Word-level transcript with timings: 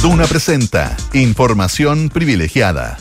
Duna 0.00 0.24
presenta 0.26 0.96
Información 1.14 2.08
privilegiada. 2.08 2.96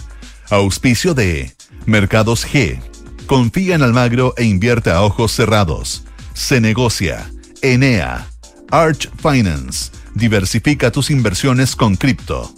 Auspicio 0.49 1.13
de 1.13 1.53
Mercados 1.85 2.47
G. 2.47 2.81
Confía 3.27 3.75
en 3.75 3.83
Almagro 3.83 4.33
e 4.35 4.45
invierte 4.45 4.89
a 4.89 5.03
ojos 5.03 5.33
cerrados. 5.33 6.05
Se 6.33 6.59
negocia. 6.59 7.29
Enea. 7.61 8.25
Arch 8.71 9.07
Finance. 9.21 9.91
Diversifica 10.15 10.91
tus 10.91 11.11
inversiones 11.11 11.75
con 11.75 11.95
cripto. 11.95 12.51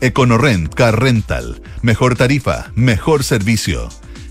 Econorrent 0.00 0.74
Car 0.74 1.00
Rental. 1.00 1.62
Mejor 1.82 2.16
tarifa, 2.16 2.72
mejor 2.74 3.22
servicio. 3.22 3.88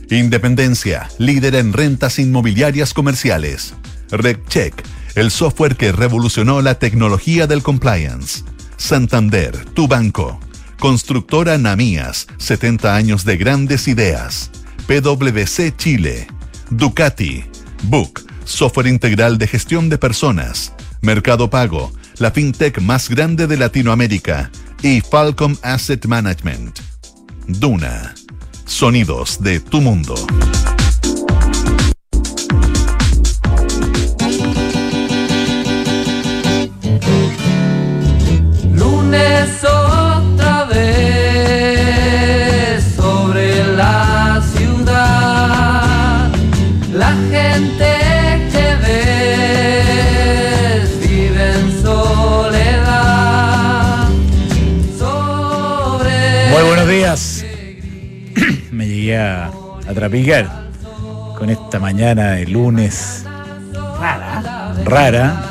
Independencia, 0.09 1.09
líder 1.17 1.55
en 1.55 1.71
rentas 1.71 2.19
inmobiliarias 2.19 2.93
comerciales. 2.93 3.73
RegCheck 4.11 4.83
el 5.19 5.31
software 5.31 5.75
que 5.75 5.91
revolucionó 5.91 6.61
la 6.61 6.75
tecnología 6.75 7.45
del 7.45 7.61
compliance. 7.61 8.43
Santander, 8.77 9.65
tu 9.73 9.85
banco. 9.85 10.39
Constructora 10.79 11.57
Namías, 11.57 12.27
70 12.37 12.95
años 12.95 13.25
de 13.25 13.35
grandes 13.35 13.89
ideas. 13.89 14.49
PwC 14.87 15.75
Chile. 15.75 16.27
Ducati. 16.69 17.43
Book, 17.83 18.21
software 18.45 18.87
integral 18.87 19.37
de 19.37 19.47
gestión 19.47 19.89
de 19.89 19.97
personas. 19.97 20.71
Mercado 21.01 21.49
Pago, 21.49 21.91
la 22.17 22.31
fintech 22.31 22.79
más 22.79 23.09
grande 23.09 23.45
de 23.45 23.57
Latinoamérica. 23.57 24.51
Y 24.81 25.01
Falcom 25.01 25.57
Asset 25.63 26.05
Management. 26.05 26.79
Duna. 27.45 28.15
Sonidos 28.65 29.43
de 29.43 29.59
tu 29.59 29.81
mundo. 29.81 30.15
Otra 39.13 40.65
vez 40.65 42.83
sobre 42.95 43.63
la 43.75 44.41
ciudad. 44.55 46.29
La 46.93 47.11
gente 47.31 47.91
que 48.51 48.75
ves 48.85 50.89
vive 51.01 51.43
en 51.53 51.81
soledad. 51.81 54.07
Muy 56.51 56.63
buenos 56.67 56.87
días. 56.87 57.43
Me 58.71 58.87
llegué 58.87 59.17
a, 59.17 59.49
a 59.87 59.93
trapicar 59.93 60.69
con 61.37 61.49
esta 61.49 61.79
mañana 61.79 62.31
de 62.31 62.45
lunes 62.45 63.25
rara. 63.99 64.73
Rara 64.85 65.48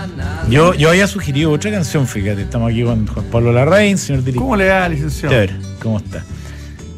yo, 0.50 0.74
yo 0.74 0.91
había 0.91 1.06
sugerido 1.06 1.50
otra 1.50 1.70
canción, 1.70 2.06
fíjate. 2.06 2.42
Estamos 2.42 2.70
aquí 2.70 2.82
con 2.82 3.06
Juan 3.06 3.27
Pablo 3.27 3.52
Larraín, 3.52 3.98
señor 3.98 4.22
director. 4.22 4.42
¿Cómo 4.42 4.56
le 4.56 4.68
va, 4.68 4.88
licenciado? 4.88 5.34
A 5.34 5.38
ver, 5.38 5.56
¿cómo 5.82 5.98
está? 5.98 6.24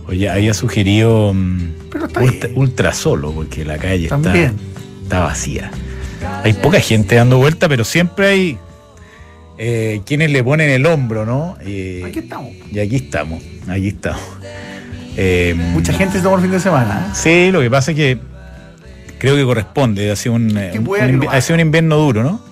Oye, 0.07 0.29
había 0.29 0.55
sugerido 0.55 1.33
mm, 1.35 1.73
ultra, 2.55 2.93
solo, 2.93 3.33
porque 3.33 3.65
la 3.65 3.79
calle 3.79 4.05
está, 4.05 4.35
está, 5.03 5.21
vacía. 5.21 5.71
Hay 6.45 6.53
poca 6.55 6.81
gente 6.81 7.15
dando 7.15 7.39
vuelta, 7.39 7.69
pero 7.69 7.85
siempre 7.85 8.27
hay 8.27 8.59
eh, 9.59 10.01
quienes 10.05 10.31
le 10.31 10.43
ponen 10.43 10.71
el 10.71 10.87
hombro, 10.87 11.25
¿no? 11.25 11.57
Eh, 11.61 12.03
aquí 12.07 12.21
estamos. 12.21 12.53
Y 12.73 12.79
aquí 12.79 12.97
estamos, 12.97 13.43
aquí 13.69 13.89
estamos. 13.89 14.23
Eh, 15.17 15.55
Mucha 15.57 15.93
gente 15.93 16.21
se 16.21 16.33
el 16.33 16.41
fin 16.41 16.51
de 16.51 16.61
semana. 16.61 17.13
Sí, 17.15 17.51
lo 17.51 17.61
que 17.61 17.71
pasa 17.71 17.91
es 17.91 17.97
que 17.97 18.19
creo 19.19 19.37
que 19.37 19.45
corresponde. 19.45 20.11
Ha 20.11 20.17
sido 20.17 20.35
un, 20.35 20.57
ha 20.57 21.41
sido 21.41 21.55
un 21.55 21.61
invierno 21.61 21.97
duro, 21.97 22.23
¿no? 22.23 22.50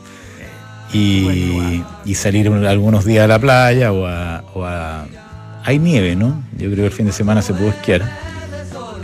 Y, 0.92 1.82
y, 2.04 2.14
salir 2.14 2.48
algunos 2.48 3.04
días 3.04 3.24
a 3.24 3.28
la 3.28 3.38
playa 3.38 3.92
o 3.92 4.06
a, 4.06 5.06
Hay 5.64 5.78
nieve, 5.78 6.16
¿no? 6.16 6.42
Yo 6.56 6.70
creo 6.70 6.76
que 6.76 6.86
el 6.86 6.92
fin 6.92 7.06
de 7.06 7.12
semana 7.12 7.42
se 7.42 7.52
pudo 7.54 7.68
esquiar. 7.68 8.02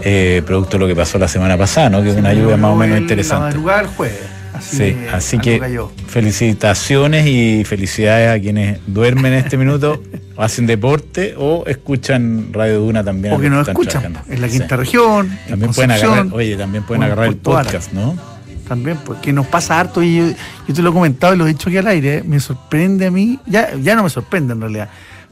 Eh, 0.07 0.43
producto 0.45 0.73
de 0.73 0.81
lo 0.81 0.87
que 0.87 0.95
pasó 0.95 1.19
la 1.19 1.29
semana 1.29 1.57
pasada, 1.57 1.89
¿no? 1.89 2.03
Que 2.03 2.11
es 2.11 2.17
una 2.17 2.35
lluvia 2.35 2.57
más 2.57 2.73
o 2.73 2.77
menos 2.77 2.99
interesante. 2.99 3.59
La 3.59 3.87
jueves. 3.87 4.21
Así, 4.53 4.77
sí, 4.77 4.97
así 5.13 5.39
que 5.39 5.61
felicitaciones 6.07 7.27
y 7.27 7.65
felicidades 7.65 8.39
a 8.39 8.41
quienes 8.41 8.79
duermen 8.87 9.33
en 9.33 9.41
este 9.41 9.57
minuto, 9.57 10.01
hacen 10.37 10.67
deporte 10.67 11.35
o 11.37 11.65
escuchan 11.67 12.53
Radio 12.53 12.81
Duna 12.81 13.03
también. 13.03 13.35
O 13.35 13.41
que 13.41 13.51
no 13.51 13.63
escuchan, 13.63 14.17
en 14.29 14.41
la 14.41 14.49
quinta 14.49 14.77
región. 14.77 15.37
También 15.49 15.73
pueden 15.73 15.91
agarrar, 15.91 16.27
oye, 16.33 16.57
también 16.57 16.85
pueden 16.85 17.03
agarrar 17.03 17.29
el 17.29 17.37
podcast, 17.37 17.93
¿no? 17.93 18.34
También, 18.67 18.99
porque 19.05 19.25
pues, 19.25 19.35
nos 19.35 19.47
pasa 19.47 19.79
harto 19.79 20.03
y 20.03 20.17
yo, 20.17 20.75
te 20.75 20.83
lo 20.83 20.91
he 20.91 20.93
comentado 20.93 21.35
y 21.35 21.37
lo 21.37 21.47
he 21.47 21.49
dicho 21.49 21.69
aquí 21.69 21.79
al 21.79 21.87
aire, 21.87 22.23
me 22.23 22.41
sorprende 22.41 23.07
a 23.07 23.11
mí, 23.11 23.39
ya, 23.47 23.75
ya 23.77 23.95
no 23.95 24.03
me 24.03 24.11
sorprende 24.11 24.55
en 24.55 24.61
realidad, 24.61 24.89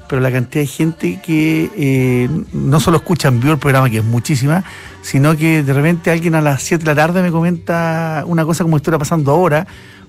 pero 0.09 0.21
la 0.21 0.31
cantidad 0.31 0.63
de 0.63 0.67
gente 0.67 1.21
que 1.25 1.71
eh, 1.77 2.29
no 2.53 2.81
solo 2.81 2.99
escucha 2.99 3.29
en 3.29 3.41
vivo 3.41 3.55
el 3.55 3.59
programa, 3.59 3.89
que 3.89 3.99
es 3.99 4.05
muchísima, 4.05 4.65
sino 5.01 5.37
que 5.37 5.63
de 5.63 5.73
repente 5.73 6.11
alguien 6.11 6.35
a 6.35 6.41
las 6.41 6.63
7 6.63 6.85
de 6.85 6.91
la 6.91 6.95
tarde 6.95 7.23
me 7.23 7.31
comenta 7.31 8.25
una 8.27 8.45
cosa 8.45 8.65
como 8.65 8.77
estuviera 8.77 8.99
pasando 8.99 9.33
ahora, 9.33 9.67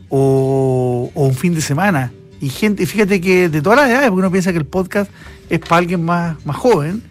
o, 0.09 1.11
un 1.13 1.33
fin 1.33 1.55
de 1.55 1.61
semana. 1.61 2.11
Y 2.39 2.49
gente, 2.49 2.85
fíjate 2.85 3.21
que 3.21 3.49
de 3.49 3.61
todas 3.61 3.79
las 3.79 3.89
edades, 3.89 4.09
porque 4.09 4.19
uno 4.19 4.31
piensa 4.31 4.51
que 4.51 4.57
el 4.59 4.65
podcast 4.65 5.09
es 5.49 5.59
para 5.59 5.77
alguien 5.77 6.03
más, 6.03 6.35
más 6.45 6.57
joven, 6.57 7.01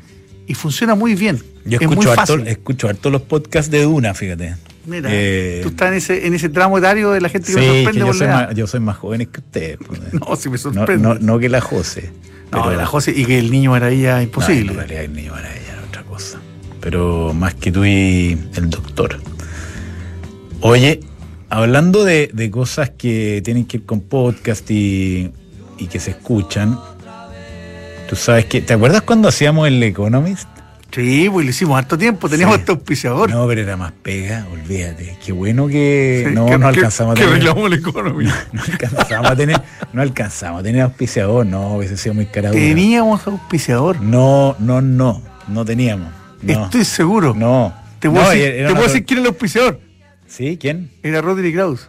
y 0.46 0.54
funciona 0.54 0.94
muy 0.94 1.14
bien. 1.14 1.42
Yo 1.64 1.78
escucho, 1.80 2.12
harto, 2.12 2.36
escucho 2.38 2.88
harto 2.88 3.10
los 3.10 3.22
podcasts 3.22 3.70
de 3.70 3.82
Duna, 3.82 4.14
fíjate. 4.14 4.56
Mira, 4.84 5.08
eh, 5.12 5.60
tú 5.62 5.68
estás 5.68 5.88
en 5.88 5.94
ese, 5.94 6.26
en 6.26 6.34
ese 6.34 6.48
tramo 6.48 6.78
etario 6.78 7.12
de 7.12 7.20
la 7.20 7.28
gente 7.28 7.52
que 7.52 7.58
me 7.58 7.84
sorprende. 7.84 8.00
yo, 8.00 8.12
soy 8.12 8.26
más, 8.26 8.54
yo 8.54 8.66
soy 8.66 8.80
más 8.80 8.96
joven 8.96 9.26
que 9.26 9.40
usted. 9.40 9.78
Pues. 9.78 10.00
no, 10.12 10.36
si 10.36 10.48
me 10.48 10.58
sorprende. 10.58 11.02
No, 11.02 11.14
no, 11.14 11.38
que 11.38 11.48
la 11.48 11.60
José. 11.60 12.10
No, 12.50 12.70
la 12.70 12.86
José 12.86 13.12
y 13.16 13.24
que 13.24 13.38
el 13.38 13.50
niño 13.50 13.70
maravilla 13.70 14.22
imposible. 14.22 14.66
No, 14.66 14.72
en 14.72 14.78
realidad 14.78 15.04
el 15.04 15.12
niño 15.14 15.32
maravilla 15.32 15.72
era 15.72 15.82
otra 15.86 16.02
cosa. 16.02 16.38
Pero 16.80 17.32
más 17.32 17.54
que 17.54 17.70
tú 17.70 17.84
y 17.84 18.38
el 18.56 18.68
doctor. 18.68 19.20
Oye, 20.60 21.00
hablando 21.48 22.04
de, 22.04 22.30
de 22.32 22.50
cosas 22.50 22.90
que 22.90 23.40
tienen 23.44 23.66
que 23.66 23.78
ir 23.78 23.86
con 23.86 24.00
podcast 24.00 24.70
y, 24.70 25.32
y 25.78 25.86
que 25.86 26.00
se 26.00 26.10
escuchan, 26.10 26.78
tú 28.08 28.16
sabes 28.16 28.46
que, 28.46 28.60
¿te 28.60 28.74
acuerdas 28.74 29.02
cuando 29.02 29.28
hacíamos 29.28 29.68
el 29.68 29.82
Economist? 29.82 30.48
Sí, 30.92 31.30
pues 31.30 31.46
lo 31.46 31.50
hicimos 31.50 31.78
harto 31.78 31.96
tiempo, 31.96 32.28
teníamos 32.28 32.58
este 32.58 32.70
auspiciador. 32.72 33.30
No, 33.30 33.46
pero 33.46 33.62
era 33.62 33.78
más 33.78 33.92
pega, 34.02 34.46
olvídate. 34.52 35.16
Qué 35.24 35.32
bueno 35.32 35.66
que 35.66 36.30
no, 36.34 36.58
no 36.58 36.68
alcanzamos 36.68 37.12
a 37.12 37.14
tener. 37.14 37.38
Que 37.38 37.68
la 37.68 37.76
economía. 37.76 38.46
No, 38.52 38.60
alcanzamos 38.62 39.30
a 39.30 39.36
tener, 39.36 39.62
no 39.94 40.02
alcanzamos 40.02 40.60
a 40.60 40.62
tener 40.62 40.82
auspiciador, 40.82 41.46
no, 41.46 41.76
hubiese 41.76 41.96
sido 41.96 42.14
muy 42.14 42.26
caro. 42.26 42.50
Teníamos 42.50 43.26
auspiciador. 43.26 44.00
No, 44.02 44.54
no, 44.58 44.82
no, 44.82 45.22
no 45.48 45.64
teníamos. 45.64 46.12
Estoy 46.46 46.84
seguro. 46.84 47.32
No. 47.34 47.74
Te 47.98 48.10
puedo, 48.10 48.28
decir, 48.28 48.66
te 48.66 48.72
puedo 48.74 48.82
decir 48.82 49.06
quién 49.06 49.18
era 49.20 49.28
el 49.28 49.32
auspiciador. 49.34 49.80
¿Sí? 50.26 50.58
¿Quién? 50.60 50.90
Era 51.02 51.22
Rodri 51.22 51.52
Kraus. 51.52 51.88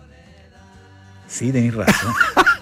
Sí, 1.27 1.51
tenéis 1.51 1.73
razón. 1.73 2.13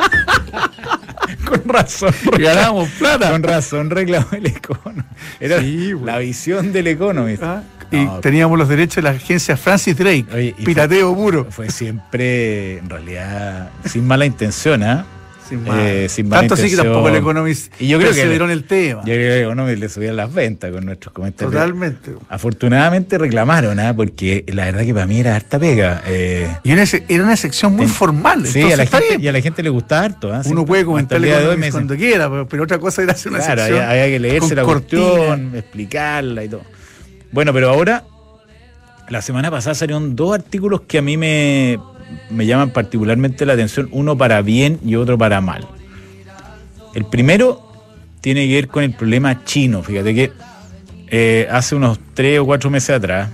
Con 1.45 1.61
razón. 1.67 2.13
Ganamos 2.37 2.89
plata. 2.91 3.31
Con 3.31 3.43
razón 3.43 3.89
reclamó 3.89 4.27
el 4.31 4.47
Economist. 4.47 5.07
Era 5.39 5.61
la 6.03 6.17
visión 6.19 6.71
del 6.71 6.87
Economist. 6.87 7.43
Ah, 7.43 7.63
y 7.91 8.07
teníamos 8.21 8.57
los 8.57 8.69
derechos 8.69 8.97
de 8.97 9.01
la 9.03 9.09
agencia 9.11 9.57
Francis 9.57 9.97
Drake. 9.97 10.55
pirateo 10.63 11.13
puro. 11.13 11.47
Fue 11.49 11.69
siempre, 11.69 12.77
en 12.77 12.89
realidad, 12.89 13.69
sin 13.85 14.07
mala 14.07 14.25
intención, 14.25 14.83
¿ah? 14.83 15.01
Eh, 15.01 15.20
Tanto 16.29 16.53
así 16.53 16.69
que 16.69 16.77
tampoco 16.77 17.09
el 17.09 17.15
Economist 17.15 17.73
y 17.79 17.87
yo 17.87 17.99
creo 17.99 18.13
que 18.13 18.27
dieron 18.27 18.51
el 18.51 18.63
tema. 18.63 19.01
Yo 19.01 19.13
creo 19.13 19.17
que 19.17 19.37
el 19.37 19.43
Economist 19.43 19.79
le 19.79 19.89
subían 19.89 20.15
las 20.15 20.33
ventas 20.33 20.71
con 20.71 20.85
nuestros 20.85 21.13
comentarios. 21.13 21.53
Totalmente. 21.53 22.13
Afortunadamente 22.29 23.17
reclamaron, 23.17 23.79
¿ah? 23.79 23.93
porque 23.95 24.45
la 24.47 24.65
verdad 24.65 24.83
que 24.83 24.93
para 24.93 25.07
mí 25.07 25.19
era 25.19 25.35
harta 25.35 25.59
pega. 25.59 26.01
Eh, 26.07 26.47
y 26.63 26.71
era 26.71 27.23
una 27.23 27.35
sección 27.35 27.75
muy 27.75 27.87
formal. 27.87 28.45
Sí, 28.47 28.71
a 28.71 28.77
la, 28.77 28.85
gente, 28.85 29.17
y 29.19 29.27
a 29.27 29.31
la 29.31 29.41
gente 29.41 29.63
le 29.63 29.69
gusta 29.69 30.03
harto. 30.03 30.33
¿ah? 30.33 30.41
Uno 30.45 30.65
puede 30.65 30.85
comentar 30.85 31.21
cuando 31.71 31.95
quiera, 31.95 32.29
pero, 32.47 32.63
otra 32.63 32.79
cosa 32.79 33.01
era 33.01 33.13
hacer 33.13 33.31
una 33.31 33.39
claro, 33.39 33.61
sección. 33.61 33.83
Había, 33.83 34.03
había 34.03 34.13
que 34.13 34.19
leerse 34.19 34.55
la 34.55 34.63
cuestión, 34.63 35.55
explicarla 35.55 36.43
y 36.43 36.49
todo. 36.49 36.63
Bueno, 37.31 37.53
pero 37.53 37.69
ahora, 37.69 38.03
la 39.09 39.21
semana 39.21 39.49
pasada 39.51 39.75
salieron 39.75 40.15
dos 40.15 40.33
artículos 40.33 40.81
que 40.81 40.97
a 40.97 41.01
mí 41.01 41.17
me 41.17 41.79
me 42.29 42.45
llaman 42.45 42.71
particularmente 42.71 43.45
la 43.45 43.53
atención, 43.53 43.89
uno 43.91 44.17
para 44.17 44.41
bien 44.41 44.79
y 44.85 44.95
otro 44.95 45.17
para 45.17 45.41
mal. 45.41 45.67
El 46.93 47.05
primero 47.05 47.71
tiene 48.21 48.47
que 48.47 48.55
ver 48.55 48.67
con 48.67 48.83
el 48.83 48.93
problema 48.93 49.43
chino. 49.43 49.83
Fíjate 49.83 50.13
que 50.13 50.31
eh, 51.07 51.47
hace 51.51 51.75
unos 51.75 51.99
tres 52.13 52.39
o 52.39 52.45
cuatro 52.45 52.69
meses 52.69 52.91
atrás, 52.91 53.29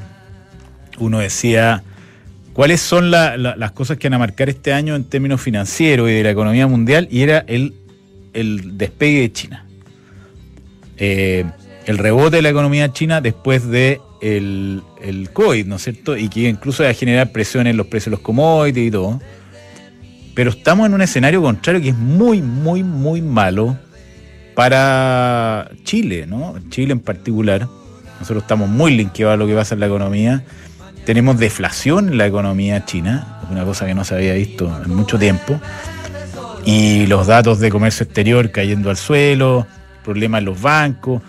uno 0.99 1.19
decía, 1.19 1.83
¿cuáles 2.53 2.81
son 2.81 3.11
las 3.11 3.71
cosas 3.73 3.97
que 3.97 4.07
van 4.07 4.15
a 4.15 4.19
marcar 4.19 4.49
este 4.49 4.73
año 4.73 4.95
en 4.95 5.03
términos 5.03 5.41
financieros 5.41 6.09
y 6.09 6.13
de 6.13 6.23
la 6.23 6.31
economía 6.31 6.67
mundial? 6.67 7.07
Y 7.11 7.21
era 7.21 7.43
el, 7.47 7.73
el 8.33 8.77
despegue 8.77 9.21
de 9.21 9.31
China. 9.31 9.65
Eh, 10.97 11.45
el 11.85 11.97
rebote 11.97 12.37
de 12.37 12.41
la 12.41 12.49
economía 12.49 12.91
china 12.91 13.21
después 13.21 13.67
de 13.67 14.01
el, 14.21 14.81
el 15.01 15.31
COVID, 15.31 15.65
¿no 15.65 15.75
es 15.75 15.83
cierto? 15.83 16.17
Y 16.17 16.29
que 16.29 16.49
incluso 16.49 16.83
va 16.83 16.89
a 16.89 16.93
generar 16.93 17.31
presión 17.31 17.67
en 17.67 17.77
los 17.77 17.87
precios 17.87 18.05
de 18.05 18.11
los 18.11 18.19
commodities 18.21 18.87
y 18.87 18.91
todo. 18.91 19.21
Pero 20.35 20.51
estamos 20.51 20.85
en 20.85 20.93
un 20.93 21.01
escenario 21.01 21.41
contrario 21.41 21.81
que 21.81 21.89
es 21.89 21.97
muy, 21.97 22.41
muy, 22.41 22.83
muy 22.83 23.21
malo 23.21 23.77
para 24.53 25.69
Chile, 25.83 26.25
¿no? 26.27 26.55
Chile 26.69 26.93
en 26.93 26.99
particular. 26.99 27.67
Nosotros 28.19 28.43
estamos 28.43 28.69
muy 28.69 28.95
linkeados 28.95 29.33
a 29.33 29.37
lo 29.37 29.47
que 29.47 29.53
pasa 29.53 29.75
en 29.75 29.79
la 29.79 29.87
economía. 29.87 30.43
Tenemos 31.05 31.39
deflación 31.39 32.09
en 32.09 32.17
la 32.17 32.27
economía 32.27 32.83
china, 32.85 33.39
una 33.49 33.63
cosa 33.63 33.85
que 33.85 33.93
no 33.93 34.03
se 34.03 34.15
había 34.15 34.33
visto 34.33 34.81
en 34.83 34.93
mucho 34.93 35.17
tiempo. 35.17 35.59
Y 36.65 37.05
los 37.05 37.27
datos 37.27 37.59
de 37.59 37.69
comercio 37.69 38.03
exterior 38.03 38.51
cayendo 38.51 38.89
al 38.89 38.97
suelo, 38.97 39.65
problemas 40.03 40.39
en 40.39 40.45
los 40.45 40.61
bancos, 40.61 41.21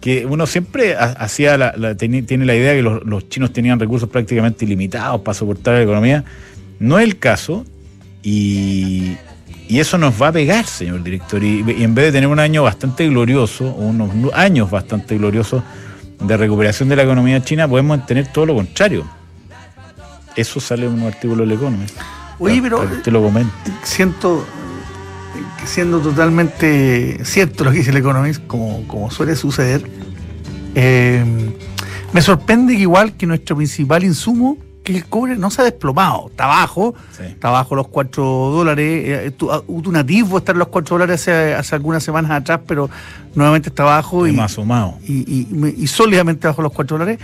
que 0.00 0.26
uno 0.26 0.46
siempre 0.46 0.94
ha- 0.96 1.04
hacía 1.18 1.58
la- 1.58 1.74
la- 1.76 1.94
teni- 1.96 2.24
tiene 2.24 2.44
la 2.46 2.54
idea 2.54 2.72
que 2.74 2.82
los, 2.82 3.04
los 3.04 3.28
chinos 3.28 3.52
tenían 3.52 3.80
recursos 3.80 4.08
prácticamente 4.08 4.64
ilimitados 4.64 5.20
para 5.22 5.34
soportar 5.34 5.74
la 5.74 5.82
economía. 5.82 6.24
No 6.78 6.98
es 6.98 7.04
el 7.04 7.18
caso 7.18 7.64
y, 8.22 9.16
y 9.68 9.78
eso 9.80 9.98
nos 9.98 10.20
va 10.20 10.28
a 10.28 10.32
pegar, 10.32 10.64
señor 10.66 11.02
director. 11.02 11.42
Y, 11.42 11.64
y 11.78 11.82
en 11.82 11.94
vez 11.94 12.06
de 12.06 12.12
tener 12.12 12.28
un 12.28 12.38
año 12.38 12.62
bastante 12.62 13.08
glorioso, 13.08 13.64
unos 13.74 14.10
años 14.34 14.70
bastante 14.70 15.18
gloriosos 15.18 15.62
de 16.22 16.36
recuperación 16.36 16.88
de 16.88 16.96
la 16.96 17.02
economía 17.02 17.42
china, 17.42 17.66
podemos 17.68 18.04
tener 18.06 18.26
todo 18.32 18.46
lo 18.46 18.54
contrario. 18.54 19.04
Eso 20.36 20.60
sale 20.60 20.86
en 20.86 20.92
un 20.92 21.02
artículo 21.02 21.42
del 21.42 21.52
Economist. 21.52 21.96
Oye, 22.38 22.54
Para- 22.54 22.62
pero 22.62 22.76
para 22.78 22.90
que 22.90 22.96
usted 22.98 23.12
lo 23.12 23.22
comente. 23.22 23.52
siento 23.82 24.46
que 24.46 24.57
siendo 25.64 26.00
totalmente 26.00 27.24
cierto 27.24 27.64
lo 27.64 27.70
que 27.72 27.78
dice 27.78 27.90
el 27.90 27.96
Economist, 27.98 28.46
como, 28.46 28.86
como 28.86 29.10
suele 29.10 29.36
suceder, 29.36 29.82
eh, 30.74 31.24
me 32.12 32.22
sorprende 32.22 32.74
que 32.74 32.82
igual 32.82 33.14
que 33.16 33.26
nuestro 33.26 33.56
principal 33.56 34.04
insumo, 34.04 34.56
que 34.84 34.96
el 34.96 35.04
cobre 35.06 35.36
no 35.36 35.50
se 35.50 35.60
ha 35.60 35.64
desplomado, 35.64 36.28
está 36.30 36.46
bajo, 36.46 36.94
Sí. 37.16 37.24
está 37.24 37.50
bajo 37.50 37.74
los 37.74 37.88
4 37.88 38.24
dólares, 38.24 38.86
eh, 39.26 39.30
tu- 39.36 39.50
ah, 39.52 39.62
hubo 39.66 39.90
un 39.90 39.96
atisbo 39.96 40.38
estar 40.38 40.54
en 40.54 40.60
los 40.60 40.68
4 40.68 40.94
dólares 40.94 41.20
hace, 41.22 41.54
hace 41.54 41.74
algunas 41.74 42.02
semanas 42.02 42.30
atrás, 42.30 42.60
pero 42.66 42.88
nuevamente 43.34 43.68
está 43.68 43.84
bajo 43.84 44.26
y, 44.26 44.38
asomado. 44.38 44.94
y, 45.06 45.14
y- 45.30 45.74
y 45.76 45.86
sólidamente 45.86 46.46
bajo 46.46 46.62
los 46.62 46.72
4 46.72 46.96
dólares, 46.98 47.18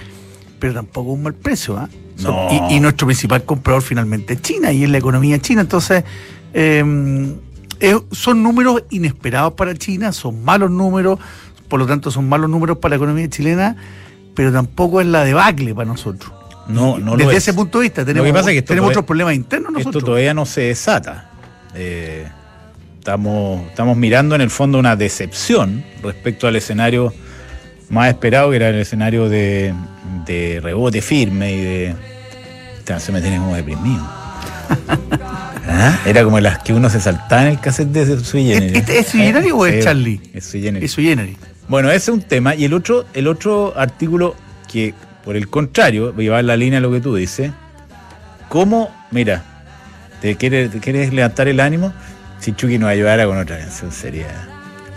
pero 0.59 0.75
tampoco 0.75 1.13
un 1.13 1.23
mal 1.23 1.35
precio. 1.35 1.77
¿ah? 1.79 1.89
No. 2.23 2.69
Y, 2.71 2.75
y 2.77 2.81
nuestro 2.81 3.07
principal 3.07 3.45
comprador 3.45 3.83
finalmente 3.83 4.35
es 4.35 4.43
China 4.43 4.71
y 4.71 4.85
es 4.85 4.91
la 4.91 4.99
economía 4.99 5.39
china. 5.41 5.63
Entonces, 5.63 6.05
eh, 6.53 7.35
eh, 7.81 7.99
son 8.13 8.43
números 8.43 8.83
inesperados 8.91 9.55
para 9.55 9.75
China, 9.75 10.13
son 10.13 10.45
malos 10.45 10.71
números, 10.71 11.19
por 11.69 11.79
lo 11.81 11.87
tanto 11.87 12.11
son 12.11 12.29
malos 12.29 12.49
números 12.51 12.79
para 12.79 12.91
la 12.91 12.97
economía 12.97 13.29
chilena, 13.29 13.77
pero 14.35 14.53
tampoco 14.53 15.01
es 15.01 15.07
la 15.07 15.25
debacle 15.25 15.75
para 15.75 15.87
nosotros. 15.87 16.33
No, 16.69 16.99
no 16.99 17.13
lo 17.13 17.17
Desde 17.19 17.33
es. 17.33 17.39
ese 17.39 17.53
punto 17.55 17.79
de 17.79 17.83
vista, 17.85 18.05
tenemos, 18.05 18.27
que 18.27 18.33
pasa 18.33 18.51
es 18.51 18.55
que 18.55 18.59
esto 18.61 18.69
tenemos 18.69 18.87
todavía- 18.89 18.99
otros 19.01 19.07
problemas 19.07 19.35
internos 19.35 19.69
Esto 19.71 19.79
nosotros. 19.81 20.05
todavía 20.05 20.33
no 20.35 20.47
se 20.47 20.63
desata. 20.63 21.31
Eh, 21.75 22.27
estamos, 22.99 23.67
estamos 23.69 23.97
mirando 23.97 24.35
en 24.35 24.41
el 24.41 24.51
fondo 24.51 24.79
una 24.79 24.97
decepción 24.97 25.85
respecto 26.03 26.47
al 26.47 26.57
escenario 26.57 27.13
más 27.91 28.09
esperado, 28.09 28.49
que 28.51 28.57
era 28.57 28.71
el 28.71 28.77
escenario 28.77 29.29
de, 29.29 29.75
de 30.27 30.61
rebote 30.63 31.03
firme 31.03 31.53
y 31.53 31.61
de. 31.61 31.95
Se 32.99 33.13
me 33.13 33.21
tiene 33.21 33.39
como 33.39 33.55
deprimido. 33.55 34.03
¿Ah? 35.69 35.99
Era 36.07 36.25
como 36.25 36.39
las 36.41 36.59
que 36.61 36.73
uno 36.73 36.89
se 36.89 37.01
saltaba 37.01 37.43
en 37.43 37.49
el 37.49 37.61
cassette 37.61 37.89
de 37.89 38.19
Sui 38.23 38.45
Generis. 38.45 38.77
¿Este 38.77 38.99
es 38.99 39.07
Sui 39.09 39.21
Generis 39.21 39.53
o 39.53 39.67
es 39.67 39.75
Sí, 39.77 39.81
Charlie? 39.83 40.21
Es 40.33 40.45
Sui 40.45 40.63
Generis. 40.63 40.91
Eso 40.91 41.03
generis. 41.03 41.37
Bueno, 41.69 41.89
ese 41.89 42.11
es 42.11 42.17
un 42.17 42.23
tema. 42.23 42.55
Y 42.55 42.65
el 42.65 42.75
otro, 42.75 43.07
el 43.15 43.27
otro 43.27 43.75
artículo 43.77 44.35
que, 44.71 44.95
por 45.25 45.37
el 45.37 45.49
contrario, 45.49 46.15
va 46.15 46.23
llevar 46.23 46.45
la 46.45 46.57
línea 46.57 46.81
de 46.81 46.87
lo 46.87 46.93
que 46.93 47.01
tú 47.01 47.15
dices. 47.15 47.51
¿Cómo, 48.49 48.95
mira, 49.11 49.43
te 50.21 50.37
quieres, 50.37 50.71
te 50.71 50.79
quieres 50.79 51.13
levantar 51.13 51.49
el 51.49 51.61
ánimo? 51.61 51.93
Si 52.39 52.53
Chucky 52.53 52.79
nos 52.79 52.91
ayudara 52.91 53.27
con 53.27 53.39
otra 53.39 53.59
canción, 53.59 53.91
sería. 53.91 54.27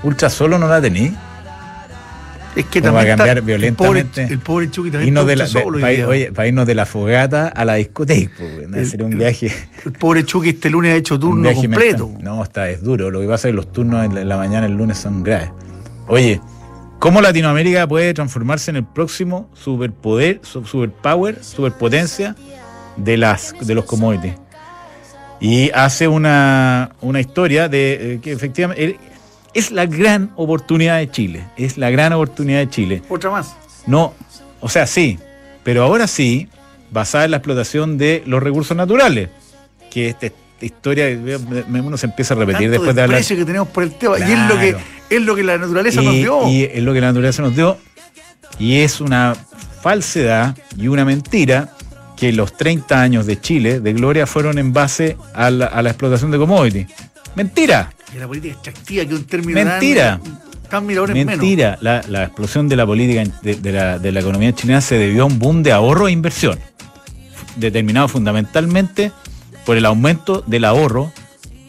Ultra 0.03 0.29
solo 0.29 0.59
no 0.59 0.67
la 0.67 0.81
tení. 0.81 1.15
Es 2.57 2.65
que 2.65 2.81
Como 2.81 2.93
va 2.93 2.99
a 3.01 3.03
también 3.03 3.17
cambiar 3.17 3.37
está- 3.37 3.45
violentamente. 3.45 4.21
El 4.23 4.39
pobre, 4.39 4.65
el 4.65 4.69
pobre 4.71 4.91
también 4.91 5.07
Irnos 5.07 5.27
de 5.27 5.35
la, 5.35 5.43
de- 5.45 5.49
solo 5.49 5.77
oye, 6.09 6.31
para 6.31 6.47
irnos 6.47 6.65
de 6.65 6.75
la 6.75 6.85
fogata 6.85 7.47
a 7.49 7.65
la 7.65 7.75
discoteca. 7.75 8.43
El- 8.43 8.85
Sería 8.87 9.05
un 9.05 9.17
viaje. 9.17 9.51
El 9.85 9.91
pobre 9.93 10.25
Chucky 10.25 10.49
este 10.49 10.69
lunes 10.69 10.93
ha 10.93 10.95
hecho 10.97 11.19
turno 11.19 11.53
completo. 11.53 12.07
mental. 12.07 12.23
No, 12.23 12.43
está, 12.43 12.69
es 12.69 12.81
duro. 12.81 13.11
Lo 13.11 13.21
que 13.21 13.27
pasa 13.27 13.47
es 13.47 13.51
que 13.53 13.55
los 13.55 13.71
turnos 13.71 14.03
en 14.05 14.15
la, 14.15 14.21
en 14.21 14.29
la 14.29 14.37
mañana 14.37 14.65
el 14.65 14.73
lunes 14.73 14.97
son 14.97 15.21
graves. 15.23 15.51
Oye, 16.07 16.41
¿cómo 16.99 17.21
Latinoamérica 17.21 17.87
puede 17.87 18.13
transformarse 18.13 18.71
en 18.71 18.77
el 18.77 18.85
próximo 18.85 19.49
superpoder, 19.53 20.39
su- 20.43 20.65
superpower, 20.65 21.43
superpotencia 21.43 22.35
de, 22.95 23.17
las, 23.17 23.53
de 23.61 23.75
los 23.75 23.85
commodities? 23.85 24.33
Y 25.39 25.69
hace 25.75 26.07
una, 26.07 26.89
una 27.01 27.19
historia 27.19 27.69
de 27.69 28.13
eh, 28.15 28.19
que 28.19 28.31
efectivamente 28.31 28.97
es 29.57 29.71
la 29.71 29.87
gran 29.87 30.29
oportunidad 30.35 30.99
de 30.99 31.09
Chile. 31.09 31.43
Es 31.57 31.79
la 31.79 31.89
gran 31.89 32.13
oportunidad 32.13 32.59
de 32.59 32.69
Chile. 32.69 33.01
Otra 33.09 33.31
más. 33.31 33.55
No, 33.87 34.13
o 34.59 34.69
sea, 34.69 34.85
sí, 34.85 35.17
pero 35.63 35.83
ahora 35.83 36.05
sí, 36.05 36.47
basada 36.91 37.25
en 37.25 37.31
la 37.31 37.37
explotación 37.37 37.97
de 37.97 38.21
los 38.27 38.43
recursos 38.43 38.77
naturales. 38.77 39.29
Que 39.89 40.09
esta, 40.09 40.27
historia, 40.61 41.07
uno 41.69 41.97
se 41.97 42.05
empieza 42.05 42.35
a 42.35 42.37
repetir 42.37 42.67
Tanto 42.67 42.71
después 42.71 42.95
de 42.95 43.01
hablar. 43.01 43.23
que 43.23 43.45
tenemos 43.45 43.67
por 43.69 43.83
el 43.83 43.93
tema. 43.95 44.19
Y 44.19 44.31
es 44.31 44.39
lo, 44.47 44.59
que, 44.59 44.75
es 45.09 45.21
lo 45.21 45.35
que 45.35 45.43
la 45.43 45.57
naturaleza 45.57 46.01
nos 46.03 46.13
dio. 46.13 46.47
y 46.47 46.63
es 46.63 46.83
lo 46.83 46.93
que 46.93 47.01
la 47.01 47.07
naturaleza 47.07 47.41
nos 47.41 47.55
dio. 47.55 47.77
Y 48.59 48.79
es 48.81 49.01
una 49.01 49.35
falsedad 49.81 50.55
y 50.77 50.87
una 50.87 51.03
mentira 51.03 51.73
que 52.15 52.31
los 52.31 52.55
30 52.57 53.01
años 53.01 53.25
de 53.25 53.41
Chile, 53.41 53.79
de 53.79 53.93
gloria, 53.93 54.27
fueron 54.27 54.59
en 54.59 54.71
base 54.71 55.17
a 55.33 55.49
la, 55.49 55.65
a 55.65 55.81
la 55.81 55.89
explotación 55.89 56.29
de 56.29 56.37
commodities. 56.37 56.87
Mentira. 57.35 57.91
Y 58.15 58.19
la 58.19 58.27
política 58.27 58.53
extractiva, 58.53 59.05
que 59.05 59.13
un 59.13 59.25
término 59.25 59.63
Mentira. 59.63 60.19
tan, 60.23 60.39
tan 60.69 60.89
en 60.89 61.13
menos. 61.13 61.25
Mentira, 61.25 61.77
la, 61.81 62.01
la 62.07 62.23
explosión 62.23 62.69
de 62.69 62.75
la 62.75 62.85
política 62.85 63.23
de, 63.41 63.55
de 63.55 63.71
la, 63.71 63.99
de 63.99 64.11
la 64.11 64.19
economía 64.19 64.53
chilena 64.53 64.81
se 64.81 64.97
debió 64.97 65.23
a 65.23 65.25
un 65.25 65.39
boom 65.39 65.63
de 65.63 65.71
ahorro 65.71 66.07
e 66.07 66.11
inversión, 66.11 66.57
determinado 67.57 68.07
fundamentalmente 68.07 69.11
por 69.65 69.77
el 69.77 69.85
aumento 69.85 70.43
del 70.47 70.65
ahorro 70.65 71.11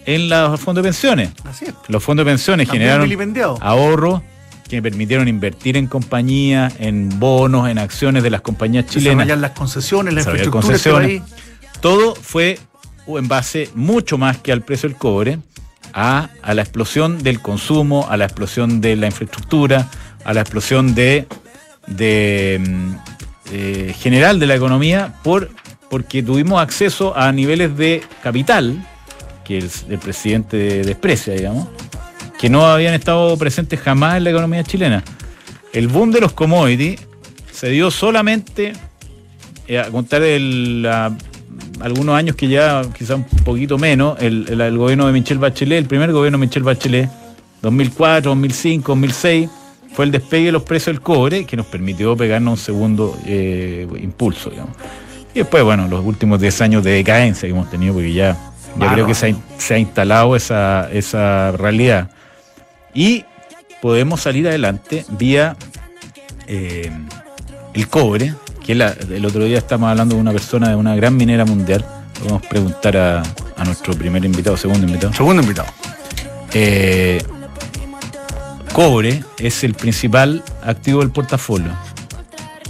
en 0.07 0.29
los 0.29 0.61
fondos 0.61 0.83
de 0.83 0.89
pensiones. 0.89 1.31
Así 1.45 1.67
es. 1.67 1.75
Los 1.89 2.03
fondos 2.03 2.25
de 2.25 2.31
pensiones 2.31 2.69
También 2.69 3.03
generaron 3.03 3.59
ahorros 3.61 4.23
que 4.69 4.81
permitieron 4.83 5.29
invertir 5.29 5.77
en 5.77 5.87
compañías, 5.87 6.75
en 6.79 7.19
bonos, 7.19 7.69
en 7.69 7.79
acciones 7.79 8.23
de 8.23 8.31
las 8.31 8.43
compañías 8.43 8.87
chilenas. 8.87 9.27
Desarrollar 9.27 9.39
las 9.39 9.51
concesiones, 9.53 10.15
la 10.15 10.21
infraestructura 10.21 10.63
de 10.63 10.69
concesiones. 10.69 11.23
Todo 11.81 12.15
fue 12.15 12.59
en 13.07 13.29
base 13.29 13.71
mucho 13.75 14.19
más 14.19 14.39
que 14.39 14.53
al 14.53 14.63
precio 14.63 14.89
del 14.89 14.99
cobre, 14.99 15.39
a, 15.93 16.31
a 16.43 16.55
la 16.55 16.63
explosión 16.63 17.23
del 17.23 17.41
consumo, 17.41 18.07
a 18.11 18.17
la 18.17 18.25
explosión 18.25 18.81
de 18.81 18.97
la 18.97 19.07
infraestructura, 19.07 19.89
a 20.25 20.33
la 20.35 20.41
explosión 20.41 20.95
mm, 22.61 22.95
eh, 23.53 23.95
general 23.99 24.39
de 24.41 24.47
la 24.47 24.55
economía, 24.55 25.15
por, 25.23 25.51
porque 25.91 26.23
tuvimos 26.23 26.61
acceso 26.61 27.17
a 27.17 27.33
niveles 27.33 27.77
de 27.77 28.03
capital, 28.23 28.85
que 29.45 29.59
el, 29.59 29.71
el 29.89 29.99
presidente 29.99 30.57
desprecia, 30.85 31.35
digamos, 31.35 31.69
que 32.39 32.49
no 32.51 32.67
habían 32.67 32.95
estado 32.95 33.37
presentes 33.37 33.81
jamás 33.81 34.17
en 34.19 34.25
la 34.25 34.31
economía 34.31 34.63
chilena. 34.65 35.03
El 35.73 35.89
boom 35.89 36.11
de 36.13 36.21
los 36.21 36.33
commodities 36.33 37.01
se 37.53 37.71
dio 37.71 37.91
solamente 37.91 38.75
eh, 39.67 39.79
a 39.79 39.91
contar 39.91 40.23
el, 40.23 40.83
la- 40.83 41.17
algunos 41.81 42.15
años 42.17 42.37
que 42.37 42.49
ya, 42.49 42.83
quizá 42.97 43.17
un 43.17 43.25
poquito 43.45 43.79
menos, 43.79 44.17
el, 44.21 44.47
el- 44.49 44.61
el 44.61 44.79
gobierno 44.79 45.07
de 45.07 45.13
Michelle 45.13 45.41
Bachelet, 45.41 45.79
el 45.79 45.87
primer 45.87 46.13
gobierno 46.13 46.39
de 46.39 46.47
Michelle 46.47 46.65
Bachelet, 46.65 47.09
2004, 47.63 48.31
2005, 48.31 48.93
2006, 48.93 49.51
fue 49.93 50.05
el 50.05 50.11
despegue 50.13 50.47
de 50.47 50.53
los 50.53 50.63
precios 50.63 50.95
del 50.95 51.01
cobre 51.03 51.45
que 51.45 51.57
nos 51.57 51.67
permitió 51.67 52.17
pegarnos 52.17 52.53
un 52.61 52.65
segundo 52.65 53.19
eh, 53.27 53.87
impulso, 54.01 54.51
digamos. 54.51 54.77
Y 55.35 55.41
después, 55.41 55.63
bueno, 55.65 55.89
los 55.89 56.05
últimos 56.05 56.41
10 56.41 56.61
años 56.63 56.85
de 56.85 56.93
decadencia 56.93 57.47
que 57.49 57.53
hemos 57.55 57.71
tenido, 57.71 57.95
porque 57.95 58.13
ya, 58.13 58.37
ya 58.79 58.93
creo 58.93 59.07
que 59.07 59.15
se 59.15 59.27
ha, 59.27 59.29
in- 59.31 59.43
se 59.59 59.75
ha 59.75 59.79
instalado 59.79 60.37
esa, 60.37 60.89
esa 60.93 61.53
realidad. 61.53 62.11
Y 62.95 63.25
podemos 63.83 64.21
salir 64.21 64.47
adelante 64.49 65.05
vía 65.11 65.57
eh, 66.47 66.91
el 67.75 67.89
cobre, 67.89 68.35
que 68.69 68.75
la- 68.75 68.95
el 69.11 69.25
otro 69.25 69.45
día 69.45 69.57
estamos 69.57 69.89
hablando 69.89 70.15
de 70.15 70.21
una 70.21 70.31
persona 70.31 70.69
de 70.69 70.75
una 70.77 70.95
gran 70.95 71.17
minera 71.17 71.47
mundial. 71.47 71.83
Podemos 72.19 72.43
preguntar 72.43 72.95
a, 72.99 73.23
a 73.57 73.65
nuestro 73.65 73.95
primer 73.95 74.23
invitado, 74.27 74.59
segundo 74.59 74.87
invitado. 74.87 75.15
Segundo 75.15 75.41
invitado. 75.43 75.69
Eh, 76.53 77.23
cobre 78.75 79.25
es 79.39 79.65
el 79.65 79.73
principal 79.73 80.43
activo 80.63 81.01
del 81.01 81.11
portafolio, 81.11 81.71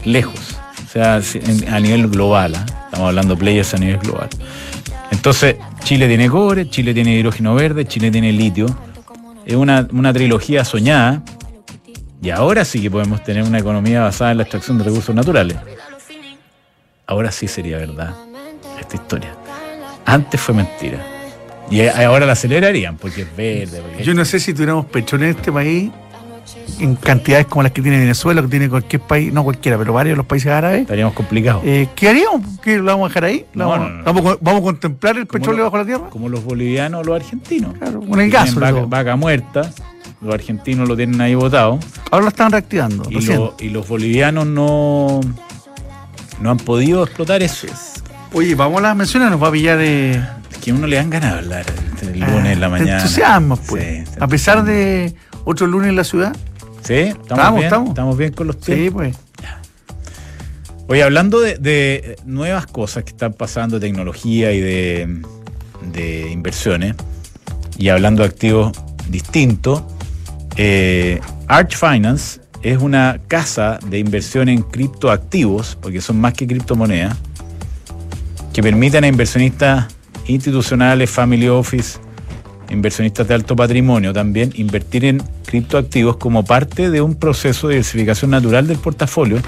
lejos, 0.05 0.57
o 0.87 0.88
sea, 0.93 1.17
a 1.17 1.81
nivel 1.81 2.07
global, 2.09 2.55
¿ah? 2.55 2.64
estamos 2.85 3.09
hablando 3.09 3.37
players 3.37 3.75
a 3.75 3.78
nivel 3.78 3.99
global. 3.99 4.28
Entonces, 5.11 5.57
Chile 5.83 6.07
tiene 6.07 6.28
cobre, 6.28 6.71
Chile 6.71 6.95
tiene 6.95 7.14
hidrógeno 7.17 7.57
verde, 7.57 7.87
Chile 7.87 8.11
tiene 8.12 8.33
litio. 8.33 8.67
Es 9.45 9.57
una, 9.57 9.88
una 9.93 10.12
trilogía 10.12 10.64
soñada 10.64 11.23
y 12.23 12.31
ahora 12.31 12.64
sí 12.64 12.81
que 12.81 12.90
podemos 12.90 13.25
tener 13.25 13.43
una 13.43 13.59
economía 13.59 14.02
basada 14.02 14.31
en 14.31 14.37
la 14.37 14.43
extracción 14.45 14.78
de 14.78 14.85
recursos 14.85 15.12
naturales. 15.14 15.57
Ahora 17.09 17.33
sí 17.33 17.49
sería 17.49 17.79
verdad 17.79 18.15
esta 18.79 18.97
historia. 18.97 19.35
Antes 20.05 20.38
fue 20.41 20.55
mentira. 20.55 21.05
Y 21.71 21.81
a- 21.81 22.07
ahora 22.07 22.27
la 22.27 22.33
acelerarían 22.35 22.97
porque 22.99 23.23
es 23.23 23.37
verde. 23.37 23.81
porque- 23.81 24.05
Yo 24.05 24.12
no 24.15 24.25
sé 24.25 24.38
si 24.38 24.53
tuviéramos 24.53 24.87
petróleo 24.87 25.29
en 25.31 25.37
este 25.37 25.50
país 25.50 25.91
en 26.81 26.95
cantidades 26.97 27.47
como 27.47 27.62
las 27.62 27.73
que 27.73 27.81
tiene 27.83 27.99
Venezuela, 27.99 28.41
que 28.43 28.49
tiene 28.49 28.69
cualquier 28.69 29.03
país, 29.03 29.33
no 29.33 29.43
cualquiera, 29.43 29.77
pero 29.79 29.93
varios 29.95 30.12
de 30.12 30.17
los 30.19 30.27
países 30.27 30.53
árabes. 30.53 30.83
estaríamos 30.83 31.15
complicados. 31.15 31.62
Eh, 31.65 31.88
¿Qué 31.97 32.09
haríamos? 32.11 32.43
¿Qué, 32.62 32.77
¿Lo 32.77 32.85
vamos 32.85 33.07
a 33.07 33.09
dejar 33.09 33.25
ahí? 33.25 33.47
¿Lo 33.55 33.65
No, 33.65 33.71
vamos, 33.71 33.91
no, 33.91 33.97
no. 33.97 34.05
vamos 34.05 34.27
a- 34.35 34.38
vamos 34.41 34.61
a 34.61 34.65
contemplar 34.65 35.17
el 35.17 35.27
petróleo 35.27 35.59
lo- 35.59 35.65
bajo 35.65 35.79
la 35.79 35.85
tierra? 35.87 36.11
Como 36.11 36.29
los 36.29 36.45
bolivianos 36.45 37.00
o 37.00 37.05
los 37.05 37.17
argentinos. 37.17 37.75
Claro, 37.79 38.00
con 38.00 38.21
el 38.21 38.31
gas. 38.31 38.55
vaca, 38.88 39.17
muerta, 39.17 39.71
los 40.21 40.35
argentinos 40.35 40.87
lo 40.88 40.95
tienen 40.97 41.21
ahí 41.23 41.35
votado. 41.35 41.79
Ahora 42.11 42.23
lo 42.25 42.29
están 42.29 42.53
reactivando. 42.53 43.05
Y, 43.11 43.21
lo- 43.23 43.57
y 43.59 43.71
los 43.71 43.87
bolivianos 43.88 44.47
no, 44.47 45.21
no 46.40 46.50
han 46.50 46.59
podido 46.59 47.04
explotar 47.04 47.42
eso. 47.42 47.66
Oye, 48.33 48.54
vamos 48.54 48.78
a 48.78 48.83
las 48.83 48.97
menciones, 48.97 49.30
nos 49.30 49.42
va 49.42 49.49
a 49.49 49.52
pillar 49.52 49.78
de. 49.78 50.23
Es 50.50 50.59
que 50.59 50.71
a 50.71 50.75
uno 50.75 50.87
le 50.87 50.97
dan 50.97 51.11
ganas 51.11 51.33
de 51.33 51.38
hablar 51.38 51.64
el 52.02 52.21
lunes 52.21 52.52
en 52.52 52.61
la 52.61 52.66
de 52.66 52.73
mañana. 52.73 52.97
entusiasmo, 52.99 53.57
pues. 53.57 54.09
Sí, 54.09 54.14
a 54.21 54.26
pesar 54.28 54.64
de 54.64 55.14
otro 55.45 55.66
lunes 55.66 55.88
en 55.88 55.97
la 55.97 56.04
ciudad. 56.04 56.37
¿Sí? 56.83 56.95
¿Estamos, 56.95 57.23
Estamos, 57.30 57.61
bien? 57.61 57.87
estamos. 57.88 58.16
bien 58.18 58.33
con 58.33 58.47
los 58.49 58.57
Sí, 58.57 58.73
tiempos? 58.73 58.92
pues. 59.02 59.16
Oye, 60.90 61.02
hablando 61.02 61.40
de, 61.40 61.57
de 61.59 62.16
nuevas 62.25 62.66
cosas 62.66 63.04
que 63.04 63.11
están 63.11 63.35
pasando, 63.35 63.78
tecnología 63.78 64.52
y 64.52 64.61
de, 64.61 65.21
de 65.92 66.30
inversiones, 66.30 66.95
y 67.76 67.90
hablando 67.90 68.23
de 68.23 68.28
activos 68.30 68.73
distintos, 69.11 69.83
eh, 70.57 71.21
Arch 71.47 71.76
Finance 71.76 72.38
es 72.62 72.79
una 72.79 73.21
casa 73.29 73.79
de 73.87 73.99
inversión 73.99 74.49
en 74.49 74.62
criptoactivos, 74.62 75.77
porque 75.81 76.00
son 76.00 76.21
más 76.21 76.35
que 76.35 76.47
criptomonedas, 76.47 77.17
que 78.53 78.62
permiten 78.62 79.05
a 79.05 79.09
inversionistas 79.09 79.87
institucionales, 80.27 81.11
family 81.11 81.49
office, 81.49 81.99
inversionistas 82.71 83.29
de 83.29 83.35
alto 83.35 83.57
patrimonio 83.57 84.12
también, 84.12 84.53
invertir 84.57 85.05
en 85.05 85.23
criptoactivos 85.47 86.17
como 86.17 86.45
parte 86.45 86.91
de 86.91 87.00
un 87.00 87.15
proceso 87.15 87.69
de 87.69 87.75
diversificación 87.75 88.31
natural 88.31 88.67
del 88.67 88.79
portafolio 88.79 89.41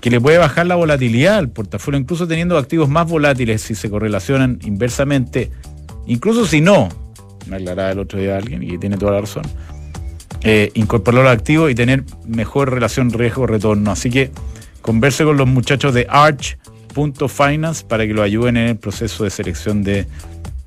que 0.00 0.10
le 0.10 0.20
puede 0.20 0.38
bajar 0.38 0.66
la 0.66 0.74
volatilidad 0.74 1.36
al 1.36 1.48
portafolio, 1.48 1.98
incluso 1.98 2.26
teniendo 2.26 2.58
activos 2.58 2.88
más 2.88 3.08
volátiles 3.08 3.62
si 3.62 3.76
se 3.76 3.88
correlacionan 3.88 4.58
inversamente, 4.64 5.50
incluso 6.06 6.44
si 6.44 6.60
no, 6.60 6.88
me 7.46 7.56
aclaraba 7.56 7.92
el 7.92 8.00
otro 8.00 8.18
día 8.18 8.36
alguien 8.36 8.64
y 8.64 8.78
tiene 8.78 8.96
toda 8.96 9.12
la 9.12 9.20
razón, 9.20 9.44
eh, 10.44 10.70
incorporarlo 10.74 11.28
al 11.28 11.36
activo 11.36 11.68
y 11.68 11.74
tener 11.74 12.04
mejor 12.26 12.72
relación 12.72 13.10
riesgo-retorno. 13.10 13.90
Así 13.90 14.10
que 14.10 14.30
converse 14.80 15.24
con 15.24 15.36
los 15.36 15.46
muchachos 15.46 15.94
de 15.94 16.06
Arch.finance 16.08 17.84
para 17.86 18.06
que 18.06 18.14
lo 18.14 18.22
ayuden 18.22 18.56
en 18.56 18.68
el 18.68 18.76
proceso 18.76 19.24
de 19.24 19.30
selección 19.30 19.82
de, 19.82 20.06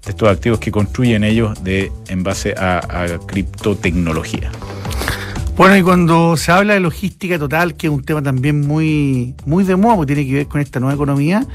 estos 0.08 0.29
activos 0.29 0.60
que 0.60 0.72
construyen 0.72 1.24
ellos 1.24 1.63
de, 1.63 1.91
en 2.08 2.24
base 2.24 2.53
a, 2.58 2.77
a 2.77 3.17
criptotecnología. 3.25 4.51
Bueno, 5.58 5.77
y 5.77 5.82
cuando 5.82 6.36
se 6.36 6.51
habla 6.51 6.74
de 6.74 6.82
logística 6.82 7.39
total, 7.39 7.75
que 7.75 7.88
es 7.88 7.94
un 7.94 8.03
tema 8.03 8.22
también 8.22 8.62
muy, 8.62 9.36
muy 9.46 9.63
de 9.63 9.75
moda, 9.77 9.96
porque 9.96 10.13
tiene 10.13 10.29
que 10.29 10.36
ver 10.36 10.48
con 10.48 10.60
esta 10.60 10.79
nueva 10.79 10.96
economía, 10.96 11.46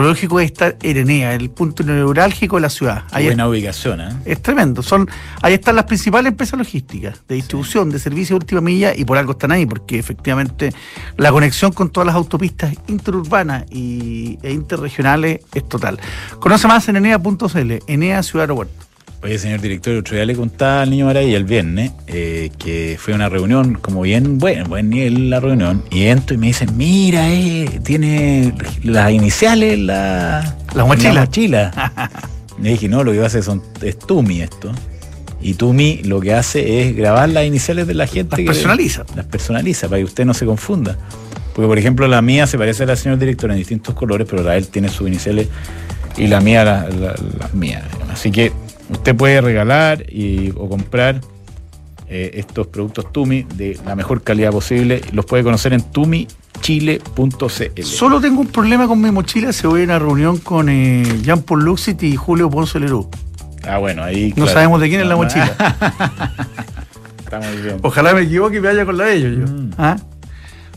lo 0.00 0.08
lógico 0.08 0.40
es 0.40 0.46
estar 0.46 0.76
en 0.82 0.96
Enea, 0.96 1.34
el 1.34 1.50
punto 1.50 1.82
neurálgico 1.82 2.56
de 2.56 2.62
la 2.62 2.70
ciudad. 2.70 3.04
Ahí 3.10 3.26
Buena 3.26 3.48
ubicación, 3.48 4.00
¿eh? 4.00 4.08
es 4.24 4.40
tremendo. 4.40 4.82
Son, 4.82 5.08
ahí 5.42 5.54
están 5.54 5.76
las 5.76 5.84
principales 5.84 6.30
empresas 6.30 6.58
logísticas, 6.58 7.20
de 7.28 7.34
distribución, 7.34 7.90
de 7.90 7.98
servicio 7.98 8.34
de 8.34 8.38
última 8.38 8.60
milla, 8.60 8.94
y 8.96 9.04
por 9.04 9.18
algo 9.18 9.32
están 9.32 9.52
ahí, 9.52 9.66
porque 9.66 9.98
efectivamente 9.98 10.72
la 11.16 11.30
conexión 11.30 11.72
con 11.72 11.90
todas 11.90 12.06
las 12.06 12.16
autopistas 12.16 12.74
interurbanas 12.88 13.64
y, 13.70 14.38
e 14.42 14.52
interregionales 14.52 15.40
es 15.52 15.68
total. 15.68 15.98
Conoce 16.40 16.66
más 16.68 16.88
en 16.88 16.96
enea.cl, 16.96 17.72
Enea 17.86 18.22
Ciudad 18.22 18.44
Aeropuerto. 18.44 18.91
Oye, 19.24 19.38
señor 19.38 19.60
director, 19.60 19.94
otro 19.94 20.16
día 20.16 20.26
le 20.26 20.34
contaba 20.34 20.82
al 20.82 20.90
niño 20.90 21.06
Maravilla 21.06 21.36
el 21.36 21.44
viernes 21.44 21.92
eh, 22.08 22.50
que 22.58 22.96
fue 22.98 23.14
una 23.14 23.28
reunión, 23.28 23.74
como 23.74 24.02
bien, 24.02 24.38
bueno, 24.38 24.64
buen 24.66 24.90
nivel 24.90 25.30
la 25.30 25.38
reunión, 25.38 25.84
y 25.92 26.06
entro 26.06 26.34
y 26.34 26.38
me 26.38 26.48
dicen, 26.48 26.76
mira, 26.76 27.32
eh, 27.32 27.80
tiene 27.84 28.52
las 28.82 29.12
iniciales, 29.12 29.78
la, 29.78 30.56
La 30.74 30.84
mochila. 30.84 31.12
la 31.14 31.20
mochila. 31.20 32.10
Le 32.60 32.70
dije, 32.70 32.88
no, 32.88 33.04
lo 33.04 33.12
que 33.12 33.18
va 33.18 33.24
a 33.24 33.26
hacer 33.28 33.44
son, 33.44 33.62
es 33.80 33.96
Tumi 33.96 34.40
esto. 34.42 34.72
Y 35.40 35.54
Tumi 35.54 36.02
lo 36.04 36.20
que 36.20 36.34
hace 36.34 36.82
es 36.82 36.96
grabar 36.96 37.28
las 37.28 37.44
iniciales 37.46 37.86
de 37.86 37.94
la 37.94 38.06
gente. 38.08 38.30
Las 38.30 38.38
que- 38.38 38.44
personaliza. 38.44 39.04
Las 39.14 39.26
personaliza, 39.26 39.88
para 39.88 39.98
que 39.98 40.04
usted 40.04 40.24
no 40.24 40.34
se 40.34 40.46
confunda. 40.46 40.96
Porque, 41.54 41.68
por 41.68 41.78
ejemplo, 41.78 42.08
la 42.08 42.22
mía 42.22 42.46
se 42.48 42.58
parece 42.58 42.82
a 42.84 42.86
la 42.86 42.96
señor 42.96 43.18
director 43.18 43.50
en 43.52 43.56
distintos 43.58 43.94
colores, 43.94 44.26
pero 44.28 44.42
la 44.42 44.56
él 44.56 44.66
tiene 44.68 44.88
sus 44.88 45.06
iniciales 45.06 45.46
y 46.16 46.26
la 46.26 46.40
mía 46.40 46.64
la- 46.64 46.88
la- 46.88 47.14
las 47.38 47.54
mías. 47.54 47.82
Así 48.12 48.30
que 48.30 48.52
usted 48.92 49.16
puede 49.16 49.40
regalar 49.40 50.04
y, 50.10 50.52
o 50.56 50.68
comprar 50.68 51.20
eh, 52.08 52.32
estos 52.34 52.66
productos 52.66 53.10
Tumi 53.12 53.42
de 53.42 53.78
la 53.84 53.96
mejor 53.96 54.22
calidad 54.22 54.50
posible. 54.50 55.00
Los 55.12 55.24
puede 55.24 55.42
conocer 55.42 55.72
en 55.72 55.82
tumichile.cl. 55.82 57.82
Solo 57.82 58.20
tengo 58.20 58.40
un 58.40 58.48
problema 58.48 58.86
con 58.86 59.00
mi 59.00 59.10
mochila 59.10 59.52
si 59.52 59.66
voy 59.66 59.80
a 59.80 59.84
una 59.84 59.98
reunión 59.98 60.38
con 60.38 60.68
eh, 60.68 61.02
Jean-Paul 61.22 61.64
Luxit 61.64 62.02
y 62.02 62.16
Julio 62.16 62.50
Ponce 62.50 62.78
Lerú. 62.78 63.08
Ah, 63.64 63.78
bueno, 63.78 64.02
ahí. 64.02 64.30
No 64.30 64.44
claro. 64.44 64.52
sabemos 64.52 64.80
de 64.80 64.88
quién 64.88 65.00
es 65.00 65.06
la 65.06 65.16
mochila. 65.16 65.46
Está 67.18 67.40
muy 67.40 67.62
bien. 67.62 67.78
Ojalá 67.82 68.12
me 68.12 68.22
equivoque 68.22 68.56
y 68.56 68.60
me 68.60 68.68
vaya 68.68 68.84
con 68.84 68.98
la 68.98 69.04
de 69.04 69.14
ellos. 69.14 69.38
yo. 69.38 69.46
Mm. 69.46 69.70
¿Ah? 69.78 69.96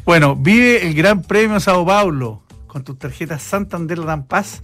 Bueno, 0.06 0.36
vive 0.36 0.88
el 0.88 0.94
Gran 0.94 1.22
Premio 1.22 1.60
Sao 1.60 1.86
Paulo 1.86 2.44
con 2.68 2.84
tus 2.84 2.98
tarjetas 3.00 3.42
Santander 3.42 4.02
Gran 4.02 4.26
Paz, 4.26 4.62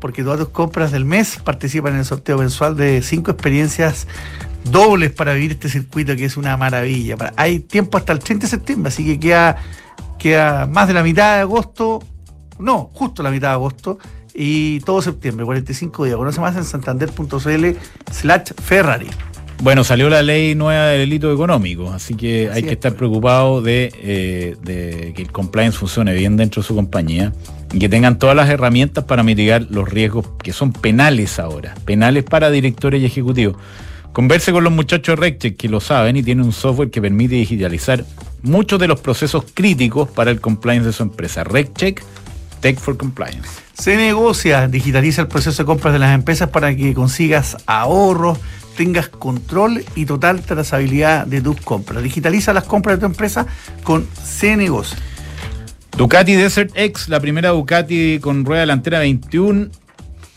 porque 0.00 0.22
todas 0.22 0.38
tus 0.38 0.48
compras 0.48 0.92
del 0.92 1.04
mes 1.04 1.38
participan 1.42 1.94
en 1.94 2.00
el 2.00 2.04
sorteo 2.04 2.38
mensual 2.38 2.76
de 2.76 3.02
cinco 3.02 3.30
experiencias 3.30 4.06
dobles 4.64 5.12
para 5.12 5.32
vivir 5.34 5.52
este 5.52 5.68
circuito 5.68 6.14
que 6.16 6.24
es 6.24 6.36
una 6.36 6.56
maravilla. 6.56 7.16
Hay 7.36 7.60
tiempo 7.60 7.98
hasta 7.98 8.12
el 8.12 8.18
30 8.18 8.46
de 8.46 8.50
septiembre, 8.50 8.88
así 8.88 9.04
que 9.04 9.18
queda, 9.18 9.56
queda 10.18 10.66
más 10.66 10.88
de 10.88 10.94
la 10.94 11.02
mitad 11.02 11.36
de 11.36 11.40
agosto, 11.40 12.02
no, 12.58 12.90
justo 12.92 13.22
la 13.22 13.30
mitad 13.30 13.48
de 13.48 13.54
agosto. 13.54 13.98
Y 14.40 14.78
todo 14.80 15.02
septiembre, 15.02 15.44
45 15.44 16.04
días. 16.04 16.16
Conoce 16.16 16.40
más 16.40 16.54
en 16.54 16.62
santander.cl 16.62 17.66
slash 18.12 18.52
Ferrari. 18.62 19.08
Bueno, 19.60 19.82
salió 19.82 20.08
la 20.08 20.22
ley 20.22 20.54
nueva 20.54 20.86
del 20.86 21.00
delito 21.00 21.32
económico, 21.32 21.90
así 21.90 22.14
que 22.14 22.48
Así 22.48 22.56
hay 22.56 22.62
que 22.62 22.68
es, 22.68 22.72
estar 22.74 22.92
pues. 22.92 22.98
preocupado 22.98 23.60
de, 23.60 23.92
eh, 24.02 24.56
de 24.62 25.12
que 25.16 25.22
el 25.22 25.32
compliance 25.32 25.76
funcione 25.76 26.14
bien 26.14 26.36
dentro 26.36 26.62
de 26.62 26.68
su 26.68 26.76
compañía 26.76 27.32
y 27.72 27.80
que 27.80 27.88
tengan 27.88 28.18
todas 28.18 28.36
las 28.36 28.48
herramientas 28.48 29.04
para 29.04 29.24
mitigar 29.24 29.66
los 29.68 29.88
riesgos 29.88 30.26
que 30.42 30.52
son 30.52 30.72
penales 30.72 31.40
ahora, 31.40 31.74
penales 31.84 32.22
para 32.22 32.50
directores 32.50 33.02
y 33.02 33.06
ejecutivos. 33.06 33.56
Converse 34.12 34.52
con 34.52 34.64
los 34.64 34.72
muchachos 34.72 35.16
de 35.16 35.22
RecCheck 35.22 35.56
que 35.56 35.68
lo 35.68 35.80
saben 35.80 36.16
y 36.16 36.22
tienen 36.22 36.44
un 36.44 36.52
software 36.52 36.90
que 36.90 37.02
permite 37.02 37.34
digitalizar 37.34 38.04
muchos 38.42 38.78
de 38.78 38.86
los 38.86 39.00
procesos 39.00 39.44
críticos 39.52 40.08
para 40.08 40.30
el 40.30 40.40
compliance 40.40 40.86
de 40.86 40.92
su 40.92 41.02
empresa. 41.02 41.42
RecCheck, 41.44 42.02
Tech 42.60 42.78
for 42.78 42.96
Compliance. 42.96 43.48
Se 43.74 43.96
negocia, 43.96 44.66
digitaliza 44.66 45.22
el 45.22 45.28
proceso 45.28 45.62
de 45.62 45.66
compras 45.66 45.92
de 45.92 45.98
las 46.00 46.14
empresas 46.14 46.48
para 46.48 46.74
que 46.74 46.94
consigas 46.94 47.56
ahorros, 47.66 48.38
tengas 48.78 49.08
control 49.08 49.84
y 49.96 50.06
total 50.06 50.40
trazabilidad 50.40 51.26
de 51.26 51.40
tus 51.40 51.60
compras. 51.60 52.00
Digitaliza 52.00 52.52
las 52.52 52.62
compras 52.62 52.96
de 52.96 53.00
tu 53.00 53.06
empresa 53.06 53.44
con 53.82 54.06
Se 54.24 54.56
Negocia. 54.56 54.96
Ducati 55.96 56.34
Desert 56.36 56.70
X, 56.76 57.08
la 57.08 57.18
primera 57.18 57.48
Ducati 57.48 58.20
con 58.20 58.44
rueda 58.44 58.60
delantera 58.60 59.00
21 59.00 59.66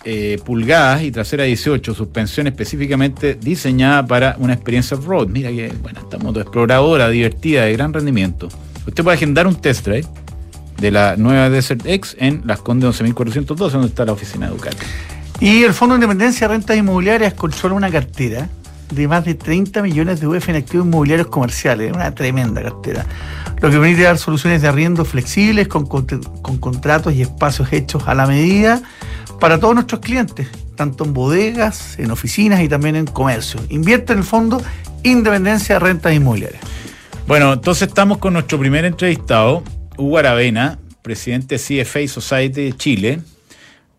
eh, 0.05 0.39
pulgadas 0.43 1.03
y 1.03 1.11
trasera 1.11 1.43
18, 1.43 1.93
suspensión 1.93 2.47
específicamente 2.47 3.35
diseñada 3.35 4.07
para 4.07 4.35
una 4.39 4.53
experiencia 4.53 4.97
off-road. 4.97 5.27
Mira 5.27 5.51
que 5.51 5.71
buena 5.79 5.99
esta 5.99 6.17
moto 6.17 6.41
exploradora, 6.41 7.09
divertida, 7.09 7.65
de 7.65 7.73
gran 7.73 7.93
rendimiento. 7.93 8.49
Usted 8.87 9.03
puede 9.03 9.17
agendar 9.17 9.45
un 9.45 9.53
test 9.53 9.85
drive 9.85 10.07
de 10.79 10.89
la 10.89 11.15
nueva 11.15 11.51
Desert 11.51 11.85
X 11.85 12.17
en 12.19 12.41
Las 12.45 12.59
Condes 12.59 12.87
11412, 12.99 13.73
donde 13.73 13.89
está 13.89 14.03
la 14.03 14.13
oficina 14.13 14.47
de 14.47 14.53
Ducati. 14.53 14.83
Y 15.41 15.63
el 15.63 15.73
Fondo 15.73 15.95
de 15.95 15.97
Independencia 16.05 16.47
de 16.47 16.53
Rentas 16.53 16.77
Inmobiliarias 16.77 17.33
controla 17.33 17.73
una 17.75 17.89
cartera 17.89 18.47
de 18.91 19.07
más 19.07 19.25
de 19.25 19.33
30 19.33 19.81
millones 19.81 20.19
de 20.19 20.27
UF 20.27 20.49
en 20.49 20.57
activos 20.57 20.85
inmobiliarios 20.85 21.27
comerciales, 21.27 21.91
una 21.93 22.13
tremenda 22.13 22.61
cartera, 22.61 23.05
lo 23.59 23.69
que 23.71 23.77
permite 23.79 24.03
dar 24.03 24.17
soluciones 24.17 24.61
de 24.61 24.67
arriendo 24.67 25.03
flexibles 25.05 25.67
con, 25.67 25.85
cont- 25.87 26.41
con 26.41 26.57
contratos 26.57 27.13
y 27.13 27.21
espacios 27.21 27.71
hechos 27.73 28.03
a 28.07 28.13
la 28.13 28.27
medida 28.27 28.81
para 29.39 29.59
todos 29.59 29.73
nuestros 29.73 30.01
clientes, 30.01 30.47
tanto 30.75 31.05
en 31.05 31.13
bodegas, 31.13 31.97
en 31.97 32.11
oficinas 32.11 32.61
y 32.61 32.67
también 32.69 32.95
en 32.95 33.05
comercio. 33.07 33.59
Invierte 33.69 34.13
en 34.13 34.19
el 34.19 34.25
Fondo 34.25 34.61
Independencia 35.03 35.75
de 35.75 35.79
Rentas 35.79 36.13
Inmobiliarias. 36.13 36.61
Bueno, 37.27 37.53
entonces 37.53 37.87
estamos 37.87 38.19
con 38.19 38.33
nuestro 38.33 38.59
primer 38.59 38.85
entrevistado, 38.85 39.63
Hugo 39.97 40.17
Aravena, 40.19 40.77
presidente 41.01 41.57
de 41.57 41.83
CFA 41.83 42.07
Society 42.07 42.63
de 42.65 42.73
Chile, 42.73 43.21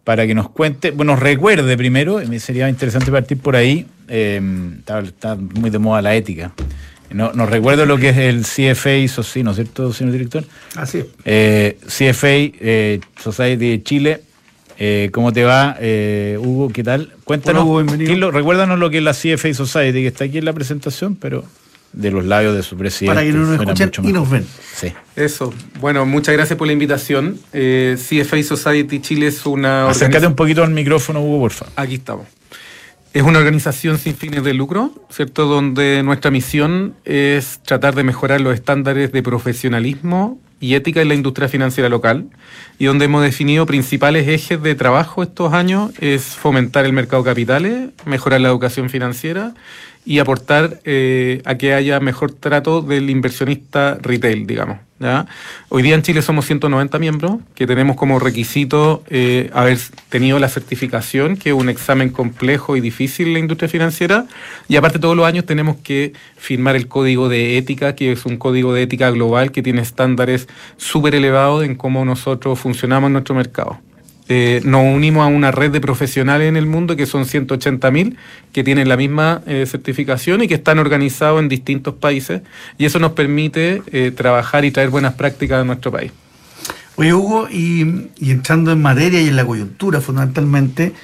para 0.04 0.26
que 0.26 0.35
nos 0.35 0.49
cuente, 0.50 0.90
bueno, 0.90 1.14
recuerde 1.16 1.76
primero, 1.76 2.21
me 2.28 2.40
sería 2.40 2.68
interesante 2.68 3.11
partir 3.12 3.38
por 3.38 3.54
ahí, 3.56 3.87
eh, 4.09 4.40
está, 4.78 5.00
está 5.00 5.37
muy 5.37 5.71
de 5.71 5.78
moda 5.78 6.02
la 6.02 6.14
ética, 6.16 6.52
no, 7.11 7.32
nos 7.35 7.49
recuerde 7.50 7.85
lo 7.87 7.99
que 7.99 8.09
es 8.09 8.16
el 8.16 8.42
CFA 8.42 9.06
Society, 9.06 9.42
¿no 9.44 9.50
es 9.50 9.56
cierto, 9.56 9.92
señor 9.92 10.12
director? 10.12 10.44
Así 10.76 10.99
es. 10.99 11.06
Eh, 11.25 11.76
CFA 11.87 12.28
eh, 12.30 13.00
Society 13.23 13.71
de 13.71 13.82
Chile, 13.82 14.21
Eh, 14.78 15.11
¿Cómo 15.12 15.32
te 15.32 15.44
va, 15.44 15.76
Hugo? 16.40 16.71
¿Qué 16.73 16.82
tal? 16.82 17.12
Cuéntanos, 17.25 17.62
Hola, 17.62 17.71
Hugo, 17.71 17.76
bienvenido. 17.82 18.09
¿qué 18.09 18.14
es 18.14 18.18
lo- 18.18 18.30
recuérdanos 18.32 18.78
lo 18.78 18.88
que 18.90 18.99
es 18.99 19.04
la 19.04 19.12
CFA 19.12 19.52
Society, 19.54 20.00
que 20.00 20.06
está 20.09 20.25
aquí 20.25 20.38
en 20.38 20.44
la 20.47 20.52
presentación, 20.54 21.14
pero 21.14 21.44
de 21.92 22.11
los 22.11 22.25
labios 22.25 22.54
de 22.54 22.62
su 22.62 22.76
presidente. 22.76 23.14
Para 23.14 23.26
que 23.26 23.32
no 23.32 23.46
nos 23.46 23.61
escuchen 23.61 24.04
y 24.04 24.12
nos 24.12 24.30
ven. 24.30 24.46
Sí. 24.75 24.92
Eso. 25.16 25.52
Bueno, 25.80 26.06
muchas 26.06 26.34
gracias 26.34 26.58
por 26.58 26.66
la 26.66 26.72
invitación. 26.72 27.38
Eh, 27.52 27.96
CFA 27.99 28.42
Society 28.42 29.00
Chile 29.00 29.26
es 29.26 29.44
una 29.46 29.88
Acércate 29.88 30.26
un 30.26 30.34
poquito 30.34 30.62
al 30.62 30.70
micrófono, 30.70 31.20
Hugo, 31.20 31.40
por 31.40 31.50
favor. 31.50 31.72
Aquí 31.76 31.96
estamos. 31.96 32.26
Es 33.12 33.22
una 33.22 33.38
organización 33.38 33.99
sin 33.99 34.14
fines 34.14 34.42
de 34.42 34.54
lucro, 34.54 34.94
¿cierto? 35.11 35.44
Donde 35.44 36.02
nuestra 36.02 36.30
misión 36.30 36.94
es 37.04 37.61
tratar 37.62 37.94
de 37.94 38.04
mejorar 38.04 38.40
los 38.40 38.54
estándares 38.54 39.12
de 39.12 39.22
profesionalismo 39.22 40.40
y 40.61 40.76
ética 40.76 41.02
en 41.02 41.08
la 41.08 41.14
industria 41.14 41.49
financiera 41.49 41.90
local 41.90 42.26
y 42.78 42.87
donde 42.87 43.06
hemos 43.06 43.22
definido 43.22 43.66
principales 43.66 44.28
ejes 44.28 44.62
de 44.62 44.75
trabajo 44.76 45.22
estos 45.22 45.52
años 45.52 45.90
es 46.00 46.22
fomentar 46.22 46.87
el 46.87 46.92
mercado 46.94 47.22
de 47.22 47.30
capitales, 47.30 47.90
mejorar 48.06 48.40
la 48.40 48.49
educación 48.49 48.88
financiera 48.88 49.54
y 50.04 50.18
aportar 50.18 50.80
eh, 50.85 51.42
a 51.44 51.56
que 51.56 51.75
haya 51.75 52.00
mejor 52.00 52.32
trato 52.32 52.82
del 52.82 53.09
inversionista 53.09 53.99
retail, 54.00 54.47
digamos. 54.47 54.78
¿ya? 54.99 55.26
Hoy 55.68 55.82
día 55.82 55.94
en 55.94 56.02
Chile 56.02 56.23
somos 56.23 56.47
190 56.47 56.99
miembros 56.99 57.37
que 57.54 57.66
tenemos 57.66 57.97
como 57.97 58.18
requisito 58.18 59.04
eh, 59.09 59.50
haber 59.52 59.78
tenido 60.09 60.38
la 60.38 60.49
certificación, 60.49 61.37
que 61.37 61.50
es 61.50 61.54
un 61.54 61.68
examen 61.68 62.09
complejo 62.11 62.76
y 62.76 62.80
difícil 62.80 63.28
en 63.28 63.32
la 63.35 63.38
industria 63.38 63.68
financiera, 63.68 64.26
y 64.68 64.76
aparte 64.76 64.99
todos 64.99 65.16
los 65.16 65.26
años 65.26 65.47
tenemos 65.47 65.76
que 65.76 66.12
firmar 66.37 66.75
el 66.75 66.88
código 66.88 67.28
de 67.28 67.56
ética, 67.56 67.94
que 67.94 68.12
es 68.12 68.26
un 68.26 68.38
código 68.38 68.75
de 68.75 68.82
ética 68.82 69.11
global 69.11 69.52
que 69.52 69.62
tiene 69.62 69.82
estándares 69.82 70.49
súper 70.76 71.14
elevados 71.14 71.64
en 71.64 71.76
cómo 71.76 72.04
nosotros 72.04 72.59
funcionamos 72.59 73.09
en 73.09 73.12
nuestro 73.12 73.35
mercado. 73.35 73.78
Eh, 74.34 74.62
nos 74.64 74.82
unimos 74.82 75.24
a 75.24 75.26
una 75.26 75.50
red 75.50 75.70
de 75.72 75.80
profesionales 75.82 76.48
en 76.48 76.56
el 76.56 76.64
mundo 76.64 76.96
que 76.96 77.04
son 77.04 77.24
180.000 77.24 78.16
que 78.50 78.64
tienen 78.64 78.88
la 78.88 78.96
misma 78.96 79.42
eh, 79.46 79.66
certificación 79.66 80.42
y 80.42 80.48
que 80.48 80.54
están 80.54 80.78
organizados 80.78 81.38
en 81.38 81.50
distintos 81.50 81.96
países 81.96 82.40
y 82.78 82.86
eso 82.86 82.98
nos 82.98 83.12
permite 83.12 83.82
eh, 83.92 84.10
trabajar 84.10 84.64
y 84.64 84.70
traer 84.70 84.88
buenas 84.88 85.12
prácticas 85.14 85.60
a 85.60 85.64
nuestro 85.64 85.92
país. 85.92 86.12
Oye, 86.96 87.12
Hugo, 87.12 87.46
y, 87.50 87.82
entrando 88.22 88.72
en 88.72 88.80
materia 88.80 89.20
y 89.20 89.28
en 89.28 89.36
la 89.36 89.44
coyuntura 89.44 90.00
fundamentalmente, 90.00 90.94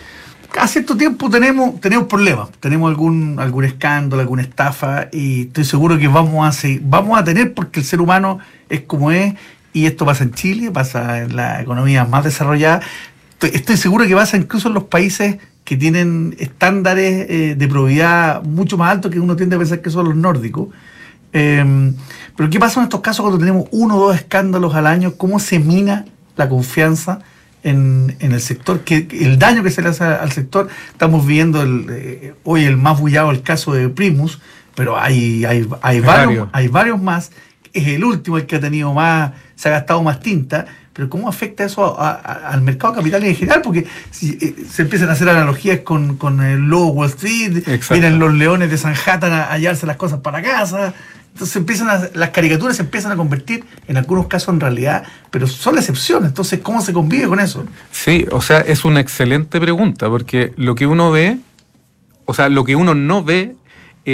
cada 0.50 0.66
cierto 0.66 0.96
tiempo 0.96 1.28
tenemos, 1.28 1.78
tenemos 1.82 2.08
problemas, 2.08 2.48
tenemos 2.60 2.88
algún, 2.88 3.36
algún 3.38 3.66
escándalo, 3.66 4.22
alguna 4.22 4.40
estafa, 4.40 5.08
y 5.12 5.42
estoy 5.42 5.66
seguro 5.66 5.98
que 5.98 6.08
vamos 6.08 6.64
a, 6.64 6.68
vamos 6.80 7.18
a 7.18 7.24
tener 7.24 7.52
porque 7.52 7.80
el 7.80 7.84
ser 7.84 8.00
humano 8.00 8.38
es 8.70 8.80
como 8.80 9.10
es, 9.10 9.34
y 9.74 9.84
esto 9.84 10.06
pasa 10.06 10.24
en 10.24 10.32
Chile, 10.32 10.70
pasa 10.70 11.20
en 11.20 11.36
la 11.36 11.60
economía 11.60 12.06
más 12.06 12.24
desarrollada. 12.24 12.80
Estoy, 13.38 13.50
estoy 13.54 13.76
seguro 13.76 14.04
que 14.04 14.16
pasa 14.16 14.36
incluso 14.36 14.66
en 14.66 14.74
los 14.74 14.84
países 14.84 15.38
que 15.62 15.76
tienen 15.76 16.34
estándares 16.40 17.30
eh, 17.30 17.54
de 17.56 17.68
probidad 17.68 18.42
mucho 18.42 18.76
más 18.76 18.90
altos 18.90 19.12
que 19.12 19.20
uno 19.20 19.36
tiende 19.36 19.54
a 19.54 19.58
pensar 19.60 19.80
que 19.80 19.90
son 19.90 20.06
los 20.06 20.16
nórdicos. 20.16 20.68
Eh, 21.32 21.92
pero 22.36 22.50
¿qué 22.50 22.58
pasa 22.58 22.80
en 22.80 22.84
estos 22.84 23.00
casos 23.00 23.22
cuando 23.22 23.38
tenemos 23.38 23.68
uno 23.70 23.96
o 23.96 24.08
dos 24.08 24.16
escándalos 24.16 24.74
al 24.74 24.88
año? 24.88 25.14
¿Cómo 25.16 25.38
se 25.38 25.60
mina 25.60 26.06
la 26.36 26.48
confianza 26.48 27.20
en, 27.62 28.16
en 28.18 28.32
el 28.32 28.40
sector? 28.40 28.80
que 28.80 29.06
El 29.10 29.38
daño 29.38 29.62
que 29.62 29.70
se 29.70 29.82
le 29.82 29.90
hace 29.90 30.02
al 30.02 30.32
sector, 30.32 30.68
estamos 30.90 31.24
viendo 31.24 31.62
el, 31.62 31.86
eh, 31.90 32.34
hoy 32.42 32.64
el 32.64 32.76
más 32.76 32.98
bullado, 32.98 33.30
el 33.30 33.42
caso 33.42 33.72
de 33.72 33.88
Primus, 33.88 34.40
pero 34.74 34.98
hay, 34.98 35.44
hay, 35.44 35.68
hay, 35.82 36.00
varios. 36.00 36.48
hay 36.52 36.66
varios 36.66 37.00
más. 37.00 37.30
Es 37.72 37.86
el 37.86 38.02
último 38.02 38.36
el 38.38 38.46
que 38.46 38.56
ha 38.56 38.60
tenido 38.60 38.92
más, 38.94 39.32
se 39.54 39.68
ha 39.68 39.72
gastado 39.72 40.02
más 40.02 40.18
tinta. 40.18 40.66
Pero 40.98 41.08
¿cómo 41.08 41.28
afecta 41.28 41.62
eso 41.62 41.96
a- 42.00 42.10
a- 42.10 42.48
al 42.50 42.60
mercado 42.60 42.94
de 42.94 42.98
capitales 42.98 43.28
en 43.28 43.36
general? 43.36 43.62
Porque 43.62 43.86
si, 44.10 44.30
eh, 44.40 44.64
se 44.68 44.82
empiezan 44.82 45.08
a 45.08 45.12
hacer 45.12 45.28
analogías 45.28 45.78
con, 45.82 46.16
con 46.16 46.42
el 46.42 46.62
lobo 46.62 46.88
Wall 46.88 47.08
Street, 47.10 47.58
Exacto. 47.68 47.94
vienen 47.94 48.18
los 48.18 48.34
leones 48.34 48.68
de 48.68 48.78
Sanhattan 48.78 49.30
a, 49.32 49.44
a 49.44 49.52
hallarse 49.52 49.86
las 49.86 49.96
cosas 49.96 50.18
para 50.18 50.42
casa. 50.42 50.92
Entonces 51.34 51.54
empiezan 51.54 51.88
a- 51.88 52.08
las 52.14 52.30
caricaturas 52.30 52.74
se 52.74 52.82
empiezan 52.82 53.12
a 53.12 53.16
convertir 53.16 53.64
en 53.86 53.96
algunos 53.96 54.26
casos 54.26 54.52
en 54.52 54.58
realidad, 54.58 55.04
pero 55.30 55.46
son 55.46 55.76
la 55.76 55.80
excepción. 55.82 56.24
Entonces, 56.24 56.58
¿cómo 56.64 56.82
se 56.82 56.92
convive 56.92 57.28
con 57.28 57.38
eso? 57.38 57.64
Sí, 57.92 58.26
o 58.32 58.40
sea, 58.40 58.58
es 58.58 58.84
una 58.84 58.98
excelente 58.98 59.60
pregunta 59.60 60.08
porque 60.08 60.52
lo 60.56 60.74
que 60.74 60.88
uno 60.88 61.12
ve, 61.12 61.38
o 62.24 62.34
sea, 62.34 62.48
lo 62.48 62.64
que 62.64 62.74
uno 62.74 62.96
no 62.96 63.22
ve, 63.22 63.54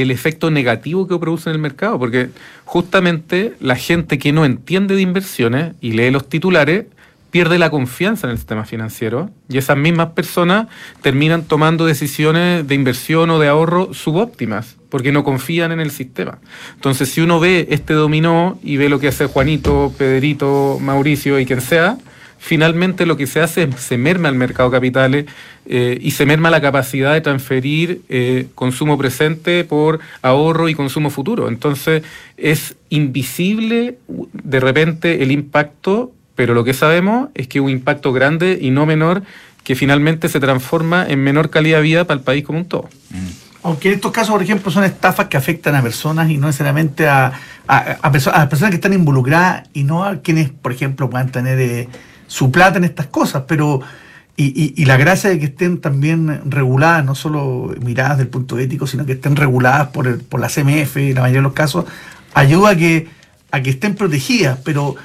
el 0.02 0.11
efecto 0.11 0.50
negativo 0.50 1.07
que 1.07 1.18
produce 1.18 1.50
en 1.50 1.57
el 1.57 1.62
mercado, 1.62 1.98
porque 1.98 2.30
justamente 2.64 3.54
la 3.61 3.76
gente 3.76 4.18
que 4.18 4.33
no 4.33 4.44
entiende 4.44 4.96
de 4.96 5.02
inversiones 5.02 5.74
y 5.80 5.92
lee 5.92 6.11
los 6.11 6.28
titulares 6.28 6.87
pierde 7.30 7.59
la 7.59 7.70
confianza 7.70 8.28
en 8.28 8.33
el 8.33 8.37
sistema 8.37 8.64
financiero 8.64 9.28
y 9.48 9.59
esas 9.59 9.76
mismas 9.76 10.11
personas 10.11 10.68
terminan 11.02 11.42
tomando 11.42 11.85
decisiones 11.85 12.66
de 12.68 12.74
inversión 12.76 13.28
o 13.30 13.40
de 13.40 13.48
ahorro 13.48 13.92
subóptimas 13.92 14.76
porque 14.88 15.11
no 15.11 15.24
confían 15.24 15.72
en 15.72 15.80
el 15.80 15.90
sistema. 15.90 16.38
Entonces, 16.76 17.09
si 17.11 17.20
uno 17.20 17.40
ve 17.40 17.66
este 17.70 17.94
dominó 17.94 18.61
y 18.62 18.76
ve 18.76 18.88
lo 18.88 19.00
que 19.00 19.09
hace 19.09 19.26
Juanito, 19.26 19.92
Pedrito, 19.98 20.78
Mauricio 20.80 21.40
y 21.40 21.46
quien 21.46 21.61
sea, 21.61 21.98
finalmente 22.44 23.07
lo 23.07 23.16
que 23.16 23.26
se 23.26 23.40
hace 23.40 23.62
es 23.62 23.74
se 23.80 23.96
merma 23.96 24.28
el 24.28 24.35
mercado 24.35 24.68
de 24.68 24.76
capitales 24.76 25.24
eh, 25.64 25.98
y 25.98 26.11
se 26.11 26.26
merma 26.26 26.50
la 26.50 26.61
capacidad 26.61 27.14
de 27.14 27.22
transferir 27.22 28.02
eh, 28.11 28.48
consumo 28.54 28.98
presente 28.98 29.64
por 29.64 30.00
ahorro 30.20 30.68
y 30.68 30.74
consumo 30.74 31.09
futuro. 31.09 31.48
Entonces 31.48 32.02
es 32.37 32.76
invisible 32.90 33.96
de 34.09 34.61
repente 34.61 35.22
el 35.22 35.30
impacto, 35.30 36.12
pero 36.35 36.52
lo 36.52 36.64
que 36.64 36.74
sabemos 36.74 37.30
es 37.35 37.48
que 37.48 37.61
un 37.61 37.70
impacto 37.70 38.12
grande 38.12 38.59
y 38.61 38.70
no 38.70 38.85
menor 38.85 39.22
que 39.62 39.74
finalmente 39.74 40.28
se 40.28 40.38
transforma 40.38 41.07
en 41.09 41.20
menor 41.24 41.48
calidad 41.48 41.78
de 41.78 41.85
vida 41.85 42.04
para 42.04 42.18
el 42.18 42.24
país 42.24 42.44
como 42.44 42.59
un 42.59 42.66
todo. 42.66 42.90
Aunque 43.62 43.88
en 43.88 43.94
estos 43.94 44.12
casos, 44.12 44.33
por 44.33 44.42
ejemplo, 44.42 44.70
son 44.70 44.85
estafas 44.85 45.28
que 45.28 45.38
afectan 45.38 45.74
a 45.76 45.80
personas 45.80 46.28
y 46.28 46.37
no 46.37 46.48
necesariamente 46.48 47.09
a, 47.09 47.33
a, 47.66 47.76
a 48.02 48.12
perso- 48.12 48.48
personas 48.50 48.68
que 48.72 48.76
están 48.76 48.92
involucradas 48.92 49.66
y 49.72 49.85
no 49.85 50.04
a 50.04 50.16
quienes, 50.16 50.50
por 50.50 50.72
ejemplo, 50.72 51.09
puedan 51.09 51.33
tener 51.33 51.59
eh, 51.59 51.88
su 52.26 52.50
plata 52.50 52.78
en 52.78 52.84
estas 52.84 53.06
cosas. 53.06 53.44
Pero, 53.46 53.80
y, 54.37 54.74
y- 54.76 54.84
la 54.84 54.96
gracia 54.96 55.30
de 55.30 55.38
que 55.38 55.46
estén 55.46 55.80
también 55.80 56.42
reguladas, 56.50 57.04
no 57.04 57.14
solo 57.14 57.72
miradas 57.80 58.18
del 58.18 58.28
punto 58.28 58.58
ético, 58.58 58.87
sino 58.87 59.06
que 59.06 59.12
estén 59.12 59.37
reguladas 59.37 59.88
por, 59.88 60.06
el- 60.06 60.18
por 60.18 60.40
la 60.40 60.48
CMF, 60.48 60.96
en 60.96 61.14
la 61.14 61.20
mayoría 61.22 61.40
de 61.40 61.44
los 61.44 61.52
casos, 61.52 61.84
ayuda 62.34 62.70
a 62.70 62.76
que, 62.76 63.08
a 63.50 63.62
que 63.62 63.70
estén 63.70 63.94
protegidas. 63.94 64.58
Pero, 64.64 64.96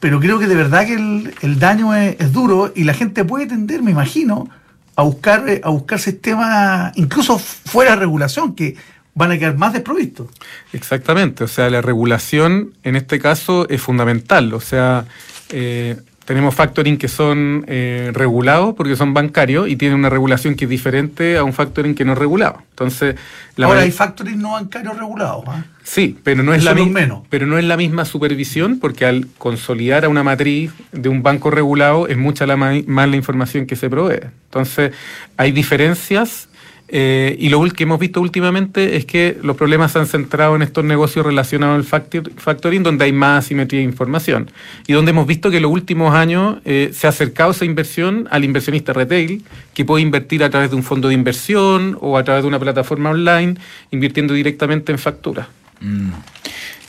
pero 0.00 0.20
creo 0.20 0.38
que 0.38 0.46
de 0.46 0.54
verdad 0.54 0.86
que 0.86 0.94
el, 0.94 1.34
el 1.40 1.58
daño 1.58 1.94
es, 1.94 2.32
duro 2.32 2.72
y 2.74 2.84
la 2.84 2.92
gente 2.94 3.24
puede 3.24 3.46
tender, 3.46 3.82
me 3.82 3.90
imagino, 3.90 4.48
a 4.96 5.02
buscar, 5.02 5.44
a 5.62 5.70
buscar 5.70 5.98
sistemas, 5.98 6.92
incluso 6.96 7.38
fuera 7.38 7.92
de 7.92 7.96
regulación, 7.96 8.54
que 8.54 8.76
van 9.14 9.30
a 9.30 9.38
quedar 9.38 9.56
más 9.56 9.72
desprovistos. 9.72 10.26
Exactamente, 10.72 11.44
o 11.44 11.48
sea, 11.48 11.70
la 11.70 11.80
regulación 11.80 12.74
en 12.82 12.96
este 12.96 13.18
caso 13.18 13.68
es 13.68 13.80
fundamental, 13.80 14.52
o 14.52 14.60
sea, 14.60 15.06
eh, 15.50 15.96
tenemos 16.24 16.54
factoring 16.54 16.96
que 16.96 17.08
son 17.08 17.64
eh, 17.68 18.10
regulados 18.14 18.74
porque 18.74 18.96
son 18.96 19.12
bancarios 19.12 19.68
y 19.68 19.76
tienen 19.76 19.98
una 19.98 20.08
regulación 20.08 20.54
que 20.54 20.64
es 20.64 20.70
diferente 20.70 21.36
a 21.36 21.44
un 21.44 21.52
factoring 21.52 21.94
que 21.94 22.04
no 22.04 22.12
es 22.12 22.18
regulado. 22.18 22.62
Entonces, 22.70 23.16
la 23.56 23.66
Ahora 23.66 23.80
hay 23.80 23.90
factories 23.90 24.36
no 24.36 24.52
bancarios 24.52 24.96
regulados. 24.98 25.44
¿ah? 25.48 25.64
Sí, 25.82 26.16
pero 26.24 26.42
no 26.42 26.54
es 26.54 26.64
la 26.64 26.74
menos. 26.74 27.22
pero 27.28 27.46
no 27.46 27.58
es 27.58 27.64
la 27.64 27.76
misma 27.76 28.04
supervisión 28.06 28.78
porque 28.80 29.04
al 29.04 29.26
consolidar 29.36 30.04
a 30.06 30.08
una 30.08 30.22
matriz 30.22 30.72
de 30.92 31.08
un 31.10 31.22
banco 31.22 31.50
regulado 31.50 32.08
es 32.08 32.16
mucha 32.16 32.46
la 32.46 32.56
ma- 32.56 32.72
más 32.86 33.08
la 33.08 33.16
información 33.16 33.66
que 33.66 33.76
se 33.76 33.90
provee. 33.90 34.20
Entonces, 34.46 34.92
hay 35.36 35.52
diferencias 35.52 36.48
eh, 36.96 37.34
y 37.40 37.48
lo 37.48 37.60
que 37.64 37.82
hemos 37.82 37.98
visto 37.98 38.20
últimamente 38.20 38.94
es 38.94 39.04
que 39.04 39.36
los 39.42 39.56
problemas 39.56 39.90
se 39.90 39.98
han 39.98 40.06
centrado 40.06 40.54
en 40.54 40.62
estos 40.62 40.84
negocios 40.84 41.26
relacionados 41.26 41.74
al 41.74 41.82
factor- 41.82 42.30
factoring 42.36 42.84
donde 42.84 43.06
hay 43.06 43.12
más 43.12 43.44
asimetría 43.44 43.80
de 43.80 43.84
información 43.84 44.48
y 44.86 44.92
donde 44.92 45.10
hemos 45.10 45.26
visto 45.26 45.50
que 45.50 45.56
en 45.56 45.64
los 45.64 45.72
últimos 45.72 46.14
años 46.14 46.58
eh, 46.64 46.92
se 46.94 47.08
ha 47.08 47.10
acercado 47.10 47.50
esa 47.50 47.64
inversión 47.64 48.28
al 48.30 48.44
inversionista 48.44 48.92
retail 48.92 49.42
que 49.74 49.84
puede 49.84 50.04
invertir 50.04 50.44
a 50.44 50.50
través 50.50 50.70
de 50.70 50.76
un 50.76 50.84
fondo 50.84 51.08
de 51.08 51.14
inversión 51.14 51.98
o 52.00 52.16
a 52.16 52.22
través 52.22 52.44
de 52.44 52.48
una 52.48 52.60
plataforma 52.60 53.10
online 53.10 53.56
invirtiendo 53.90 54.32
directamente 54.32 54.92
en 54.92 54.98
facturas. 55.00 55.48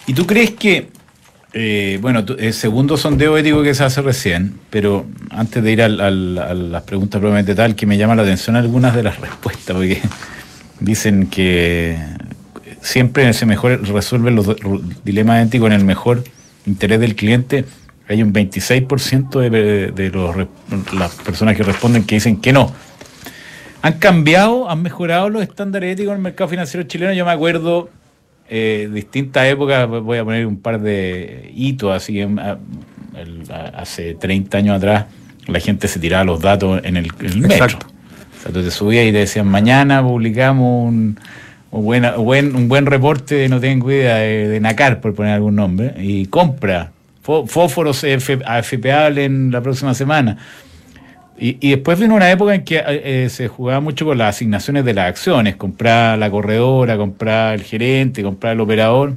¿Y 0.05 0.13
tú 0.13 0.27
crees 0.27 0.51
que, 0.51 0.89
eh, 1.57 1.97
bueno, 2.01 2.23
el 2.37 2.53
segundo 2.53 2.97
sondeo 2.97 3.37
ético 3.37 3.63
que 3.63 3.73
se 3.73 3.83
hace 3.83 4.01
recién, 4.01 4.59
pero 4.69 5.05
antes 5.29 5.63
de 5.63 5.71
ir 5.71 5.81
al- 5.81 6.01
al- 6.01 6.37
a 6.37 6.53
las 6.53 6.83
preguntas 6.83 7.19
probablemente 7.19 7.55
tal, 7.55 7.75
que 7.75 7.85
me 7.85 7.97
llama 7.97 8.13
la 8.15 8.23
atención 8.23 8.55
algunas 8.57 8.93
de 8.93 9.03
las 9.03 9.19
respuestas, 9.21 9.75
porque 9.75 10.01
dicen 10.81 11.27
que 11.27 11.97
siempre 12.81 13.31
se 13.33 13.45
mejor 13.45 13.81
resuelven 13.87 14.35
los 14.35 14.47
dilemas 15.03 15.45
éticos 15.47 15.67
en 15.67 15.73
el 15.73 15.85
mejor 15.85 16.23
interés 16.65 16.99
del 16.99 17.15
cliente. 17.15 17.65
Hay 18.07 18.21
un 18.21 18.33
26% 18.33 19.39
de, 19.49 19.91
de 19.91 20.09
los 20.11 20.35
las 20.93 21.11
personas 21.15 21.55
que 21.55 21.63
responden 21.63 22.03
que 22.03 22.15
dicen 22.15 22.37
que 22.41 22.51
no. 22.53 22.71
¿Han 23.81 23.93
cambiado, 23.99 24.69
han 24.69 24.81
mejorado 24.81 25.29
los 25.29 25.41
estándares 25.41 25.93
éticos 25.93 26.11
en 26.11 26.17
el 26.17 26.21
mercado 26.23 26.49
financiero 26.49 26.85
chileno? 26.87 27.13
Yo 27.13 27.25
me 27.25 27.31
acuerdo 27.31 27.89
eh, 28.49 28.89
distintas 28.93 29.47
épocas, 29.47 29.87
voy 29.87 30.17
a 30.17 30.23
poner 30.23 30.45
un 30.45 30.57
par 30.57 30.79
de 30.79 31.51
hitos, 31.55 31.91
así, 31.95 32.19
em, 32.21 32.37
a- 32.39 32.57
el- 33.17 33.43
a- 33.51 33.81
hace 33.81 34.13
30 34.15 34.57
años 34.59 34.77
atrás, 34.77 35.05
la 35.47 35.59
gente 35.59 35.87
se 35.87 35.99
tiraba 35.99 36.23
los 36.23 36.41
datos 36.41 36.81
en 36.83 36.97
el, 36.97 37.07
en 37.19 37.25
el 37.25 37.37
metro. 37.39 37.65
Exacto. 37.65 37.87
O 37.87 38.43
sea, 38.43 38.51
tú 38.51 38.61
te 38.63 38.71
subías 38.71 39.05
y 39.07 39.11
te 39.11 39.19
decían, 39.19 39.47
mañana 39.47 40.03
publicamos 40.03 40.87
un, 40.89 41.19
un, 41.71 41.83
buena- 41.83 42.15
buen, 42.17 42.55
un 42.55 42.67
buen 42.67 42.85
reporte 42.85 43.35
de 43.35 43.49
no 43.49 43.59
tengo 43.59 43.91
idea 43.91 44.17
de, 44.17 44.47
de 44.49 44.59
Nacar, 44.59 45.01
por 45.01 45.13
poner 45.15 45.33
algún 45.33 45.55
nombre, 45.55 45.93
y 45.97 46.25
compra 46.27 46.91
fó- 47.25 47.47
fósforos 47.47 48.03
AFPables 48.45 49.25
en 49.25 49.51
la 49.51 49.61
próxima 49.61 49.93
semana. 49.93 50.37
Y, 51.37 51.69
después 51.71 51.99
vino 51.99 52.15
una 52.15 52.31
época 52.31 52.55
en 52.55 52.63
que 52.63 52.81
eh, 52.87 53.27
se 53.29 53.49
jugaba 53.49 53.81
mucho 53.81 54.05
con 54.05 54.17
las 54.17 54.35
asignaciones 54.35 54.85
de 54.85 54.93
las 54.93 55.09
acciones, 55.09 55.57
comprar 55.57 56.17
la 56.17 56.31
corredora, 56.31 56.95
comprar 56.97 57.55
el 57.55 57.63
gerente, 57.63 58.23
comprar 58.23 58.53
el 58.53 58.61
operador. 58.61 59.15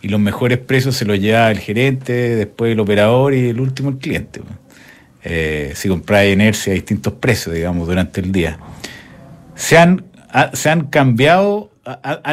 Y 0.00 0.08
los 0.08 0.18
mejores 0.18 0.58
precios 0.58 0.96
se 0.96 1.04
los 1.04 1.20
llevaba 1.20 1.52
el 1.52 1.60
gerente, 1.60 2.12
después 2.34 2.72
el 2.72 2.80
operador 2.80 3.32
y 3.34 3.48
el 3.50 3.60
último 3.60 3.90
el 3.90 3.98
cliente. 3.98 4.40
Eh, 5.22 5.72
si 5.76 5.88
compraba 5.88 6.24
inercia 6.24 6.72
a 6.72 6.74
distintos 6.74 7.12
precios, 7.12 7.54
digamos, 7.54 7.86
durante 7.86 8.20
el 8.20 8.32
día. 8.32 8.58
¿Se 9.54 9.78
han, 9.78 10.04
ha- 10.30 10.50
se 10.56 10.68
han 10.68 10.86
cambiado, 10.86 11.70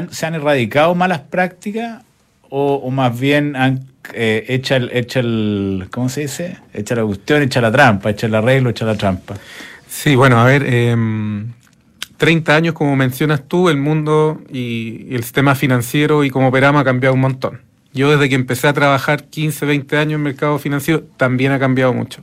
se 0.10 0.26
han 0.26 0.34
erradicado 0.34 0.96
malas 0.96 1.20
prácticas 1.20 2.04
o 2.50 2.90
más 2.90 3.20
bien 3.20 3.56
han 3.56 3.86
eh, 4.14 4.46
hecho 4.48 4.76
el, 4.76 4.90
hecho 4.94 5.20
el, 5.20 5.88
¿cómo 5.92 6.10
se 6.10 6.22
dice? 6.22 6.58
Echa 6.74 6.96
la 6.96 7.04
cuestión, 7.04 7.44
echa 7.44 7.62
la 7.62 7.72
trampa, 7.72 8.10
echa 8.10 8.28
el 8.28 8.36
arreglo, 8.36 8.70
echa 8.70 8.86
la 8.86 8.96
trampa. 8.96 9.36
Sí, 9.88 10.16
bueno, 10.16 10.40
a 10.40 10.46
ver, 10.46 10.64
em, 10.66 11.54
30 12.18 12.56
años, 12.56 12.74
como 12.74 12.96
mencionas 12.96 13.48
tú, 13.48 13.70
el 13.70 13.78
mundo 13.78 14.42
y, 14.52 15.08
y 15.10 15.16
el 15.16 15.24
sistema 15.24 15.56
financiero 15.56 16.24
y 16.24 16.30
cómo 16.30 16.50
operamos 16.50 16.82
ha 16.82 16.86
cambiado 16.86 17.16
un 17.16 17.22
montón. 17.22 17.62
Yo 17.94 18.12
desde 18.12 18.30
que 18.30 18.36
empecé 18.36 18.68
a 18.68 18.74
trabajar 18.74 19.26
15, 19.26 19.66
20 19.66 19.98
años 19.98 20.18
en 20.18 20.24
mercado 20.24 20.60
financiero 20.60 21.04
también 21.18 21.52
ha 21.52 21.60
cambiado 21.60 21.94
mucho. 21.94 22.22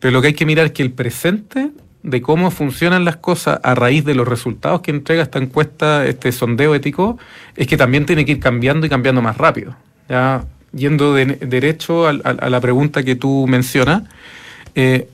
Pero 0.00 0.12
lo 0.12 0.20
que 0.20 0.28
hay 0.28 0.34
que 0.34 0.46
mirar 0.46 0.66
es 0.66 0.72
que 0.72 0.82
el 0.82 0.92
presente 0.92 1.70
de 2.02 2.22
cómo 2.22 2.50
funcionan 2.50 3.04
las 3.04 3.16
cosas 3.16 3.60
a 3.62 3.74
raíz 3.74 4.04
de 4.04 4.14
los 4.14 4.26
resultados 4.26 4.80
que 4.80 4.90
entrega 4.90 5.22
esta 5.22 5.38
encuesta, 5.38 6.06
este 6.06 6.32
sondeo 6.32 6.74
ético, 6.74 7.18
es 7.56 7.66
que 7.66 7.76
también 7.76 8.06
tiene 8.06 8.24
que 8.24 8.32
ir 8.32 8.40
cambiando 8.40 8.86
y 8.86 8.88
cambiando 8.88 9.20
más 9.22 9.36
rápido. 9.36 9.76
Ya 10.08 10.44
yendo 10.72 11.14
de, 11.14 11.26
derecho 11.26 12.06
a, 12.06 12.12
la 12.12 12.60
pregunta 12.60 13.02
que 13.02 13.16
tú 13.16 13.46
mencionas, 13.48 14.02
eh, 14.74 15.08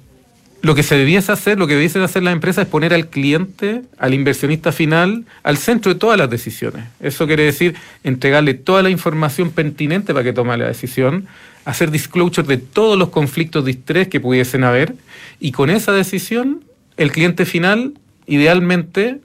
lo 0.62 0.74
que 0.74 0.82
se 0.82 0.96
debiese 0.96 1.30
hacer, 1.30 1.58
lo 1.58 1.66
que 1.66 1.74
debiesen 1.74 2.02
hacer 2.02 2.22
las 2.22 2.32
empresas 2.32 2.64
es 2.64 2.70
poner 2.70 2.92
al 2.92 3.08
cliente, 3.08 3.82
al 3.98 4.14
inversionista 4.14 4.72
final, 4.72 5.24
al 5.42 5.58
centro 5.58 5.92
de 5.92 6.00
todas 6.00 6.18
las 6.18 6.28
decisiones. 6.28 6.84
Eso 7.00 7.26
quiere 7.26 7.44
decir 7.44 7.76
entregarle 8.02 8.54
toda 8.54 8.82
la 8.82 8.90
información 8.90 9.50
pertinente 9.50 10.12
para 10.12 10.24
que 10.24 10.32
tome 10.32 10.56
la 10.56 10.66
decisión, 10.66 11.26
hacer 11.64 11.90
disclosure 11.90 12.46
de 12.46 12.56
todos 12.56 12.98
los 12.98 13.10
conflictos 13.10 13.64
de 13.64 13.72
estrés 13.72 14.08
que 14.08 14.18
pudiesen 14.18 14.64
haber, 14.64 14.94
y 15.38 15.52
con 15.52 15.70
esa 15.70 15.92
decisión, 15.92 16.64
el 16.96 17.12
cliente 17.12 17.44
final, 17.44 17.94
idealmente, 18.26 19.20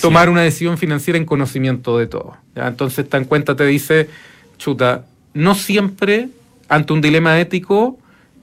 tomar 0.00 0.28
una 0.28 0.42
decisión 0.42 0.78
financiera 0.78 1.18
en 1.18 1.24
conocimiento 1.24 1.98
de 1.98 2.06
todo. 2.06 2.36
¿ya? 2.54 2.68
Entonces, 2.68 3.06
esta 3.06 3.16
en 3.16 3.24
cuenta 3.24 3.56
te 3.56 3.64
dice, 3.66 4.08
chuta, 4.58 5.06
no 5.34 5.54
siempre 5.54 6.28
ante 6.68 6.92
un 6.92 7.00
dilema 7.00 7.38
ético 7.40 7.98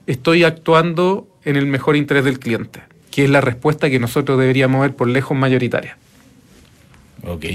estoy 0.05 0.43
actuando 0.43 1.27
en 1.45 1.55
el 1.55 1.65
mejor 1.65 1.95
interés 1.95 2.23
del 2.25 2.39
cliente, 2.39 2.81
que 3.11 3.23
es 3.25 3.29
la 3.29 3.41
respuesta 3.41 3.89
que 3.89 3.99
nosotros 3.99 4.39
deberíamos 4.39 4.81
ver 4.81 4.95
por 4.95 5.07
lejos 5.07 5.37
mayoritaria. 5.37 5.97
Ok. 7.25 7.45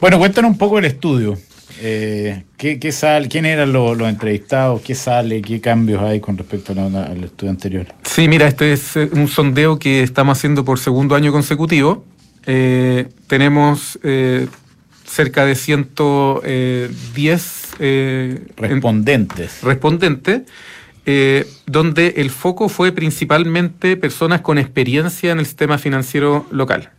Bueno, 0.00 0.18
cuéntanos 0.18 0.50
un 0.50 0.58
poco 0.58 0.78
el 0.78 0.84
estudio. 0.84 1.36
Eh, 1.80 2.44
¿qué, 2.56 2.78
qué 2.78 2.92
sale, 2.92 3.28
¿Quién 3.28 3.44
eran 3.46 3.72
los, 3.72 3.96
los 3.96 4.08
entrevistados? 4.08 4.82
¿Qué 4.82 4.94
sale? 4.94 5.42
¿Qué 5.42 5.60
cambios 5.60 6.02
hay 6.02 6.20
con 6.20 6.36
respecto 6.38 6.74
la- 6.74 7.04
al 7.04 7.24
estudio 7.24 7.50
anterior? 7.50 7.86
Sí, 8.04 8.28
mira, 8.28 8.46
este 8.46 8.72
es 8.74 8.96
eh, 8.96 9.08
un 9.12 9.26
sondeo 9.26 9.78
que 9.78 10.02
estamos 10.02 10.38
haciendo 10.38 10.64
por 10.64 10.78
segundo 10.78 11.14
año 11.14 11.32
consecutivo. 11.32 12.04
Eh, 12.46 13.08
tenemos 13.26 13.98
eh, 14.04 14.46
cerca 15.12 15.44
de 15.44 15.54
110 15.54 17.70
eh, 17.78 18.38
en- 18.38 18.48
Respondentes. 18.56 19.62
respondente, 19.62 20.44
eh, 21.04 21.46
donde 21.66 22.14
el 22.16 22.30
foco 22.30 22.68
fue 22.68 22.92
principalmente 22.92 23.96
personas 23.96 24.40
con 24.40 24.58
experiencia 24.58 25.32
en 25.32 25.38
el 25.40 25.46
sistema 25.46 25.78
financiero 25.78 26.46
local. 26.50 26.90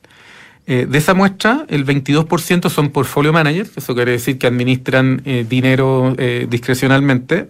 Eh, 0.66 0.88
de 0.90 0.98
esa 0.98 1.14
muestra, 1.14 1.66
el 1.70 1.86
22% 1.86 2.70
son 2.70 2.90
portfolio 2.92 3.34
managers, 3.34 3.72
eso 3.76 3.94
quiere 3.96 4.12
decir 4.12 4.38
que 4.38 4.48
administran 4.48 5.22
eh, 5.26 5.46
dinero 5.50 6.16
eh, 6.18 6.48
discrecionalmente. 6.50 7.48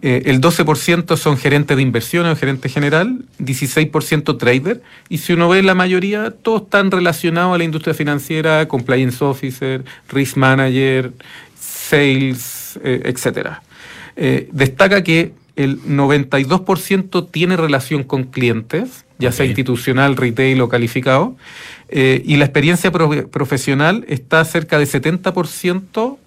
Eh, 0.00 0.22
el 0.26 0.40
12% 0.40 1.16
son 1.16 1.36
gerentes 1.36 1.76
de 1.76 1.82
inversiones 1.82 2.32
o 2.32 2.36
gerente 2.36 2.68
general, 2.68 3.24
16% 3.40 4.38
trader, 4.38 4.80
y 5.08 5.18
si 5.18 5.32
uno 5.32 5.48
ve 5.48 5.62
la 5.62 5.74
mayoría, 5.74 6.30
todos 6.30 6.62
están 6.62 6.90
relacionados 6.92 7.54
a 7.54 7.58
la 7.58 7.64
industria 7.64 7.94
financiera, 7.94 8.68
compliance 8.68 9.24
officer, 9.24 9.84
risk 10.08 10.36
manager, 10.36 11.12
sales, 11.58 12.78
eh, 12.84 13.02
etcétera. 13.04 13.62
Eh, 14.16 14.48
destaca 14.52 15.02
que 15.02 15.32
el 15.56 15.80
92% 15.82 17.28
tiene 17.30 17.56
relación 17.56 18.04
con 18.04 18.24
clientes, 18.24 19.04
ya 19.18 19.32
sea 19.32 19.46
institucional, 19.46 20.16
retail 20.16 20.60
o 20.60 20.68
calificado, 20.68 21.36
eh, 21.88 22.22
y 22.24 22.36
la 22.36 22.44
experiencia 22.44 22.92
pro- 22.92 23.28
profesional 23.28 24.04
está 24.08 24.44
cerca 24.44 24.78
de 24.78 24.86
70% 24.86 26.18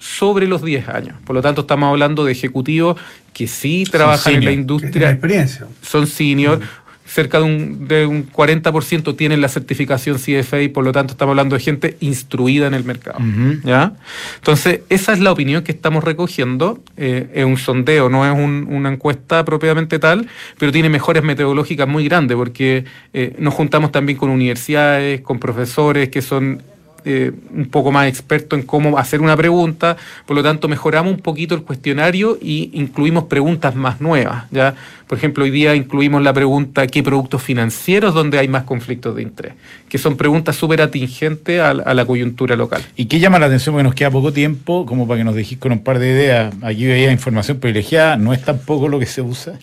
sobre 0.00 0.48
los 0.48 0.62
10 0.64 0.88
años. 0.88 1.14
Por 1.24 1.36
lo 1.36 1.42
tanto, 1.42 1.60
estamos 1.60 1.88
hablando 1.90 2.24
de 2.24 2.32
ejecutivos 2.32 2.96
que 3.32 3.46
sí 3.46 3.84
trabajan 3.88 4.34
en 4.34 4.44
la 4.44 4.50
industria, 4.52 5.10
experiencia. 5.10 5.66
son 5.82 6.06
senior, 6.08 6.60
cerca 7.04 7.38
de 7.38 7.44
un, 7.44 7.88
de 7.88 8.06
un 8.06 8.30
40% 8.30 9.16
tienen 9.16 9.40
la 9.40 9.48
certificación 9.48 10.16
CFA 10.16 10.62
y 10.62 10.68
por 10.68 10.84
lo 10.84 10.92
tanto 10.92 11.12
estamos 11.12 11.32
hablando 11.32 11.56
de 11.56 11.60
gente 11.62 11.96
instruida 12.00 12.66
en 12.68 12.74
el 12.74 12.84
mercado. 12.84 13.18
¿ya? 13.64 13.94
Entonces, 14.36 14.80
esa 14.88 15.12
es 15.12 15.18
la 15.18 15.32
opinión 15.32 15.62
que 15.64 15.72
estamos 15.72 16.02
recogiendo. 16.04 16.78
Eh, 16.96 17.28
es 17.34 17.44
un 17.44 17.56
sondeo, 17.56 18.08
no 18.08 18.24
es 18.24 18.32
un- 18.32 18.68
una 18.70 18.90
encuesta 18.92 19.44
propiamente 19.44 19.98
tal, 19.98 20.28
pero 20.58 20.70
tiene 20.72 20.88
mejores 20.88 21.22
metodológicas 21.24 21.88
muy 21.88 22.04
grandes 22.08 22.36
porque 22.36 22.84
eh, 23.12 23.34
nos 23.38 23.54
juntamos 23.54 23.90
también 23.92 24.16
con 24.16 24.30
universidades, 24.30 25.20
con 25.20 25.38
profesores 25.40 26.08
que 26.10 26.22
son 26.22 26.62
eh, 27.04 27.32
un 27.54 27.66
poco 27.66 27.90
más 27.92 28.06
expertos 28.08 28.58
en 28.58 28.64
cómo 28.66 28.98
hacer 28.98 29.20
una 29.20 29.36
pregunta, 29.36 29.96
por 30.26 30.36
lo 30.36 30.42
tanto 30.42 30.68
mejoramos 30.68 31.12
un 31.12 31.20
poquito 31.20 31.54
el 31.54 31.62
cuestionario 31.62 32.38
y 32.40 32.70
incluimos 32.74 33.24
preguntas 33.24 33.74
más 33.74 34.00
nuevas. 34.00 34.44
¿ya? 34.50 34.74
Por 35.06 35.18
ejemplo, 35.18 35.44
hoy 35.44 35.50
día 35.50 35.74
incluimos 35.74 36.22
la 36.22 36.32
pregunta 36.32 36.86
¿qué 36.86 37.02
productos 37.02 37.42
financieros 37.42 38.14
donde 38.14 38.38
hay 38.38 38.48
más 38.48 38.62
conflictos 38.64 39.16
de 39.16 39.22
interés? 39.22 39.54
Que 39.88 39.98
son 39.98 40.16
preguntas 40.16 40.56
súper 40.56 40.82
atingentes 40.82 41.60
a, 41.60 41.74
la- 41.74 41.82
a 41.82 41.94
la 41.94 42.04
coyuntura 42.04 42.54
local. 42.56 42.82
¿Y 42.96 43.06
qué 43.06 43.18
llama 43.18 43.38
la 43.38 43.46
atención? 43.46 43.74
Porque 43.74 43.84
nos 43.84 43.94
queda 43.94 44.10
poco 44.10 44.32
tiempo, 44.32 44.86
como 44.86 45.08
para 45.08 45.18
que 45.18 45.24
nos 45.24 45.34
dejéis 45.34 45.58
con 45.60 45.72
un 45.72 45.80
par 45.82 45.98
de 45.98 46.10
ideas. 46.10 46.54
Aquí 46.62 46.86
veía 46.86 47.10
información 47.10 47.58
privilegiada, 47.58 48.16
no 48.16 48.32
es 48.32 48.42
tampoco 48.44 48.88
lo 48.88 48.98
que 48.98 49.06
se 49.06 49.20
usa, 49.22 49.58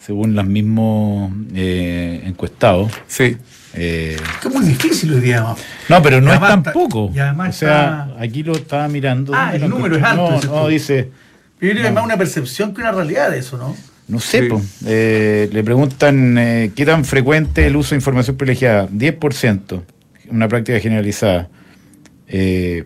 según 0.00 0.34
los 0.34 0.46
mismos 0.46 1.30
eh, 1.54 2.22
encuestados. 2.24 2.90
Sí. 3.06 3.36
Eh, 3.80 4.16
Que 4.42 4.48
es 4.48 4.54
muy 4.54 4.64
difícil 4.66 5.12
hoy 5.14 5.20
día. 5.20 5.44
no, 5.88 6.02
pero 6.02 6.20
no 6.20 6.30
Y 6.30 6.34
es 6.34 6.40
tampoco. 6.40 7.10
y 7.14 7.18
además 7.18 7.50
o 7.56 7.58
sea, 7.58 8.06
está- 8.10 8.22
aquí 8.22 8.42
lo 8.42 8.52
estaba 8.54 8.88
mirando. 8.88 9.32
Ah, 9.34 9.50
¿dónde 9.52 9.64
el 9.66 9.70
número 9.70 9.96
es 9.96 10.02
alto, 10.02 10.40
No, 10.46 10.62
no, 10.62 10.68
dice. 10.68 11.10
Yo 11.60 11.70
creo 11.70 11.82
que 11.82 11.88
es 11.88 11.92
más 11.94 12.04
una 12.04 12.16
percepción 12.16 12.74
que 12.74 12.80
una 12.80 12.92
realidad 12.92 13.30
de 13.30 13.38
eso, 13.38 13.56
¿no? 13.56 13.76
No 14.08 14.20
sé, 14.20 14.42
Sí. 14.42 14.48
po. 14.48 14.62
Eh, 14.86 15.48
le 15.52 15.62
preguntan 15.64 16.38
eh, 16.38 16.70
qué 16.74 16.86
tan 16.86 17.04
frecuente 17.04 17.66
el 17.66 17.76
uso 17.76 17.90
de 17.90 17.96
información 17.96 18.36
privilegiada. 18.36 18.88
10%, 18.90 19.82
una 20.30 20.48
práctica 20.48 20.78
generalizada. 20.80 21.48
Eh, 22.30 22.84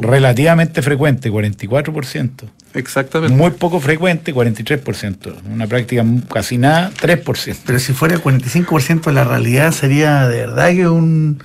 relativamente 0.00 0.80
frecuente, 0.80 1.30
44%. 1.30 2.48
Exactamente. 2.72 3.36
Muy 3.36 3.50
poco 3.50 3.80
frecuente, 3.80 4.34
43%. 4.34 5.34
Una 5.52 5.66
práctica 5.66 6.04
casi 6.32 6.56
nada, 6.56 6.90
3%. 6.92 7.56
Pero 7.66 7.78
si 7.78 7.92
fuera 7.92 8.14
el 8.14 8.22
45% 8.22 9.04
de 9.04 9.12
la 9.12 9.24
realidad, 9.24 9.72
sería 9.72 10.26
de 10.26 10.38
verdad 10.38 10.70
que 10.70 10.88
un. 10.88 11.38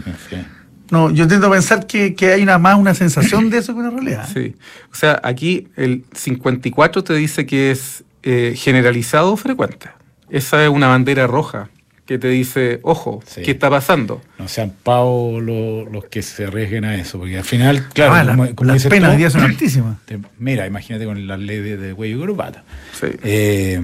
No 0.90 1.12
yo 1.12 1.24
intento 1.24 1.50
pensar 1.50 1.86
que, 1.86 2.16
que 2.16 2.34
hay 2.34 2.44
una 2.44 2.60
más 2.60 2.78
una 2.78 2.94
sensación 2.94 3.50
de 3.50 3.58
eso 3.58 3.74
que 3.74 3.80
una 3.80 3.90
realidad. 3.90 4.30
Sí. 4.32 4.56
O 4.92 4.96
sea, 4.96 5.20
aquí 5.24 5.68
el 5.76 6.06
54 6.14 7.04
te 7.04 7.14
dice 7.14 7.46
que 7.46 7.72
es 7.72 8.04
eh, 8.22 8.54
generalizado 8.56 9.34
o 9.34 9.38
frecuente. 9.38 9.90
Esa 10.30 10.64
es 10.64 10.70
una 10.70 10.88
bandera 10.88 11.28
roja 11.28 11.70
que 12.06 12.18
te 12.18 12.28
dice, 12.28 12.80
ojo, 12.84 13.22
Sí. 13.26 13.42
¿qué 13.44 13.52
está 13.52 13.70
pasando? 13.70 14.22
No 14.38 14.48
sean 14.50 14.74
pavos 14.84 15.42
lo- 15.42 15.86
los 15.90 16.06
que 16.06 16.22
se 16.22 16.46
arriesguen 16.46 16.84
a 16.84 16.96
eso, 16.96 17.18
porque 17.18 17.38
al 17.38 17.46
final, 17.46 17.88
claro, 17.94 18.14
Ah, 18.14 18.24
la- 18.26 18.36
como, 18.36 18.56
como 18.56 18.72
las 18.74 18.86
penas 18.88 19.18
día 19.18 19.30
son 19.30 19.42
altísimas. 19.52 19.98
te- 20.06 20.20
mira, 20.38 20.68
imagínate 20.68 21.06
con 21.06 21.26
la 21.28 21.38
ley 21.38 21.60
de, 21.60 21.78
de 21.78 21.94
cuello 21.94 22.18
y 22.18 22.20
corbata. 22.20 22.64
Sí. 23.00 23.08
Eh, 23.24 23.82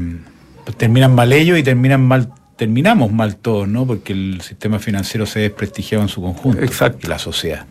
pues 0.66 0.78
terminan 0.78 1.16
mal 1.16 1.32
ellos 1.32 1.58
y 1.58 1.64
terminan 1.64 2.02
mal, 2.06 2.30
terminamos 2.58 3.10
mal 3.14 3.38
todos, 3.38 3.70
¿no? 3.70 3.88
Porque 3.88 4.12
el 4.12 4.42
sistema 4.42 4.80
financiero 4.80 5.26
se 5.26 5.40
ha 5.40 5.42
desprestigiado 5.44 6.04
en 6.04 6.10
su 6.10 6.22
conjunto. 6.22 6.62
Exacto. 6.62 7.00
Y 7.04 7.08
la 7.08 7.20
sociedad. 7.20 7.66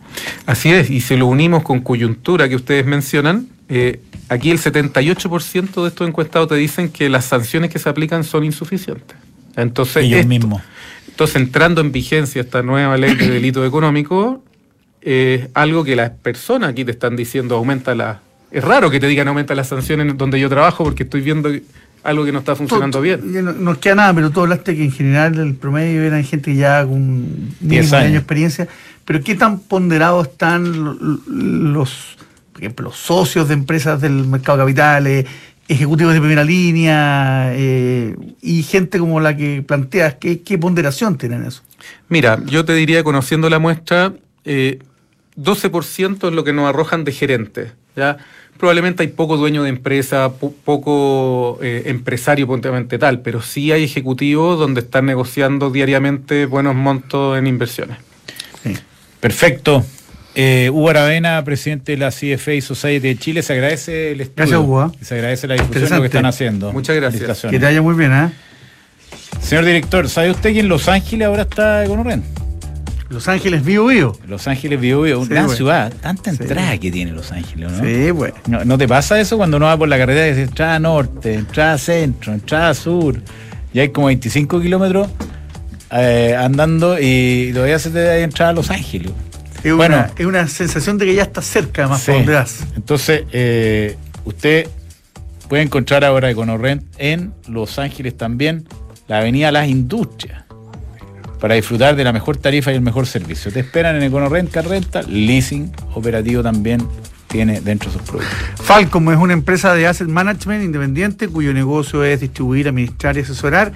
Así 0.47 0.71
es, 0.71 0.89
y 0.89 0.99
si 1.01 1.15
lo 1.15 1.27
unimos 1.27 1.61
con 1.61 1.81
coyuntura 1.81 2.49
que 2.49 2.55
ustedes 2.55 2.87
mencionan, 2.87 3.47
eh, 3.69 4.01
aquí 4.29 4.49
el 4.49 4.57
78% 4.57 5.83
de 5.83 5.89
estos 5.89 6.07
encuestados 6.07 6.49
te 6.49 6.55
dicen 6.55 6.89
que 6.89 7.07
las 7.07 7.25
sanciones 7.25 7.69
que 7.69 7.77
se 7.77 7.87
aplican 7.87 8.23
son 8.23 8.43
insuficientes. 8.43 9.15
Entonces, 9.61 10.03
Ellos 10.05 10.19
esto- 10.19 10.29
mismos. 10.29 10.61
entonces, 11.09 11.35
entrando 11.37 11.81
en 11.81 11.91
vigencia 11.91 12.41
esta 12.41 12.61
nueva 12.63 12.97
ley 12.97 13.15
de 13.15 13.29
delito 13.29 13.65
económico, 13.65 14.43
es 15.01 15.47
algo 15.53 15.83
que 15.83 15.95
las 15.95 16.09
personas 16.11 16.69
aquí 16.71 16.83
te 16.85 16.91
están 16.91 17.15
diciendo 17.15 17.55
aumenta 17.55 17.95
la... 17.95 18.21
Es 18.51 18.63
raro 18.63 18.89
que 18.89 18.99
te 18.99 19.07
digan 19.07 19.27
aumenta 19.27 19.53
las 19.55 19.67
sanciones 19.67 20.17
donde 20.17 20.39
yo 20.39 20.49
trabajo 20.49 20.83
porque 20.83 21.03
estoy 21.03 21.21
viendo 21.21 21.49
algo 22.03 22.25
que 22.25 22.31
no 22.31 22.39
está 22.39 22.55
funcionando 22.55 22.99
bien. 23.01 23.21
No, 23.43 23.51
no 23.53 23.79
queda 23.79 23.95
nada, 23.95 24.13
pero 24.13 24.29
tú 24.31 24.41
hablaste 24.41 24.75
que 24.75 24.83
en 24.85 24.91
general 24.91 25.37
el 25.39 25.53
promedio 25.55 26.01
eran 26.03 26.23
gente 26.23 26.55
ya 26.55 26.83
con 26.85 27.25
Diez 27.59 27.59
mínimo 27.61 27.71
de 27.71 27.77
años. 27.79 27.93
años 27.93 28.11
de 28.13 28.17
experiencia. 28.17 28.67
Pero 29.05 29.21
¿qué 29.23 29.35
tan 29.35 29.59
ponderados 29.59 30.27
están 30.29 30.83
lo- 30.83 30.93
los, 31.27 32.17
por 32.53 32.61
ejemplo, 32.61 32.85
los 32.85 32.95
socios 32.97 33.47
de 33.49 33.53
empresas 33.53 34.01
del 34.01 34.25
mercado 34.27 34.57
de 34.57 34.63
capitales, 34.63 35.25
ejecutivos 35.69 36.13
de 36.13 36.19
primera 36.19 36.43
línea 36.43 37.51
eh, 37.53 38.15
y 38.41 38.63
gente 38.63 38.99
como 38.99 39.19
la 39.21 39.37
que 39.37 39.63
planteas? 39.65 40.15
¿Qué, 40.15 40.41
qué 40.41 40.57
ponderación 40.57 41.17
tienen 41.17 41.45
eso? 41.45 41.61
Mira, 42.09 42.39
yo 42.45 42.65
te 42.65 42.73
diría, 42.73 43.03
conociendo 43.03 43.49
la 43.49 43.59
muestra, 43.59 44.13
eh, 44.43 44.79
12% 45.37 46.27
es 46.27 46.33
lo 46.33 46.43
que 46.43 46.51
nos 46.53 46.67
arrojan 46.67 47.03
de 47.05 47.11
gerentes. 47.13 47.71
¿ya? 47.95 48.17
Probablemente 48.57 49.03
hay 49.03 49.09
poco 49.09 49.37
dueño 49.37 49.63
de 49.63 49.69
empresa, 49.69 50.33
po- 50.33 50.53
poco 50.65 51.59
eh, 51.61 51.83
empresario 51.85 52.45
puntualmente 52.47 52.97
tal, 52.97 53.21
pero 53.21 53.41
sí 53.41 53.71
hay 53.71 53.83
ejecutivos 53.83 54.59
donde 54.59 54.81
están 54.81 55.05
negociando 55.05 55.69
diariamente 55.69 56.45
buenos 56.45 56.75
montos 56.75 57.37
en 57.37 57.47
inversiones. 57.47 57.97
Sí. 58.63 58.73
Perfecto. 59.21 59.85
Eh, 60.41 60.69
Hugo 60.69 60.89
Aravena, 60.89 61.43
presidente 61.43 61.91
de 61.91 61.97
la 61.97 62.11
CFA 62.11 62.61
Society 62.61 63.09
de 63.09 63.17
Chile, 63.17 63.41
se 63.43 63.51
agradece 63.51 64.13
el 64.13 64.21
estudio. 64.21 64.35
Gracias, 64.37 64.59
Hugo, 64.61 64.85
¿eh? 64.85 64.97
Se 65.03 65.15
agradece 65.15 65.47
la 65.47 65.55
difusión 65.55 65.73
de 65.73 65.79
lo 65.79 65.85
Interesante. 65.97 66.01
que 66.01 66.17
están 66.17 66.25
haciendo. 66.27 66.71
Muchas 66.71 66.95
gracias. 66.95 67.41
Que 67.41 67.59
te 67.59 67.65
vaya 67.65 67.81
muy 67.81 67.93
bien, 67.95 68.13
¿eh? 68.13 68.29
Señor 69.41 69.65
director, 69.65 70.07
¿sabe 70.07 70.31
usted 70.31 70.53
que 70.53 70.61
en 70.61 70.69
Los 70.69 70.87
Ángeles 70.87 71.27
ahora 71.27 71.41
está 71.41 71.83
Econorren? 71.83 72.23
Los 73.09 73.27
Ángeles 73.27 73.65
vivo 73.65 73.87
vivo. 73.87 74.17
Los 74.29 74.47
Ángeles 74.47 74.79
Bio 74.79 75.01
Bio, 75.01 75.25
Sí, 75.25 75.31
una 75.33 75.43
güey. 75.43 75.57
ciudad, 75.57 75.91
tanta 76.01 76.31
Sí. 76.31 76.37
entrada 76.39 76.77
que 76.77 76.89
tiene 76.89 77.11
Los 77.11 77.33
Ángeles, 77.33 77.71
¿no? 77.73 77.83
Sí, 77.83 78.13
pues. 78.15 78.33
¿no? 78.47 78.63
¿no 78.63 78.77
te 78.77 78.87
pasa 78.87 79.19
eso 79.19 79.35
cuando 79.35 79.57
uno 79.57 79.65
va 79.65 79.75
por 79.77 79.89
la 79.89 79.97
carretera 79.97 80.27
y 80.27 80.29
dice 80.29 80.43
entrada 80.43 80.79
norte, 80.79 81.33
entrada 81.33 81.77
centro, 81.77 82.31
entrada 82.33 82.73
sur? 82.75 83.19
Y 83.73 83.79
hay 83.81 83.89
como 83.89 84.07
25 84.07 84.61
kilómetros 84.61 85.09
eh, 85.91 86.33
andando 86.39 86.97
y 86.97 87.51
todavía 87.53 87.77
se 87.77 87.89
te 87.89 87.99
da 88.03 88.17
entrada 88.19 88.51
a 88.51 88.53
Los 88.53 88.69
Ángeles. 88.69 89.11
Es, 89.63 89.73
Bueno. 89.73 89.95
una, 89.97 90.11
es 90.17 90.25
una 90.25 90.47
sensación 90.47 90.97
de 90.97 91.05
que 91.05 91.15
ya 91.15 91.23
está 91.23 91.41
cerca, 91.41 91.83
además, 91.83 92.01
Sí. 92.01 92.11
vas. 92.27 92.59
Entonces, 92.75 93.23
eh, 93.31 93.97
usted 94.25 94.67
puede 95.47 95.63
encontrar 95.63 96.03
ahora 96.05 96.29
EconoRent 96.29 96.83
en 96.97 97.33
Los 97.47 97.79
Ángeles 97.79 98.15
también, 98.17 98.67
la 99.07 99.19
avenida 99.19 99.51
Las 99.51 99.67
Industrias, 99.67 100.43
para 101.39 101.55
disfrutar 101.55 101.95
de 101.95 102.03
la 102.03 102.13
mejor 102.13 102.37
tarifa 102.37 102.71
y 102.71 102.75
el 102.75 102.81
mejor 102.81 103.07
servicio. 103.07 103.51
Te 103.51 103.61
esperan 103.61 103.95
en 103.95 104.03
EconoRent, 104.03 104.51
Car 104.51 104.67
Rental, 104.67 105.05
leasing 105.09 105.71
operativo 105.95 106.43
también 106.43 106.85
tiene 107.27 107.61
dentro 107.61 107.91
de 107.91 107.97
sus 107.97 108.07
productos. 108.07 108.35
Falcom 108.63 109.11
es 109.11 109.17
una 109.17 109.33
empresa 109.33 109.73
de 109.75 109.85
asset 109.87 110.07
management 110.07 110.63
independiente 110.63 111.27
cuyo 111.27 111.53
negocio 111.53 112.03
es 112.03 112.19
distribuir, 112.21 112.67
administrar 112.67 113.17
y 113.17 113.21
asesorar 113.21 113.71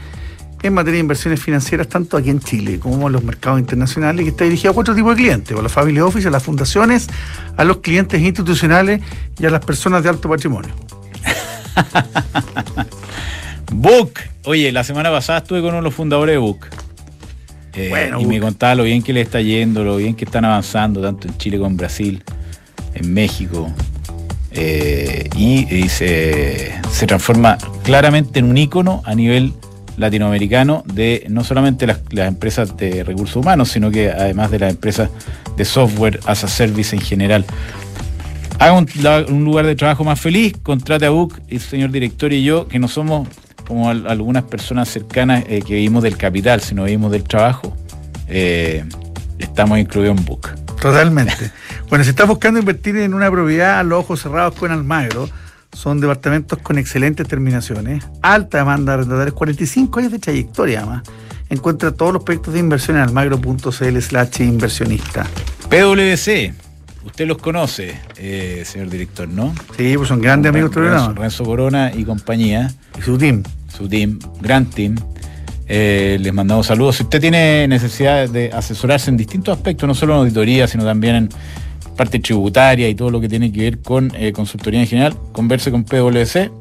en 0.64 0.74
materia 0.74 0.96
de 0.96 1.02
inversiones 1.02 1.42
financieras 1.42 1.88
tanto 1.88 2.16
aquí 2.18 2.30
en 2.30 2.40
Chile 2.40 2.80
como 2.80 3.08
en 3.08 3.14
los 3.14 3.24
mercados 3.24 3.60
internacionales 3.60 4.24
que 4.24 4.30
está 4.30 4.46
dirigido 4.46 4.72
a 4.72 4.74
cuatro 4.74 4.96
tipos 4.96 5.16
de 5.16 5.24
clientes, 5.24 5.58
a 5.58 5.62
los 5.62 5.72
family 5.72 6.00
office, 6.00 6.28
a 6.28 6.32
las 6.32 6.42
fundaciones, 6.42 7.08
a 7.58 7.64
los 7.66 7.78
clientes 7.78 8.22
institucionales 8.22 9.02
y 9.40 9.46
a 9.46 9.50
las 9.50 9.64
personas 9.64 10.04
de 10.04 10.10
alto 10.10 10.30
patrimonio. 10.30 10.74
Book. 13.74 14.14
Oye, 14.46 14.72
la 14.72 14.84
semana 14.84 15.12
pasada 15.12 15.40
estuve 15.40 15.60
con 15.60 15.70
uno 15.70 15.78
de 15.78 15.84
los 15.84 15.94
fundadores 15.94 16.34
de 16.34 16.38
Book. 16.38 16.68
Eh, 17.74 17.90
Bueno, 17.90 18.22
y 18.22 18.26
me 18.26 18.40
contaba 18.40 18.76
lo 18.76 18.84
bien 18.84 19.02
que 19.02 19.14
le 19.14 19.22
está 19.22 19.42
yendo, 19.42 19.84
lo 19.84 19.98
bien 19.98 20.16
que 20.16 20.26
están 20.26 20.46
avanzando, 20.46 21.02
tanto 21.02 21.28
en 21.28 21.38
Chile 21.38 21.58
como 21.58 21.72
en 21.72 21.78
Brasil, 21.78 22.24
en 22.94 23.14
México. 23.14 23.74
Eh, 24.52 25.28
y, 25.36 25.76
y 25.76 25.90
se, 25.90 26.72
se 26.92 27.08
transforma 27.08 27.58
claramente 27.84 28.40
en 28.40 28.46
un 28.46 28.58
ícono 28.58 29.02
a 29.06 29.16
nivel 29.16 29.54
latinoamericano 29.98 30.84
de 30.86 31.26
no 31.30 31.44
solamente 31.44 31.88
las, 31.88 32.00
empresas 32.12 32.76
de 32.78 33.04
recursos 33.04 33.38
humanos, 33.38 33.70
sino 33.70 33.92
que 33.92 34.12
además 34.12 34.52
de 34.52 34.60
las 34.60 34.72
empresas 34.72 35.10
de 35.56 35.66
software 35.66 36.20
as 36.26 36.44
a 36.44 36.48
service 36.48 36.96
en 36.96 37.02
general. 37.02 37.46
Haga 38.60 38.74
un, 38.74 39.44
lugar 39.44 39.66
de 39.66 39.76
trabajo 39.76 40.04
más 40.04 40.20
feliz, 40.20 40.54
contrate 40.64 41.06
a 41.06 41.10
Book, 41.10 41.42
el 41.48 41.60
señor 41.60 41.92
director 41.92 42.32
y 42.32 42.44
yo, 42.44 42.68
que 42.68 42.80
no 42.80 42.88
somos 42.88 43.28
como 43.68 43.90
al- 43.90 44.08
algunas 44.08 44.44
personas 44.44 44.90
cercanas 44.90 45.44
eh, 45.48 45.62
que 45.66 45.76
vivimos 45.76 46.04
del 46.04 46.18
capital, 46.18 46.62
sino 46.62 46.84
vivimos 46.84 47.12
del 47.12 47.24
trabajo. 47.24 47.76
Eh, 48.28 48.86
estamos 49.40 49.80
incluidos 49.80 50.18
en 50.18 50.26
Book. 50.26 50.50
Totalmente. 50.82 51.52
bueno, 51.90 52.04
si 52.04 52.12
estás 52.12 52.28
buscando 52.28 52.60
invertir 52.60 52.98
en 52.98 53.14
una 53.14 53.32
propiedad 53.32 53.80
a 53.80 53.84
los 53.84 54.00
ojos 54.00 54.22
cerrados 54.22 54.56
con 54.56 54.72
Almagro, 54.72 55.30
son 55.74 56.00
departamentos 56.00 56.60
con 56.60 56.78
excelentes 56.78 57.28
terminaciones, 57.28 58.04
alta 58.22 58.60
demanda 58.60 58.94
de 58.94 59.00
arrendatarios, 59.00 59.36
45 59.36 60.00
años 60.00 60.12
de 60.12 60.20
trayectoria 60.20 60.80
además. 60.80 61.04
Encuentra 61.50 61.92
todos 61.92 62.14
los 62.14 62.24
proyectos 62.24 62.54
de 62.54 62.60
inversión 62.60 62.98
en 62.98 63.04
almagro.cl 63.04 64.00
slash 64.00 64.42
inversionista. 64.42 65.28
PwC, 65.70 66.54
usted 67.06 67.28
los 67.28 67.38
conoce, 67.38 68.00
eh, 68.18 68.64
señor 68.66 68.90
director, 68.90 69.28
¿no? 69.28 69.54
Sí, 69.78 69.94
pues 69.96 70.08
son 70.08 70.22
grandes 70.22 70.50
amigos 70.50 70.74
Renzo. 70.74 71.14
Renzo 71.14 71.44
Corona 71.44 71.92
y 71.94 72.06
compañía, 72.06 72.74
Y 72.98 73.02
su 73.02 73.18
team. 73.18 73.44
su 73.68 73.88
team, 73.88 74.20
gran 74.42 74.66
team. 74.66 74.96
Eh, 75.68 76.18
les 76.20 76.34
mandamos 76.34 76.68
saludos. 76.68 76.98
Si 76.98 77.04
usted 77.04 77.22
tiene 77.22 77.68
necesidad 77.68 78.30
de 78.30 78.52
asesorarse 78.52 79.10
en 79.10 79.18
distintos 79.18 79.58
aspectos, 79.58 79.88
no 79.88 79.96
solo 79.96 80.14
en 80.14 80.20
auditoría, 80.20 80.68
sino 80.68 80.84
también 80.84 81.16
en 81.16 81.30
parte 81.96 82.20
tributaria 82.20 82.90
y 82.90 82.96
todo 82.96 83.10
lo 83.10 83.22
que 83.22 83.30
tiene 83.30 83.52
que 83.52 83.62
ver 83.62 83.80
con 83.80 84.12
eh, 84.16 84.32
consultoría 84.32 84.82
en 84.82 84.88
general, 84.88 85.18
converse 85.32 85.72
con 85.72 85.84
PwC, 85.84 86.52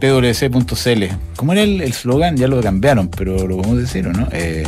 pwc.cl. 0.00 1.04
¿Cómo 1.36 1.52
era 1.52 1.62
el 1.62 1.80
eslogan? 1.80 2.36
Ya 2.36 2.48
lo 2.48 2.60
cambiaron, 2.60 3.08
pero 3.08 3.46
lo 3.46 3.56
podemos 3.56 3.78
decir, 3.78 4.06
¿o 4.06 4.12
no? 4.12 4.28
Eh, 4.32 4.64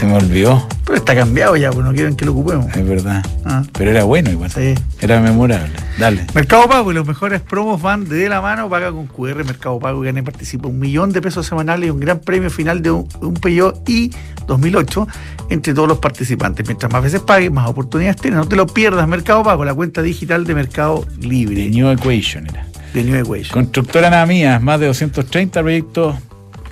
se 0.00 0.06
me 0.06 0.14
olvidó, 0.14 0.66
Pero 0.86 0.96
está 0.96 1.14
cambiado 1.14 1.56
ya, 1.56 1.70
pues 1.70 1.84
no 1.84 1.92
quieren 1.92 2.16
que 2.16 2.24
lo 2.24 2.32
ocupemos. 2.32 2.74
es 2.74 2.88
verdad. 2.88 3.22
Ah, 3.44 3.62
Pero 3.76 3.90
era 3.90 4.04
bueno 4.04 4.30
igual. 4.30 4.50
sí. 4.50 4.74
Era 5.00 5.20
memorable. 5.20 5.72
Dale. 5.98 6.24
Mercado 6.34 6.66
Pago 6.68 6.90
y 6.90 6.94
los 6.94 7.06
mejores 7.06 7.42
promos 7.42 7.82
van 7.82 8.08
de 8.08 8.28
la 8.30 8.40
mano, 8.40 8.68
paga 8.70 8.90
con 8.92 9.06
QR 9.06 9.44
Mercado 9.44 9.78
Pago 9.78 10.02
y 10.02 10.06
gana 10.06 10.20
y 10.20 10.22
participa 10.22 10.68
un 10.68 10.78
millón 10.78 11.12
de 11.12 11.20
pesos 11.20 11.46
semanales 11.46 11.88
y 11.88 11.90
un 11.90 12.00
gran 12.00 12.18
premio 12.20 12.48
final 12.48 12.80
de 12.80 12.90
un, 12.92 13.06
un 13.20 13.34
Peugeot 13.34 13.86
i 13.90 14.10
2008 14.46 15.06
entre 15.50 15.74
todos 15.74 15.86
los 15.88 15.98
participantes. 15.98 16.66
Mientras 16.66 16.90
más 16.90 17.02
veces 17.02 17.20
pagues, 17.20 17.52
más 17.52 17.68
oportunidades 17.68 18.16
tienes. 18.20 18.38
No 18.38 18.48
te 18.48 18.56
lo 18.56 18.66
pierdas, 18.66 19.06
Mercado 19.06 19.42
Pago, 19.42 19.64
la 19.66 19.74
cuenta 19.74 20.00
digital 20.00 20.44
de 20.44 20.54
Mercado 20.54 21.04
Libre 21.20 21.56
The 21.56 21.68
New 21.70 21.90
Equation 21.90 22.46
era. 22.46 22.66
de 22.94 23.04
New 23.04 23.16
Equation. 23.16 23.52
Constructora 23.52 24.08
Nada 24.08 24.24
Mía, 24.24 24.58
más 24.60 24.80
de 24.80 24.86
230 24.86 25.60
proyectos 25.60 26.16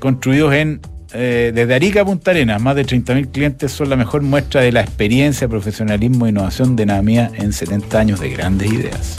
construidos 0.01 0.55
en 0.55 0.81
eh, 1.13 1.53
desde 1.55 1.75
Arica 1.75 2.03
a 2.03 2.05
Punta 2.05 2.31
Arenas. 2.31 2.61
Más 2.61 2.77
de 2.77 2.85
30.000 2.85 3.31
clientes 3.31 3.73
son 3.73 3.89
la 3.91 3.97
mejor 3.97 4.23
muestra 4.23 4.61
de 4.61 4.73
la 4.73 4.81
experiencia, 4.81 5.49
profesionalismo 5.49 6.27
e 6.27 6.31
innovación 6.31 6.77
de 6.77 6.87
Nada 6.87 7.03
Mía 7.03 7.31
en 7.35 7.53
70 7.53 7.99
años 7.99 8.21
de 8.21 8.31
grandes 8.31 8.73
ideas. 8.73 9.19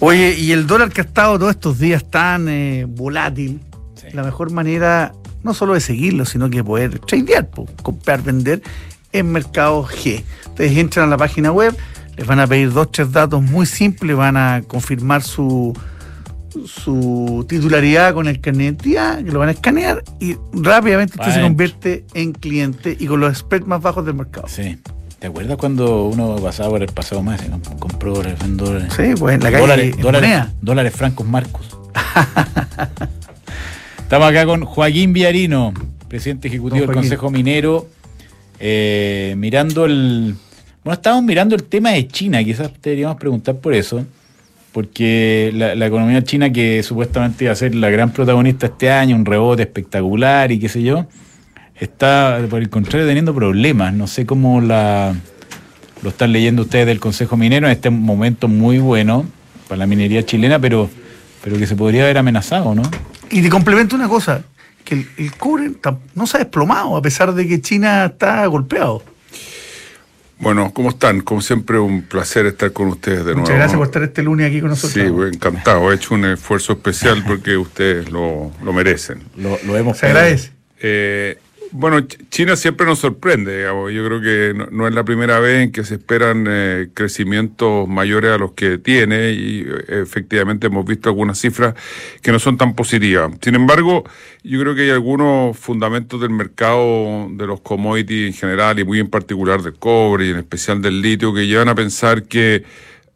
Oye, 0.00 0.34
y 0.38 0.52
el 0.52 0.66
dólar 0.66 0.90
que 0.90 1.00
ha 1.00 1.04
estado 1.04 1.38
todos 1.38 1.52
estos 1.52 1.78
días 1.78 2.04
tan 2.10 2.48
eh, 2.48 2.84
volátil, 2.88 3.60
Sí. 3.94 4.08
la 4.14 4.22
mejor 4.24 4.50
manera 4.50 5.12
no 5.44 5.54
solo 5.54 5.74
de 5.74 5.80
seguirlo, 5.80 6.24
sino 6.24 6.50
que 6.50 6.62
poder 6.64 6.98
tradear, 7.00 7.48
comprar, 7.82 8.22
vender 8.22 8.62
en 9.12 9.30
Mercado 9.30 9.84
G. 9.84 10.22
Ustedes 10.46 10.76
entran 10.76 11.06
a 11.06 11.10
la 11.10 11.16
página 11.16 11.52
web, 11.52 11.76
les 12.16 12.26
van 12.26 12.40
a 12.40 12.46
pedir 12.46 12.72
dos, 12.72 12.90
tres 12.90 13.12
datos 13.12 13.42
muy 13.42 13.66
simples, 13.66 14.16
van 14.16 14.36
a 14.36 14.62
confirmar 14.66 15.22
su, 15.22 15.72
su 16.66 17.44
titularidad 17.48 18.14
con 18.14 18.28
el 18.28 18.40
carnet 18.40 18.80
que 18.82 19.22
lo 19.30 19.38
van 19.38 19.48
a 19.48 19.52
escanear 19.52 20.02
y 20.20 20.36
rápidamente 20.52 21.18
usted 21.18 21.34
se 21.34 21.40
convierte 21.40 22.04
en 22.14 22.32
cliente 22.32 22.96
y 22.98 23.06
con 23.06 23.20
los 23.20 23.38
spreads 23.38 23.66
más 23.66 23.80
bajos 23.82 24.04
del 24.04 24.14
mercado. 24.14 24.46
Sí. 24.48 24.78
¿Te 25.18 25.28
acuerdas 25.28 25.56
cuando 25.56 26.06
uno 26.06 26.36
pasaba 26.36 26.70
por 26.70 26.82
el 26.82 26.88
pasado 26.88 27.22
más 27.22 27.40
y 27.44 27.48
comp- 27.48 27.78
compró 27.78 28.14
dólares, 28.14 28.38
vendió 28.40 28.66
dólares? 28.66 28.92
Sí, 28.96 29.14
pues 29.18 29.36
en 29.36 29.40
la 29.44 29.50
calle 29.52 29.60
dólares, 29.62 29.94
en 29.94 30.02
dólares, 30.02 30.40
dólares 30.60 30.92
francos 30.94 31.26
marcos. 31.26 31.78
Estamos 34.02 34.28
acá 34.28 34.44
con 34.44 34.64
Joaquín 34.64 35.12
Villarino, 35.12 35.72
presidente 36.08 36.48
ejecutivo 36.48 36.86
del. 36.86 36.94
Consejo 36.94 37.30
Minero, 37.30 37.86
eh, 38.60 39.34
mirando 39.38 39.84
el... 39.86 40.34
Bueno, 40.84 40.94
estábamos 40.94 41.24
mirando 41.24 41.54
el 41.54 41.62
tema 41.64 41.90
de 41.92 42.08
China, 42.08 42.42
quizás 42.42 42.70
deberíamos 42.82 43.16
preguntar 43.16 43.54
por 43.56 43.72
eso, 43.74 44.04
porque 44.72 45.50
la, 45.54 45.86
economía 45.86 46.24
china 46.24 46.50
que 46.50 46.82
supuestamente 46.82 47.44
iba 47.44 47.52
a 47.52 47.56
ser 47.56 47.74
la 47.74 47.90
gran 47.90 48.10
protagonista 48.10 48.66
este 48.66 48.90
año, 48.90 49.14
un 49.14 49.26
rebote 49.26 49.62
espectacular 49.62 50.50
y 50.50 50.58
qué 50.58 50.68
sé 50.68 50.82
yo, 50.82 51.06
está 51.78 52.40
por 52.48 52.60
el 52.60 52.70
contrario 52.70 53.06
teniendo 53.06 53.34
problemas. 53.34 53.92
No 53.92 54.06
sé 54.06 54.24
cómo 54.24 54.60
la, 54.60 55.14
lo 56.02 56.08
están 56.08 56.32
leyendo 56.32 56.62
ustedes 56.62 56.86
del 56.86 57.00
Consejo 57.00 57.36
Minero 57.36 57.66
en 57.66 57.72
este 57.72 57.90
momento 57.90 58.48
muy 58.48 58.78
bueno 58.78 59.26
para 59.68 59.80
la 59.80 59.86
minería 59.86 60.24
chilena, 60.24 60.58
pero, 60.58 60.88
pero 61.44 61.58
que 61.58 61.66
se 61.66 61.76
podría 61.76 62.04
haber 62.04 62.18
amenazado, 62.18 62.74
¿no? 62.74 62.82
Y 63.30 63.42
te 63.42 63.50
complemento 63.50 63.94
una 63.94 64.08
cosa, 64.08 64.42
que 64.84 64.94
el, 64.94 65.06
el 65.18 65.36
cobre 65.36 65.70
no 66.14 66.26
se 66.26 66.38
ha 66.38 66.40
desplomado, 66.40 66.96
a 66.96 67.02
pesar 67.02 67.34
de 67.34 67.46
que 67.46 67.60
China 67.60 68.06
está 68.06 68.44
golpeado. 68.46 69.02
Bueno, 70.42 70.72
¿cómo 70.74 70.88
están? 70.88 71.20
Como 71.20 71.40
siempre, 71.40 71.78
un 71.78 72.02
placer 72.02 72.46
estar 72.46 72.72
con 72.72 72.88
ustedes 72.88 73.18
de 73.18 73.26
nuevo. 73.26 73.40
Muchas 73.42 73.56
gracias 73.56 73.76
por 73.76 73.86
estar 73.86 74.02
este 74.02 74.24
lunes 74.24 74.48
aquí 74.48 74.60
con 74.60 74.70
nosotros. 74.70 74.92
Sí, 74.92 75.12
pues, 75.12 75.32
encantado. 75.32 75.92
He 75.92 75.94
hecho 75.94 76.14
un 76.14 76.24
esfuerzo 76.24 76.72
especial 76.72 77.22
porque 77.24 77.56
ustedes 77.56 78.10
lo, 78.10 78.50
lo 78.60 78.72
merecen. 78.72 79.22
Lo, 79.36 79.56
lo 79.64 79.76
hemos 79.76 79.98
Se 79.98 80.06
agradece. 80.06 80.50
Eh, 80.80 81.38
bueno, 81.72 81.98
Ch- 82.00 82.18
China 82.30 82.54
siempre 82.56 82.86
nos 82.86 82.98
sorprende, 83.00 83.56
digamos. 83.58 83.92
Yo 83.92 84.04
creo 84.06 84.20
que 84.20 84.52
no, 84.54 84.66
no 84.70 84.86
es 84.86 84.94
la 84.94 85.04
primera 85.04 85.40
vez 85.40 85.62
en 85.64 85.72
que 85.72 85.84
se 85.84 85.94
esperan 85.94 86.46
eh, 86.48 86.88
crecimientos 86.94 87.88
mayores 87.88 88.30
a 88.32 88.38
los 88.38 88.52
que 88.52 88.78
tiene 88.78 89.32
y 89.32 89.60
eh, 89.66 90.02
efectivamente 90.02 90.68
hemos 90.68 90.84
visto 90.84 91.08
algunas 91.08 91.38
cifras 91.40 91.74
que 92.22 92.30
no 92.30 92.38
son 92.38 92.56
tan 92.58 92.74
positivas. 92.74 93.32
Sin 93.40 93.54
embargo, 93.54 94.04
yo 94.44 94.60
creo 94.60 94.74
que 94.74 94.82
hay 94.82 94.90
algunos 94.90 95.56
fundamentos 95.58 96.20
del 96.20 96.30
mercado 96.30 97.28
de 97.30 97.46
los 97.46 97.60
commodities 97.62 98.26
en 98.28 98.34
general 98.34 98.78
y 98.78 98.84
muy 98.84 99.00
en 99.00 99.08
particular 99.08 99.62
del 99.62 99.74
cobre 99.74 100.26
y 100.26 100.30
en 100.30 100.36
especial 100.38 100.82
del 100.82 101.00
litio 101.02 101.32
que 101.34 101.46
llevan 101.46 101.68
a 101.68 101.74
pensar 101.74 102.24
que 102.24 102.64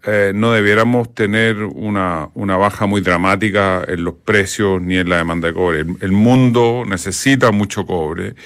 eh, 0.07 0.33
no 0.35 0.53
debiéramos 0.53 1.13
tener 1.15 1.65
una, 1.65 2.29
una 2.35 2.57
baja 2.57 2.87
muy 2.87 3.01
dramática 3.01 3.85
en 3.89 4.05
los 4.05 4.15
precios 4.15 4.81
ni 4.81 4.97
en 4.97 5.09
la 5.09 5.17
demanda 5.17 5.49
de 5.49 5.55
cobre. 5.55 5.81
El, 5.81 5.97
el 6.01 6.13
mundo 6.13 6.85
necesita 6.87 7.51
mucho 7.51 7.85
cobre 7.87 8.37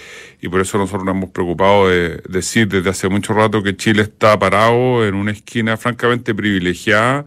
y 0.40 0.49
por 0.49 0.61
eso 0.61 0.79
nosotros 0.79 1.05
nos 1.05 1.14
hemos 1.14 1.31
preocupado 1.31 1.88
de 1.88 2.23
decir 2.29 2.66
desde 2.66 2.88
hace 2.88 3.11
mucho 3.11 3.35
rato 3.35 3.62
que 3.62 3.77
Chile 3.77 4.03
está 4.03 4.38
parado 4.38 5.07
en 5.07 5.14
una 5.14 5.33
esquina 5.33 5.77
francamente 5.77 6.35
privilegiada 6.35 7.27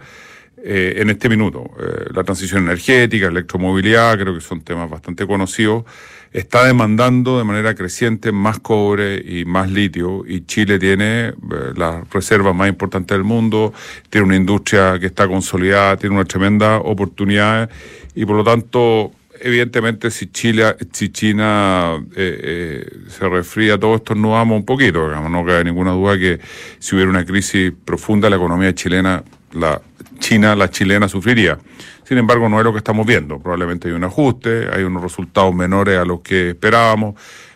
eh, 0.66 1.02
en 1.02 1.10
este 1.10 1.28
minuto. 1.28 1.72
Eh, 1.78 2.06
la 2.14 2.24
transición 2.24 2.64
energética, 2.64 3.28
electromovilidad, 3.28 4.18
creo 4.18 4.34
que 4.34 4.40
son 4.40 4.62
temas 4.62 4.90
bastante 4.90 5.28
conocidos, 5.28 5.84
está 6.32 6.66
demandando 6.66 7.38
de 7.38 7.44
manera 7.44 7.76
creciente 7.76 8.32
más 8.32 8.60
cobre 8.60 9.18
y 9.18 9.44
más 9.44 9.70
litio 9.70 10.24
y 10.26 10.46
Chile 10.46 10.80
tiene 10.80 11.28
eh, 11.28 11.34
las 11.76 12.10
reservas 12.10 12.56
más 12.56 12.70
importantes 12.70 13.14
del 13.14 13.26
mundo, 13.26 13.74
tiene 14.10 14.28
una 14.28 14.38
industria 14.38 14.98
que 15.02 15.08
está 15.08 15.28
consolidada, 15.28 15.98
tiene 15.98 16.16
una 16.16 16.24
tremenda 16.24 16.78
oportunidad 16.78 17.70
y 18.16 18.26
por 18.26 18.38
lo 18.38 18.46
tanto 18.46 19.12
evidentemente 19.42 20.12
si 20.12 20.28
Chile, 20.28 20.78
si 20.94 21.10
China 21.10 22.02
eh, 22.16 22.88
se 23.10 23.28
resfría 23.28 23.78
todo 23.78 23.96
esto 23.96 24.16
nos 24.16 24.32
vamos 24.32 24.60
un 24.60 24.66
poquito, 24.66 25.10
digamos, 25.10 25.30
no 25.30 25.46
cabe 25.46 25.66
ninguna 25.66 25.92
duda 25.92 26.18
que 26.18 26.40
si 26.80 26.96
hubiera 26.96 27.12
una 27.12 27.26
crisis 27.26 27.74
profunda 27.84 28.30
la 28.30 28.38
economía 28.38 28.74
chilena, 28.74 29.26
la 29.52 29.82
China, 30.24 30.56
la 30.56 30.70
chilena 30.70 31.10
sufriría. 31.10 31.60
Sin 32.06 32.18
embargo, 32.18 32.48
no 32.48 32.58
es 32.58 32.64
lo 32.64 32.72
que 32.72 32.78
estamos 32.78 33.06
viendo. 33.06 33.40
Probablemente 33.40 33.90
hay 33.90 33.94
un 33.94 34.06
ajuste, 34.06 34.70
hay 34.74 34.84
unos 34.84 35.04
resultados 35.04 35.54
menores 35.54 35.98
a 35.98 36.06
los 36.06 36.22
que 36.22 36.52
esperábamos. 36.52 37.16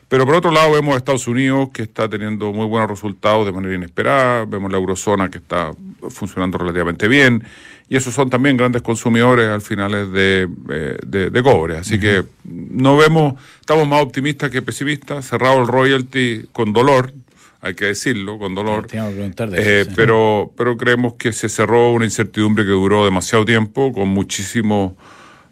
Pero 0.10 0.26
por 0.26 0.36
otro 0.36 0.52
lado 0.52 0.74
vemos 0.74 0.94
a 0.94 0.98
Estados 0.98 1.28
Unidos 1.28 1.70
que 1.74 1.84
está 1.84 2.10
teniendo 2.10 2.52
muy 2.52 2.66
buenos 2.66 2.90
resultados 2.90 3.46
de 3.46 3.54
manera 3.54 3.76
inesperada, 3.76 4.46
vemos 4.46 4.72
la 4.72 4.78
eurozona 4.78 5.30
que 5.30 5.38
está 5.38 5.72
funcionando 6.10 6.58
relativamente 6.58 7.08
bien 7.08 7.44
y 7.90 7.96
esos 7.96 8.14
son 8.14 8.30
también 8.30 8.58
grandes 8.58 8.82
consumidores 8.82 9.50
al 9.50 9.62
final 9.62 10.12
de, 10.14 10.48
eh, 10.70 10.98
de, 11.06 11.30
de 11.30 11.44
cobre. 11.44 11.78
Así 11.78 12.00
que 12.00 12.24
no 12.46 12.96
vemos, 12.96 13.36
estamos 13.60 13.88
más 13.88 14.02
optimistas 14.02 14.50
que 14.50 14.62
pesimistas, 14.62 15.26
cerrado 15.26 15.62
el 15.62 15.68
royalty 15.68 16.46
con 16.54 16.72
dolor, 16.72 17.14
hay 17.62 17.74
que 17.74 17.86
decirlo, 17.86 18.38
con 18.38 18.54
dolor. 18.56 18.88
Te 18.88 18.98
iba 18.98 19.08
a 19.08 19.10
preguntar 19.12 19.50
de 19.50 19.58
Eh, 19.60 19.82
eso, 19.82 19.92
pero, 19.96 20.52
pero 20.56 20.78
creemos 20.78 21.16
que 21.16 21.34
se 21.34 21.50
cerró 21.50 21.92
una 21.92 22.06
incertidumbre 22.06 22.64
que 22.64 22.72
duró 22.72 23.04
demasiado 23.06 23.46
tiempo, 23.46 23.92
con 23.92 24.10
muchísimos 24.10 24.94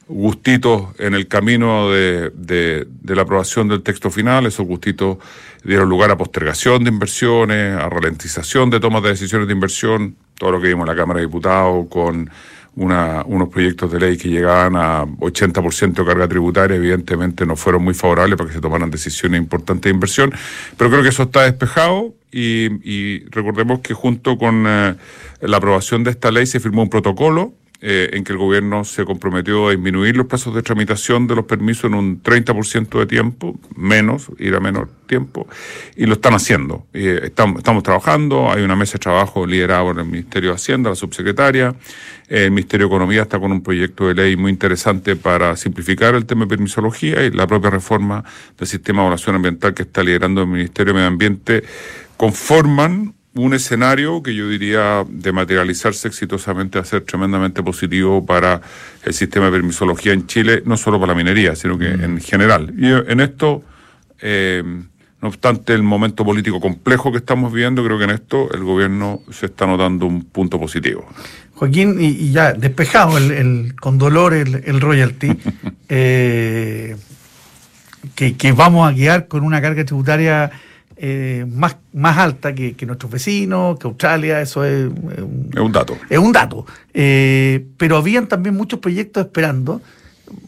gustitos 0.08 0.88
en 1.00 1.16
el 1.16 1.28
camino 1.28 1.90
de, 1.90 2.30
de- 2.36 2.86
de 2.88 3.16
la 3.16 3.24
aprobación 3.24 3.68
del 3.68 3.82
texto 3.82 4.12
final. 4.12 4.46
Esos 4.46 4.66
gustitos 4.68 5.18
dieron 5.64 5.90
lugar 5.90 6.12
a 6.12 6.18
postergación 6.18 6.84
de 6.84 6.92
inversiones, 6.92 7.76
a 7.76 7.90
ralentización 7.90 8.70
de 8.70 8.80
tomas 8.80 9.02
de 9.02 9.10
decisiones 9.10 9.48
de 9.48 9.54
inversión, 9.54 10.16
todo 10.38 10.52
lo 10.52 10.62
que 10.62 10.68
vimos 10.68 10.84
en 10.88 10.96
la 10.96 11.02
Cámara 11.02 11.20
de 11.22 11.26
Diputados 11.26 11.88
con 11.90 12.30
una- 12.76 13.24
unos 13.26 13.50
proyectos 13.50 13.92
de 13.92 14.00
ley 14.00 14.18
que 14.18 14.30
llegaban 14.30 14.76
a 14.76 15.06
80% 15.20 16.02
de 16.04 16.08
carga 16.08 16.28
tributaria, 16.28 16.76
evidentemente 16.76 17.46
no 17.46 17.56
fueron 17.56 17.84
muy 17.84 17.94
favorables 17.94 18.38
para 18.38 18.50
que 18.50 18.56
se 18.56 18.62
tomaran 18.62 18.92
decisiones 18.92 19.40
importantes 19.40 19.84
de 19.84 19.92
inversión, 19.92 20.34
pero 20.78 20.90
creo 20.90 21.04
que 21.04 21.10
eso 21.10 21.24
está 21.24 21.44
despejado 21.44 22.14
y, 22.32 22.66
y 22.84 23.26
recordemos 23.30 23.80
que 23.80 23.94
junto 23.94 24.38
con 24.38 24.66
eh, 24.68 24.96
la 25.42 25.58
aprobación 25.58 26.04
de 26.04 26.12
esta 26.12 26.32
ley 26.32 26.46
se 26.46 26.60
firmó 26.60 26.82
un 26.84 26.90
protocolo 26.90 27.54
eh, 27.82 28.12
en 28.14 28.24
que 28.24 28.32
el 28.32 28.38
gobierno 28.38 28.84
se 28.84 29.04
comprometió 29.04 29.68
a 29.68 29.72
disminuir 29.72 30.16
los 30.16 30.28
plazos 30.28 30.56
de 30.56 30.62
tramitación 30.62 31.28
de 31.28 31.36
los 31.36 31.46
permisos 31.46 31.86
en 31.86 31.96
un 31.96 32.24
30% 32.24 33.00
de 33.00 33.06
tiempo, 33.06 33.60
menos, 33.76 34.32
ir 34.40 34.56
a 34.56 34.60
menor 34.60 34.90
tiempo, 35.08 35.48
y 35.96 36.06
lo 36.06 36.14
están 36.14 36.34
haciendo. 36.34 36.88
Eh, 36.94 37.20
estamos, 37.24 37.84
trabajando, 37.84 38.52
hay 38.52 38.64
una 38.64 38.76
mesa 38.76 38.94
de 38.94 39.00
trabajo 39.00 39.46
liderada 39.46 39.84
por 39.84 40.00
el 40.00 40.06
Ministerio 40.06 40.52
de 40.52 40.56
Hacienda, 40.56 40.90
la 40.90 40.96
subsecretaria, 40.96 41.76
el 42.28 42.52
Ministerio 42.52 42.88
de 42.88 42.96
Economía 42.96 43.24
está 43.24 43.40
con 43.40 43.52
un 43.52 43.62
proyecto 43.62 44.08
de 44.08 44.16
ley 44.16 44.36
muy 44.38 44.52
interesante 44.52 45.16
para 45.16 45.56
simplificar 45.58 46.16
el 46.16 46.26
tema 46.26 46.46
de 46.46 46.50
permisología 46.50 47.24
y 47.24 47.32
la 47.32 47.46
propia 47.46 47.70
reforma 47.70 48.24
del 48.58 48.68
sistema 48.68 49.00
de 49.00 49.04
evaluación 49.04 49.36
ambiental 49.36 49.74
que 49.74 49.84
está 49.84 50.02
liderando 50.02 50.42
el 50.42 50.48
Ministerio 50.48 50.94
de 50.94 50.98
Medio 50.98 51.08
Ambiente 51.08 51.64
conforman 52.18 53.15
un 53.36 53.54
escenario 53.54 54.24
que 54.24 54.34
yo 54.34 54.48
diría 54.50 55.06
de 55.08 55.32
materializarse 55.32 56.08
exitosamente 56.08 56.80
a 56.80 56.86
ser 56.86 57.02
tremendamente 57.02 57.62
positivo 57.62 58.26
para 58.26 58.62
el 59.04 59.14
sistema 59.14 59.46
de 59.48 59.52
permisología 59.52 60.14
en 60.14 60.26
Chile, 60.26 60.64
no 60.66 60.78
solo 60.78 61.00
para 61.00 61.14
la 61.14 61.18
minería, 61.18 61.56
sino 61.56 61.78
que 61.78 61.90
en 61.90 62.20
general. 62.22 62.74
Y 62.78 62.88
eh, 62.88 63.04
en 63.08 63.20
esto, 63.20 63.62
eh, 64.22 64.64
no 65.22 65.28
obstante 65.28 65.74
el 65.74 65.84
momento 65.84 66.24
político 66.24 66.62
complejo 66.62 67.12
que 67.12 67.18
estamos 67.18 67.52
viviendo, 67.52 67.84
creo 67.84 67.98
que 67.98 68.06
en 68.06 68.12
esto 68.12 68.50
el 68.54 68.64
gobierno 68.64 69.22
se 69.32 69.48
está 69.48 69.66
notando 69.66 70.06
un 70.06 70.24
punto 70.24 70.60
positivo. 70.60 71.06
Joaquín, 71.56 71.98
y, 72.00 72.08
y 72.08 72.32
ya 72.32 72.54
despejado 72.54 73.18
el, 73.18 73.32
el- 73.32 73.76
con 73.76 73.98
dolor 73.98 74.34
el, 74.34 74.62
el 74.66 74.80
royalty, 74.82 75.32
eh, 75.90 76.96
que, 78.16 78.38
que 78.38 78.52
vamos 78.52 78.90
a 78.90 78.96
quedar 78.96 79.28
con 79.28 79.44
una 79.44 79.62
carga 79.62 79.84
tributaria 79.84 80.52
eh, 80.98 81.46
más, 81.52 81.78
más 81.94 82.18
alta 82.18 82.54
que, 82.56 82.74
que 82.74 82.86
nuestros 82.86 83.12
vecinos, 83.12 83.78
que 83.80 83.88
Australia, 83.88 84.42
eso 84.42 84.64
es, 84.64 84.86
un, 84.88 85.50
Es 85.54 85.60
un 85.60 85.72
dato. 85.72 85.98
es 86.10 86.18
un 86.18 86.32
dato. 86.32 86.66
Eh, 86.94 87.66
pero 87.78 87.98
habían 87.98 88.28
también 88.28 88.56
muchos 88.56 88.80
proyectos 88.80 89.26
esperando. 89.26 89.82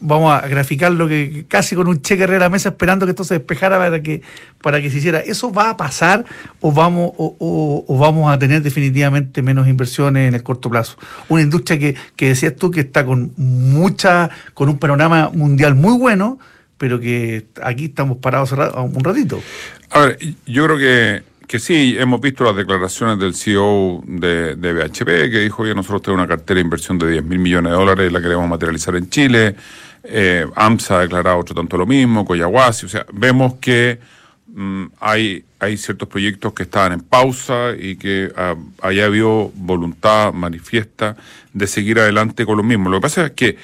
Vamos 0.00 0.32
a 0.32 0.46
graficarlo 0.48 1.06
que 1.06 1.30
que 1.30 1.46
casi 1.46 1.76
con 1.76 1.86
un 1.86 2.02
cheque 2.02 2.24
arriba 2.24 2.38
de 2.38 2.44
la 2.46 2.48
mesa 2.50 2.70
esperando 2.70 3.06
que 3.06 3.10
esto 3.10 3.22
se 3.22 3.34
despejara 3.34 3.78
para 3.78 4.02
que, 4.02 4.22
para 4.60 4.82
que 4.82 4.90
se 4.90 4.98
hiciera. 4.98 5.20
¿Eso 5.20 5.52
va 5.52 5.70
a 5.70 5.76
pasar 5.76 6.24
o 6.60 6.72
vamos, 6.72 7.12
o, 7.16 7.36
o- 7.38 7.84
o 7.86 7.98
vamos 7.98 8.30
a 8.32 8.38
tener 8.40 8.60
definitivamente 8.62 9.40
menos 9.40 9.68
inversiones 9.68 10.26
en 10.28 10.34
el 10.34 10.42
corto 10.42 10.68
plazo? 10.68 10.96
Una 11.28 11.42
industria 11.42 11.78
que, 11.78 11.94
que 12.16 12.28
decías 12.28 12.56
tú 12.56 12.72
que 12.72 12.80
está 12.80 13.04
con 13.06 13.32
mucha, 13.36 14.30
con 14.52 14.68
un 14.68 14.78
panorama 14.78 15.30
mundial 15.32 15.76
muy 15.76 15.96
bueno, 15.96 16.40
pero 16.78 17.00
que 17.00 17.46
aquí 17.62 17.86
estamos 17.86 18.18
parados 18.18 18.52
un 18.52 19.04
ratito. 19.04 19.42
A 19.90 20.00
ver, 20.00 20.18
yo 20.46 20.64
creo 20.64 20.78
que, 20.78 21.22
que 21.46 21.58
sí, 21.58 21.96
hemos 21.98 22.20
visto 22.20 22.44
las 22.44 22.56
declaraciones 22.56 23.18
del 23.18 23.34
CEO 23.34 24.02
de, 24.06 24.54
de 24.54 24.72
BHP, 24.72 25.30
que 25.30 25.40
dijo 25.40 25.64
que 25.64 25.74
nosotros 25.74 26.02
tenemos 26.02 26.24
una 26.24 26.28
cartera 26.28 26.58
de 26.58 26.62
inversión 26.62 26.98
de 26.98 27.10
10 27.10 27.24
mil 27.24 27.40
millones 27.40 27.72
de 27.72 27.78
dólares 27.78 28.12
la 28.12 28.22
queremos 28.22 28.48
materializar 28.48 28.94
en 28.96 29.10
Chile. 29.10 29.56
Eh, 30.04 30.46
AMSA 30.54 30.98
ha 30.98 31.00
declarado 31.00 31.38
otro 31.38 31.54
tanto 31.54 31.76
lo 31.76 31.84
mismo, 31.84 32.24
Coyahuasi, 32.24 32.86
o 32.86 32.88
sea, 32.88 33.04
vemos 33.12 33.54
que 33.54 33.98
mm, 34.46 34.84
hay, 35.00 35.44
hay 35.58 35.76
ciertos 35.76 36.08
proyectos 36.08 36.52
que 36.52 36.62
estaban 36.62 36.92
en 36.92 37.00
pausa 37.00 37.72
y 37.78 37.96
que 37.96 38.32
ah, 38.36 38.54
haya 38.82 39.06
habido 39.06 39.50
voluntad 39.56 40.32
manifiesta 40.32 41.16
de 41.52 41.66
seguir 41.66 41.98
adelante 41.98 42.46
con 42.46 42.56
lo 42.56 42.62
mismo. 42.62 42.88
Lo 42.88 42.98
que 42.98 43.02
pasa 43.02 43.26
es 43.26 43.32
que 43.32 43.56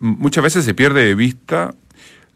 mm, 0.00 0.14
muchas 0.18 0.42
veces 0.42 0.64
se 0.64 0.74
pierde 0.74 1.04
de 1.04 1.14
vista 1.14 1.74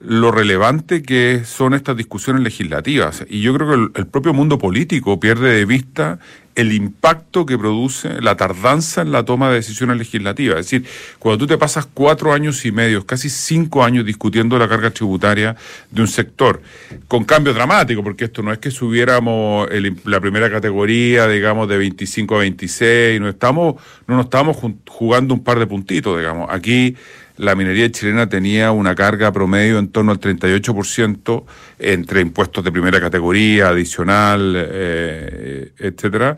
lo 0.04 0.32
relevante 0.32 1.02
que 1.02 1.42
son 1.44 1.74
estas 1.74 1.96
discusiones 1.96 2.42
legislativas. 2.42 3.24
Y 3.28 3.40
yo 3.40 3.54
creo 3.54 3.68
que 3.68 4.00
el, 4.00 4.06
propio 4.06 4.34
mundo 4.34 4.58
político 4.58 5.20
pierde 5.20 5.54
de 5.54 5.64
vista 5.64 6.18
el 6.54 6.72
impacto 6.72 7.46
que 7.46 7.56
produce 7.56 8.20
la 8.20 8.36
tardanza 8.36 9.00
en 9.00 9.12
la 9.12 9.24
toma 9.24 9.48
de 9.48 9.54
decisiones 9.54 9.96
legislativas. 9.96 10.58
Es 10.58 10.66
decir, 10.66 10.86
cuando 11.18 11.38
tú 11.38 11.46
te 11.46 11.56
pasas 11.56 11.86
cuatro 11.86 12.32
años 12.32 12.64
y 12.66 12.72
medio, 12.72 13.06
casi 13.06 13.30
cinco 13.30 13.84
años 13.84 14.04
discutiendo 14.04 14.58
la 14.58 14.68
carga 14.68 14.90
tributaria 14.90 15.56
de 15.90 16.00
un 16.02 16.08
sector, 16.08 16.60
con 17.08 17.24
cambio 17.24 17.54
dramático, 17.54 18.02
porque 18.02 18.24
esto 18.24 18.42
no 18.42 18.52
es 18.52 18.58
que 18.58 18.70
subiéramos 18.70 19.68
la 20.04 20.20
primera 20.20 20.50
categoría, 20.50 21.26
digamos, 21.26 21.68
de 21.68 21.78
25 21.78 22.34
a 22.34 22.38
26, 22.40 23.20
no, 23.20 23.28
estamos, 23.28 23.76
no 24.06 24.16
nos 24.16 24.26
estamos 24.26 24.58
jugando 24.88 25.32
un 25.32 25.44
par 25.44 25.58
de 25.58 25.66
puntitos, 25.66 26.18
digamos. 26.18 26.48
Aquí 26.50 26.96
la 27.36 27.54
minería 27.54 27.90
chilena 27.90 28.28
tenía 28.28 28.72
una 28.72 28.94
carga 28.94 29.32
promedio 29.32 29.78
en 29.78 29.88
torno 29.88 30.12
al 30.12 30.20
38% 30.20 31.44
entre 31.78 32.20
impuestos 32.20 32.62
de 32.64 32.72
primera 32.72 33.00
categoría, 33.00 33.68
adicional, 33.68 34.54
eh, 34.56 35.72
etcétera. 35.78 36.36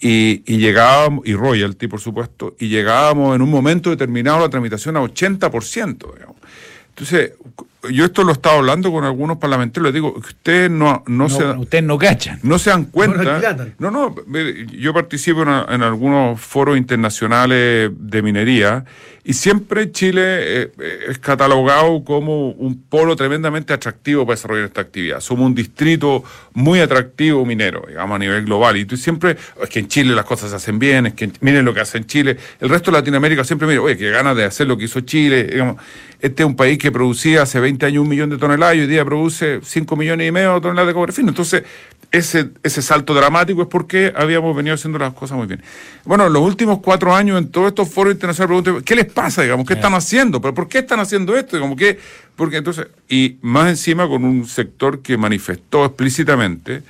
Y, 0.00 0.42
y 0.46 0.58
llegábamos, 0.58 1.26
y 1.26 1.34
royalty, 1.34 1.86
por 1.86 2.00
supuesto, 2.00 2.56
y 2.58 2.68
llegábamos 2.68 3.36
en 3.36 3.42
un 3.42 3.50
momento 3.50 3.90
determinado 3.90 4.40
la 4.40 4.48
tramitación 4.48 4.96
a 4.96 5.00
80%, 5.02 6.14
digamos. 6.14 6.36
Entonces, 6.88 7.32
yo 7.90 8.04
esto 8.04 8.22
lo 8.24 8.30
he 8.30 8.32
estado 8.34 8.58
hablando 8.58 8.92
con 8.92 9.04
algunos 9.04 9.38
parlamentarios, 9.38 9.86
les 9.86 9.94
digo, 9.94 10.14
ustedes 10.16 10.70
no, 10.70 11.02
no, 11.06 11.24
No, 11.24 11.28
se, 11.30 11.44
ustedes 11.44 11.84
no 11.84 11.96
cachan. 11.96 12.38
no 12.42 12.58
se 12.58 12.70
dan 12.70 12.84
cuenta. 12.84 13.40
No, 13.78 13.90
no, 13.90 14.14
yo 14.72 14.92
participo 14.92 15.42
en, 15.42 15.48
en 15.48 15.82
algunos 15.82 16.40
foros 16.40 16.76
internacionales 16.76 17.90
de 17.94 18.22
minería 18.22 18.84
y 19.22 19.34
siempre 19.34 19.92
Chile 19.92 20.22
eh, 20.24 20.72
eh, 20.78 20.98
es 21.10 21.18
catalogado 21.18 22.02
como 22.04 22.50
un 22.52 22.80
polo 22.82 23.14
tremendamente 23.16 23.72
atractivo 23.74 24.24
para 24.24 24.36
desarrollar 24.36 24.64
esta 24.66 24.80
actividad. 24.80 25.20
Somos 25.20 25.46
un 25.46 25.54
distrito 25.54 26.24
muy 26.54 26.80
atractivo 26.80 27.44
minero, 27.44 27.84
digamos, 27.86 28.16
a 28.16 28.18
nivel 28.18 28.44
global. 28.46 28.78
Y 28.78 28.86
tú 28.86 28.96
siempre, 28.96 29.36
es 29.62 29.68
que 29.68 29.80
en 29.80 29.88
Chile 29.88 30.14
las 30.14 30.24
cosas 30.24 30.50
se 30.50 30.56
hacen 30.56 30.78
bien, 30.78 31.06
es 31.06 31.14
que 31.14 31.24
en- 31.26 31.32
miren 31.40 31.64
lo 31.66 31.74
que 31.74 31.80
hace 31.80 31.98
en 31.98 32.06
Chile. 32.06 32.36
El 32.60 32.70
resto 32.70 32.90
de 32.90 32.96
Latinoamérica 32.98 33.44
siempre 33.44 33.68
mira, 33.68 33.82
oye, 33.82 33.96
qué 33.98 34.10
ganas 34.10 34.36
de 34.36 34.44
hacer 34.44 34.66
lo 34.66 34.76
que 34.78 34.84
hizo 34.86 35.00
Chile. 35.00 35.44
Digamos, 35.44 35.76
este 36.20 36.42
es 36.42 36.46
un 36.46 36.56
país 36.56 36.78
que 36.78 36.90
producía 36.90 37.42
hace 37.42 37.60
20 37.60 37.69
años 37.80 38.02
un 38.02 38.08
millón 38.08 38.30
de 38.30 38.38
toneladas 38.38 38.76
y 38.76 38.80
hoy 38.80 38.86
día 38.86 39.04
produce 39.04 39.60
5 39.62 39.96
millones 39.96 40.28
y 40.28 40.32
medio 40.32 40.54
de 40.54 40.60
toneladas 40.60 40.88
de 40.88 40.94
cobre 40.94 41.12
fino. 41.12 41.28
Entonces, 41.28 41.62
ese, 42.12 42.50
ese 42.62 42.82
salto 42.82 43.14
dramático 43.14 43.62
es 43.62 43.68
porque 43.68 44.12
habíamos 44.16 44.54
venido 44.56 44.74
haciendo 44.74 44.98
las 44.98 45.12
cosas 45.14 45.38
muy 45.38 45.46
bien. 45.46 45.62
Bueno, 46.04 46.28
los 46.28 46.42
últimos 46.42 46.80
cuatro 46.80 47.14
años 47.14 47.38
en 47.38 47.50
todos 47.50 47.68
estos 47.68 47.88
foros 47.88 48.12
internacionales 48.14 48.62
pregunté, 48.62 48.84
¿qué 48.84 48.96
les 48.96 49.06
pasa? 49.06 49.42
Digamos, 49.42 49.66
¿qué 49.66 49.74
están 49.74 49.94
haciendo? 49.94 50.40
¿Pero 50.40 50.54
por 50.54 50.68
qué 50.68 50.78
están 50.78 51.00
haciendo 51.00 51.36
esto? 51.36 51.56
Digamos, 51.56 51.76
¿qué? 51.76 51.98
Porque 52.34 52.56
entonces, 52.56 52.88
y 53.08 53.36
más 53.42 53.68
encima 53.68 54.08
con 54.08 54.24
un 54.24 54.46
sector 54.46 55.02
que 55.02 55.16
manifestó 55.16 55.84
explícitamente 55.84 56.82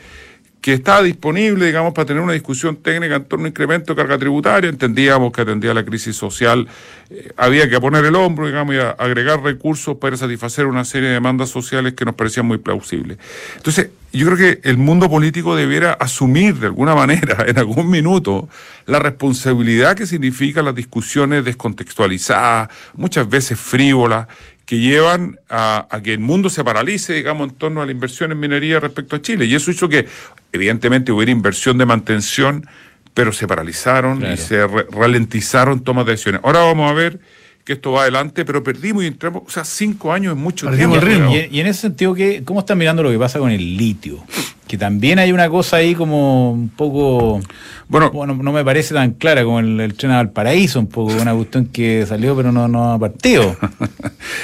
que 0.61 0.75
estaba 0.75 1.03
disponible, 1.03 1.67
digamos, 1.67 1.95
para 1.95 2.05
tener 2.07 2.23
una 2.23 2.35
discusión 2.35 2.77
técnica 2.77 3.17
en 3.17 3.25
torno 3.25 3.47
a 3.47 3.49
incremento 3.49 3.95
de 3.95 3.97
carga 4.03 4.19
tributaria. 4.19 4.69
Entendíamos 4.69 5.33
que 5.33 5.41
atendía 5.43 5.73
la 5.75 5.85
crisis 5.85 6.15
social. 6.17 6.69
eh, 7.13 7.33
había 7.37 7.69
que 7.69 7.81
poner 7.81 8.05
el 8.05 8.15
hombro, 8.15 8.47
digamos, 8.47 8.75
y 8.75 8.79
a- 8.79 8.91
agregar 8.91 9.43
recursos 9.43 9.97
para 9.97 10.17
satisfacer 10.17 10.67
una 10.67 10.85
serie 10.85 11.09
de 11.09 11.15
demandas 11.15 11.49
sociales 11.49 11.95
que 11.95 12.05
nos 12.05 12.15
parecían 12.15 12.47
muy 12.47 12.59
plausibles. 12.59 13.19
Entonces, 13.57 13.89
yo 14.13 14.27
creo 14.27 14.37
que 14.39 14.61
el 14.69 14.77
mundo 14.77 15.09
político 15.11 15.57
debiera 15.57 15.93
asumir 15.95 16.55
de 16.57 16.67
alguna 16.67 16.95
manera, 16.95 17.45
en 17.49 17.59
algún 17.59 17.91
minuto, 17.91 18.49
la 18.87 18.99
responsabilidad 19.01 19.97
que 19.97 20.07
significan 20.07 20.65
las 20.67 20.75
discusiones 20.77 21.45
descontextualizadas, 21.45 22.69
muchas 22.95 23.29
veces 23.29 23.59
frívolas, 23.59 24.29
que 24.71 24.79
llevan 24.79 25.37
a, 25.49 25.89
a 25.91 26.01
que 26.01 26.13
el 26.13 26.21
mundo 26.21 26.49
se 26.49 26.63
paralice, 26.63 27.13
digamos, 27.13 27.49
en 27.49 27.57
torno 27.57 27.83
a 27.83 27.87
la 27.87 27.91
inversión 27.91 28.31
en 28.31 28.39
minería 28.39 28.79
respecto 28.79 29.17
a 29.17 29.21
Chile. 29.21 29.45
Y 29.47 29.57
eso 29.57 29.73
hizo 29.73 29.89
que, 29.89 30.07
evidentemente, 30.53 31.11
hubiera 31.11 31.33
inversión 31.33 31.77
de 31.77 31.87
mantención, 31.87 32.65
pero 33.13 33.33
se 33.33 33.49
paralizaron 33.49 34.19
Claro. 34.21 34.33
y 34.35 34.37
se 34.37 34.65
re- 34.69 34.87
ralentizaron 34.93 35.83
tomas 35.83 36.07
de 36.07 36.13
decisiones. 36.13 36.41
Ahora 36.45 36.61
vamos 36.61 36.89
a 36.89 36.95
ver 36.95 37.19
que 37.65 37.73
esto 37.73 37.91
va 37.91 38.03
adelante, 38.03 38.45
pero 38.45 38.63
perdimos 38.63 39.03
y 39.03 39.09
entramos, 39.09 39.43
o 39.45 39.51
sea, 39.51 39.65
cinco 39.65 40.13
años 40.13 40.35
es 40.37 40.39
mucho 40.41 40.67
Perdimos 40.67 41.01
tiempo. 41.01 41.07
el 41.07 41.13
ritmo. 41.19 41.31
digamos. 41.33 41.53
Y, 41.53 41.57
y 41.57 41.61
en 41.63 41.67
ese 41.67 41.81
sentido, 41.81 42.15
¿qué, 42.15 42.43
¿cómo 42.45 42.61
están 42.61 42.79
mirando 42.79 43.03
lo 43.03 43.11
que 43.11 43.19
pasa 43.19 43.41
con 43.41 43.51
el 43.51 43.77
litio? 43.77 44.25
Que 44.71 44.79
también 44.79 45.19
hay 45.19 45.33
una 45.33 45.49
cosa 45.49 45.79
ahí 45.79 45.97
como 45.97 46.53
un 46.53 46.69
poco... 46.69 47.41
Bueno, 47.89 48.13
Bueno, 48.13 48.37
no 48.37 48.53
me 48.53 48.65
parece 48.65 48.95
tan 48.95 49.15
clara 49.15 49.43
como 49.43 49.59
el, 49.59 49.81
el 49.81 49.95
tren 49.95 50.13
al 50.13 50.31
paraíso, 50.31 50.79
un 50.79 50.87
poco 50.87 51.13
una 51.13 51.35
cuestión 51.35 51.67
que 51.67 52.07
salió 52.07 52.37
pero 52.37 52.53
no, 52.53 52.69
no 52.69 52.93
ha 52.93 52.97
partido. 52.97 53.57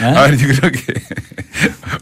¿Ah? 0.01 0.15
a 0.17 0.23
ver, 0.23 0.37
yo 0.37 0.49
creo 0.49 0.73
que 0.73 1.01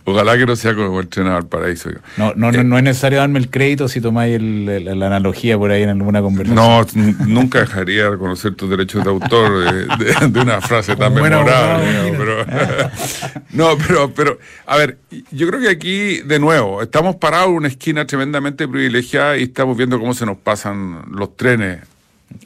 ojalá 0.05 0.37
que 0.39 0.47
no 0.47 0.57
sea 0.57 0.75
como 0.75 1.01
el 1.01 1.09
tren 1.09 1.27
al 1.27 1.47
paraíso. 1.47 1.89
digamos. 1.91 2.09
No, 2.17 2.33
no, 2.37 2.53
no, 2.53 2.63
no 2.65 2.79
es 2.79 2.85
necesario 2.85 3.19
darme 3.19 3.39
el 3.39 3.51
crédito 3.51 3.89
si 3.89 4.01
tomáis 4.01 4.37
el- 4.37 4.69
el- 4.69 4.99
la 4.99 5.07
analogía 5.07 5.57
por 5.59 5.71
ahí 5.71 5.83
en 5.83 5.91
alguna 5.91 6.21
conversación. 6.23 6.57
No, 6.57 7.27
nunca 7.27 7.61
dejaría 7.61 8.05
de 8.05 8.11
reconocer 8.11 8.55
tus 8.55 8.71
derechos 8.71 9.05
de 9.05 9.11
autor 9.11 9.65
de, 9.65 10.05
de- 10.05 10.29
de 10.29 10.41
una 10.41 10.61
frase 10.61 10.97
tan 10.97 11.13
Un 11.13 11.19
buen 11.21 11.31
memorable. 11.33 12.15
pero, 12.17 12.47
no, 13.51 13.79
pero, 13.87 14.15
pero, 14.15 14.39
a 14.67 14.77
ver, 14.77 14.99
yo 15.31 15.47
creo 15.49 15.61
que 15.61 15.69
aquí, 15.71 16.19
de 16.23 16.39
nuevo, 16.39 16.83
estamos 16.83 17.17
parados 17.17 17.49
en 17.51 17.55
una 17.57 17.69
esquina 17.69 18.07
tremendamente 18.07 18.67
privilegiada 18.69 19.37
y 19.39 19.45
estamos 19.45 19.77
viendo 19.77 19.99
cómo 19.99 20.15
se 20.15 20.27
nos 20.27 20.37
pasan 20.39 21.03
los 21.13 21.37
trenes 21.37 21.81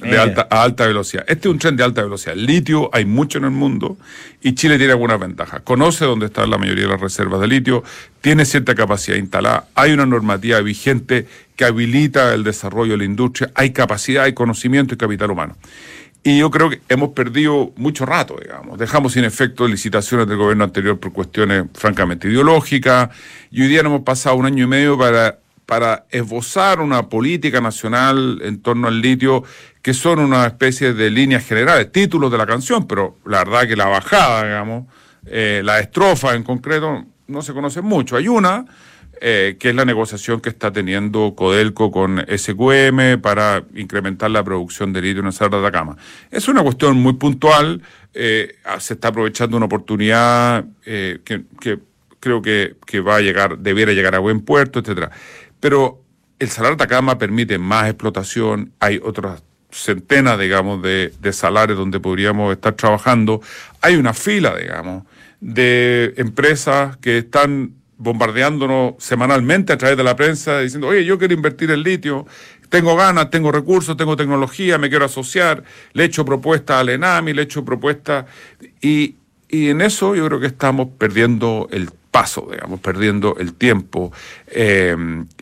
de 0.00 0.10
Eh. 0.10 0.18
alta, 0.18 0.46
a 0.50 0.62
alta 0.62 0.86
velocidad. 0.86 1.24
Este 1.28 1.48
es 1.48 1.52
un 1.52 1.58
tren 1.58 1.76
de 1.76 1.84
alta 1.84 2.02
velocidad. 2.02 2.34
Litio 2.36 2.90
hay 2.92 3.04
mucho 3.04 3.38
en 3.38 3.44
el 3.44 3.50
mundo 3.50 3.96
y 4.40 4.54
Chile 4.54 4.78
tiene 4.78 4.92
algunas 4.92 5.18
ventajas. 5.18 5.62
Conoce 5.62 6.04
dónde 6.04 6.26
están 6.26 6.50
la 6.50 6.58
mayoría 6.58 6.84
de 6.84 6.90
las 6.90 7.00
reservas 7.00 7.40
de 7.40 7.48
litio, 7.48 7.82
tiene 8.20 8.44
cierta 8.44 8.74
capacidad 8.74 9.16
instalada, 9.16 9.66
hay 9.74 9.92
una 9.92 10.06
normativa 10.06 10.60
vigente 10.60 11.26
que 11.56 11.64
habilita 11.64 12.34
el 12.34 12.44
desarrollo 12.44 12.92
de 12.92 12.98
la 12.98 13.04
industria, 13.04 13.50
hay 13.54 13.70
capacidad, 13.72 14.24
hay 14.24 14.32
conocimiento 14.32 14.94
y 14.94 14.96
capital 14.96 15.30
humano. 15.30 15.56
Y 16.22 16.38
yo 16.38 16.50
creo 16.50 16.68
que 16.68 16.80
hemos 16.88 17.10
perdido 17.10 17.72
mucho 17.76 18.04
rato, 18.04 18.36
digamos. 18.40 18.78
Dejamos 18.78 19.12
sin 19.12 19.24
efecto 19.24 19.66
licitaciones 19.66 20.26
del 20.26 20.36
gobierno 20.36 20.64
anterior 20.64 20.98
por 20.98 21.12
cuestiones 21.12 21.64
francamente 21.74 22.28
ideológicas 22.28 23.10
y 23.50 23.62
hoy 23.62 23.68
día 23.68 23.82
nos 23.82 23.90
hemos 23.90 24.02
pasado 24.02 24.36
un 24.36 24.44
año 24.44 24.64
y 24.64 24.66
medio 24.66 24.98
para 24.98 25.38
para 25.68 26.06
esbozar 26.08 26.80
una 26.80 27.10
política 27.10 27.60
nacional 27.60 28.40
en 28.42 28.62
torno 28.62 28.88
al 28.88 29.02
litio, 29.02 29.44
que 29.82 29.92
son 29.92 30.18
una 30.18 30.46
especie 30.46 30.94
de 30.94 31.10
líneas 31.10 31.46
generales, 31.46 31.92
títulos 31.92 32.32
de 32.32 32.38
la 32.38 32.46
canción, 32.46 32.86
pero 32.86 33.18
la 33.26 33.44
verdad 33.44 33.68
que 33.68 33.76
la 33.76 33.84
bajada, 33.84 34.44
digamos, 34.44 34.86
eh, 35.26 35.60
la 35.62 35.78
estrofa 35.78 36.34
en 36.34 36.42
concreto, 36.42 37.04
no 37.26 37.42
se 37.42 37.52
conoce 37.52 37.82
mucho. 37.82 38.16
Hay 38.16 38.28
una, 38.28 38.64
eh, 39.20 39.58
que 39.60 39.68
es 39.68 39.74
la 39.74 39.84
negociación 39.84 40.40
que 40.40 40.48
está 40.48 40.72
teniendo 40.72 41.34
Codelco 41.36 41.90
con 41.90 42.24
SQM 42.26 43.20
para 43.20 43.62
incrementar 43.74 44.30
la 44.30 44.42
producción 44.42 44.94
de 44.94 45.02
litio 45.02 45.20
en 45.20 45.26
el 45.26 45.34
Cerro 45.34 45.60
de 45.60 45.66
Atacama. 45.66 45.98
Es 46.30 46.48
una 46.48 46.62
cuestión 46.62 46.96
muy 46.96 47.12
puntual, 47.12 47.82
eh, 48.14 48.54
se 48.78 48.94
está 48.94 49.08
aprovechando 49.08 49.58
una 49.58 49.66
oportunidad 49.66 50.64
que, 50.82 51.20
que 51.60 51.78
creo 52.20 52.42
que, 52.42 52.76
que 52.86 53.00
va 53.00 53.16
a 53.16 53.20
llegar, 53.20 53.58
debiera 53.58 53.92
llegar 53.92 54.14
a 54.14 54.18
buen 54.18 54.40
puerto, 54.40 54.78
etcétera. 54.78 55.10
Pero 55.60 56.02
el 56.38 56.48
Salar 56.48 56.76
de 56.76 56.84
Atacama 56.84 57.18
permite 57.18 57.58
más 57.58 57.88
explotación, 57.88 58.72
hay 58.78 59.00
otras 59.02 59.42
centenas, 59.70 60.38
digamos, 60.38 60.82
de, 60.82 61.12
de 61.20 61.32
salares 61.32 61.76
donde 61.76 62.00
podríamos 62.00 62.52
estar 62.52 62.74
trabajando. 62.74 63.40
Hay 63.80 63.96
una 63.96 64.14
fila, 64.14 64.56
digamos, 64.56 65.04
de 65.40 66.14
empresas 66.16 66.96
que 66.98 67.18
están 67.18 67.74
bombardeándonos 67.98 68.94
semanalmente 68.98 69.72
a 69.72 69.76
través 69.76 69.96
de 69.96 70.04
la 70.04 70.16
prensa 70.16 70.60
diciendo, 70.60 70.86
oye, 70.86 71.04
yo 71.04 71.18
quiero 71.18 71.34
invertir 71.34 71.70
en 71.72 71.82
litio, 71.82 72.26
tengo 72.68 72.96
ganas, 72.96 73.30
tengo 73.30 73.50
recursos, 73.50 73.96
tengo 73.96 74.16
tecnología, 74.16 74.78
me 74.78 74.88
quiero 74.88 75.04
asociar, 75.04 75.64
le 75.92 76.04
he 76.04 76.06
hecho 76.06 76.24
propuestas 76.24 76.80
al 76.80 76.90
ENAMI, 76.90 77.32
le 77.32 77.42
he 77.42 77.44
hecho 77.44 77.64
propuestas 77.64 78.26
y, 78.80 79.16
y 79.48 79.70
en 79.70 79.80
eso 79.80 80.14
yo 80.14 80.26
creo 80.26 80.40
que 80.40 80.46
estamos 80.46 80.88
perdiendo 80.96 81.68
el 81.72 81.90
paso, 82.18 82.48
digamos, 82.50 82.80
perdiendo 82.80 83.36
el 83.38 83.54
tiempo. 83.54 84.10
Eh, 84.48 84.96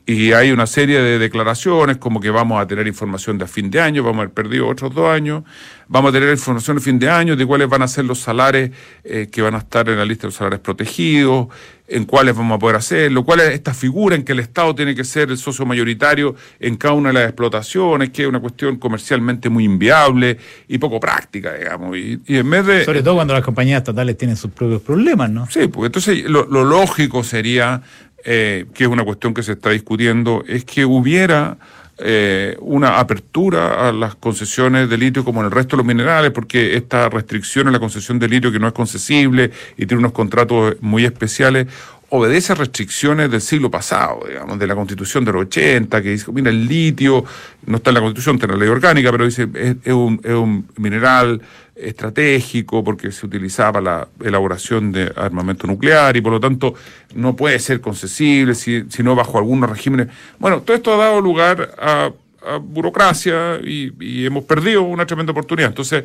y 0.05 0.33
hay 0.33 0.51
una 0.51 0.67
serie 0.67 1.01
de 1.01 1.19
declaraciones 1.19 1.97
como 1.97 2.21
que 2.21 2.29
vamos 2.29 2.61
a 2.61 2.67
tener 2.67 2.87
información 2.87 3.39
de 3.39 3.45
a 3.45 3.49
fin 3.49 3.71
de 3.71 3.81
año, 3.81 4.03
vamos 4.03 4.19
a 4.19 4.23
haber 4.25 4.35
perdido 4.35 4.69
otros 4.69 4.95
dos 4.95 5.09
años, 5.09 5.43
vamos 5.89 6.11
a 6.11 6.13
tener 6.13 6.29
información 6.29 6.77
de 6.77 6.83
fin 6.83 6.99
de 6.99 7.09
año 7.09 7.35
de 7.35 7.47
cuáles 7.47 7.71
van 7.71 7.81
a 7.81 7.89
ser 7.89 8.05
los 8.05 8.19
salares 8.19 8.73
eh, 9.05 9.29
que 9.33 9.41
van 9.41 9.55
a 9.55 9.59
estar 9.59 9.89
en 9.89 9.97
la 9.97 10.05
lista 10.05 10.23
de 10.23 10.29
los 10.29 10.35
salarios 10.35 10.61
protegidos, 10.61 11.49
en 11.89 12.05
cuáles 12.05 12.37
vamos 12.37 12.57
a 12.57 12.59
poder 12.59 12.77
hacerlo, 12.77 13.25
cuál 13.25 13.41
es 13.41 13.51
esta 13.51 13.75
figura 13.75 14.17
en 14.17 14.25
que 14.25 14.33
el 14.33 14.41
Estado 14.41 14.75
tiene 14.75 14.95
que 14.95 15.05
ser 15.05 15.31
el 15.31 15.39
socio 15.39 15.65
mayoritario 15.65 16.35
en 16.59 16.77
cada 16.77 16.95
una 16.95 17.11
de 17.11 17.15
las 17.15 17.25
explotaciones, 17.25 18.11
que 18.11 18.23
es 18.23 18.29
una 18.29 18.41
cuestión 18.41 18.77
comercialmente 18.77 19.49
muy 19.49 19.65
inviable 19.65 20.39
y 20.69 20.79
poco 20.79 20.99
práctica, 20.99 21.55
digamos. 21.55 21.97
Y, 21.97 22.21
y 22.27 22.37
en 22.37 22.51
vez 22.51 22.67
de... 22.67 22.85
Sobre 22.85 23.03
todo 23.03 23.15
cuando 23.15 23.35
las 23.35 23.45
compañías 23.45 23.79
estatales 23.79 24.17
tienen 24.17 24.37
sus 24.37 24.51
propios 24.51 24.83
problemas, 24.83 25.31
¿no? 25.31 25.47
Sí, 25.51 25.69
pues 25.69 25.87
entonces 25.87 26.25
lo, 26.25 26.47
lo 26.47 26.65
lógico 26.65 27.23
sería, 27.23 27.83
eh, 28.25 28.67
que 28.75 28.85
es 28.85 28.91
una 28.91 29.05
cuestión 29.05 29.35
que 29.35 29.43
se 29.43 29.53
está 29.53 29.71
discutiendo, 29.71 30.45
es 30.47 30.65
que 30.65 30.85
hubiera 30.85 31.59
eh, 31.99 32.57
una 32.61 32.99
apertura 32.99 33.89
a 33.89 33.93
las 33.93 34.15
concesiones 34.17 34.91
de 34.91 34.99
litio 34.99 35.25
como 35.25 35.41
en 35.41 35.47
el 35.47 35.53
resto 35.53 35.77
de 35.77 35.79
los 35.79 35.87
minerales, 35.87 36.31
porque 36.31 36.77
esta 36.77 37.09
restricción 37.09 37.69
en 37.69 37.73
la 37.73 37.79
concesión 37.79 38.19
de 38.19 38.29
litio 38.29 38.53
que 38.53 38.59
no 38.59 38.67
es 38.67 38.75
concesible 38.75 39.51
y 39.79 39.87
tiene 39.87 40.01
unos 40.01 40.13
contratos 40.13 40.77
muy 40.81 41.05
especiales, 41.05 41.67
obedece 42.11 42.53
a 42.53 42.57
restricciones 42.57 43.31
del 43.31 43.41
siglo 43.41 43.71
pasado, 43.71 44.21
digamos, 44.29 44.59
de 44.59 44.67
la 44.67 44.75
constitución 44.75 45.25
de 45.25 45.33
los 45.33 45.43
80, 45.43 46.03
que 46.03 46.11
dice, 46.11 46.31
mira, 46.33 46.51
el 46.51 46.67
litio 46.67 47.25
no 47.67 47.77
está 47.79 47.91
en 47.91 47.95
la 47.95 48.01
constitución, 48.01 48.37
está 48.37 48.47
en 48.47 48.53
la 48.53 48.59
ley 48.59 48.69
orgánica, 48.69 49.11
pero 49.11 49.25
dice, 49.25 49.49
es, 49.55 49.77
es 49.85 49.93
un, 49.93 50.21
es 50.23 50.33
un 50.33 50.69
mineral 50.77 51.41
estratégico 51.75 52.83
porque 52.83 53.13
se 53.13 53.27
utilizaba 53.27 53.75
para 53.75 53.85
la 53.85 54.09
elaboración 54.25 54.93
de 54.93 55.13
armamento 55.17 55.67
nuclear 55.67 56.17
y 56.17 56.21
por 56.21 56.33
lo 56.33 56.41
tanto 56.41 56.75
no 57.15 57.37
puede 57.37 57.59
ser 57.59 57.81
concesible, 57.81 58.55
si, 58.55 58.85
sino 58.89 59.15
bajo 59.15 59.39
algunos 59.39 59.69
regímenes. 59.69 60.09
Bueno, 60.39 60.63
todo 60.63 60.77
esto 60.77 60.95
ha 60.95 60.97
dado 60.97 61.21
lugar 61.21 61.75
a, 61.79 62.11
a 62.47 62.57
burocracia 62.59 63.59
y, 63.63 63.93
y 64.01 64.25
hemos 64.25 64.45
perdido 64.45 64.83
una 64.83 65.07
tremenda 65.07 65.33
oportunidad. 65.33 65.69
Entonces, 65.69 66.05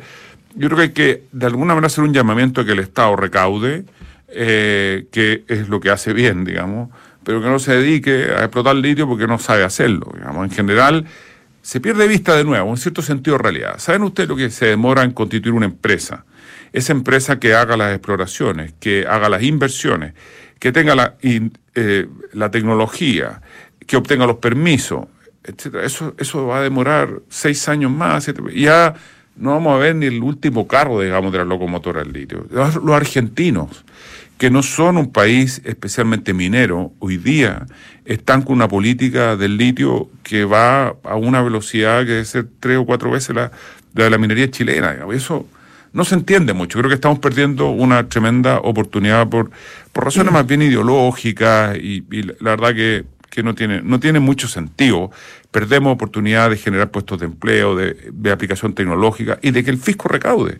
yo 0.54 0.68
creo 0.68 0.76
que 0.76 0.82
hay 0.82 0.90
que 0.90 1.22
de 1.32 1.46
alguna 1.46 1.74
manera 1.74 1.86
hacer 1.86 2.04
un 2.04 2.12
llamamiento 2.12 2.60
a 2.60 2.66
que 2.66 2.72
el 2.72 2.80
Estado 2.80 3.16
recaude, 3.16 3.84
eh, 4.34 5.06
que 5.10 5.44
es 5.48 5.68
lo 5.68 5.80
que 5.80 5.90
hace 5.90 6.12
bien, 6.12 6.44
digamos, 6.44 6.90
pero 7.24 7.40
que 7.40 7.48
no 7.48 7.58
se 7.58 7.76
dedique 7.76 8.28
a 8.36 8.44
explotar 8.44 8.76
litio 8.76 9.06
porque 9.06 9.26
no 9.26 9.38
sabe 9.38 9.64
hacerlo, 9.64 10.12
digamos. 10.14 10.44
En 10.44 10.50
general, 10.50 11.06
se 11.60 11.80
pierde 11.80 12.08
vista 12.08 12.36
de 12.36 12.44
nuevo, 12.44 12.70
en 12.70 12.76
cierto 12.76 13.02
sentido, 13.02 13.38
realidad. 13.38 13.78
¿Saben 13.78 14.02
ustedes 14.02 14.28
lo 14.28 14.36
que 14.36 14.50
se 14.50 14.66
demora 14.66 15.04
en 15.04 15.12
constituir 15.12 15.54
una 15.54 15.66
empresa? 15.66 16.24
esa 16.72 16.92
empresa 16.92 17.38
que 17.38 17.54
haga 17.54 17.76
las 17.76 17.92
exploraciones, 17.94 18.74
que 18.80 19.06
haga 19.06 19.28
las 19.28 19.42
inversiones, 19.42 20.14
que 20.58 20.72
tenga 20.72 20.94
la, 20.94 21.16
eh, 21.22 22.08
la 22.32 22.50
tecnología, 22.50 23.42
que 23.86 23.96
obtenga 23.96 24.26
los 24.26 24.36
permisos, 24.36 25.06
etcétera. 25.44 25.84
Eso, 25.84 26.14
eso 26.18 26.46
va 26.46 26.58
a 26.58 26.62
demorar 26.62 27.20
seis 27.28 27.68
años 27.68 27.90
más. 27.90 28.28
y 28.52 28.62
ya 28.62 28.94
no 29.36 29.50
vamos 29.50 29.74
a 29.74 29.78
ver 29.78 29.96
ni 29.96 30.06
el 30.06 30.22
último 30.22 30.66
carro, 30.66 31.00
digamos, 31.00 31.32
de 31.32 31.38
la 31.38 31.44
locomotora 31.44 32.02
del 32.02 32.12
litio. 32.12 32.46
Los 32.50 32.96
argentinos, 32.96 33.84
que 34.42 34.50
no 34.50 34.64
son 34.64 34.96
un 34.96 35.12
país 35.12 35.62
especialmente 35.64 36.34
minero, 36.34 36.90
hoy 36.98 37.16
día 37.16 37.64
están 38.04 38.42
con 38.42 38.56
una 38.56 38.66
política 38.66 39.36
del 39.36 39.56
litio 39.56 40.10
que 40.24 40.44
va 40.44 40.96
a 41.04 41.14
una 41.14 41.40
velocidad 41.42 42.00
que 42.00 42.10
debe 42.10 42.24
ser 42.24 42.48
tres 42.58 42.76
o 42.78 42.84
cuatro 42.84 43.12
veces 43.12 43.36
la, 43.36 43.52
de 43.92 44.10
la 44.10 44.18
minería 44.18 44.50
chilena. 44.50 44.96
Eso 45.14 45.46
no 45.92 46.04
se 46.04 46.16
entiende 46.16 46.54
mucho. 46.54 46.76
Creo 46.80 46.88
que 46.88 46.96
estamos 46.96 47.20
perdiendo 47.20 47.70
una 47.70 48.08
tremenda 48.08 48.58
oportunidad 48.58 49.28
por, 49.28 49.52
por 49.92 50.06
razones 50.06 50.32
más 50.32 50.44
bien 50.44 50.62
ideológicas 50.62 51.76
y, 51.76 52.02
la 52.40 52.50
verdad 52.56 52.74
que, 52.74 53.04
que 53.30 53.44
no, 53.44 53.54
tiene, 53.54 53.80
no 53.80 54.00
tiene 54.00 54.18
mucho 54.18 54.48
sentido. 54.48 55.12
Perdemos 55.52 55.94
oportunidad 55.94 56.50
de 56.50 56.56
generar 56.56 56.90
puestos 56.90 57.20
de 57.20 57.26
empleo, 57.26 57.76
de, 57.76 58.10
de 58.10 58.32
aplicación 58.32 58.74
tecnológica 58.74 59.38
y 59.40 59.52
de 59.52 59.62
que 59.62 59.70
el 59.70 59.78
fisco 59.78 60.08
recaude. 60.08 60.58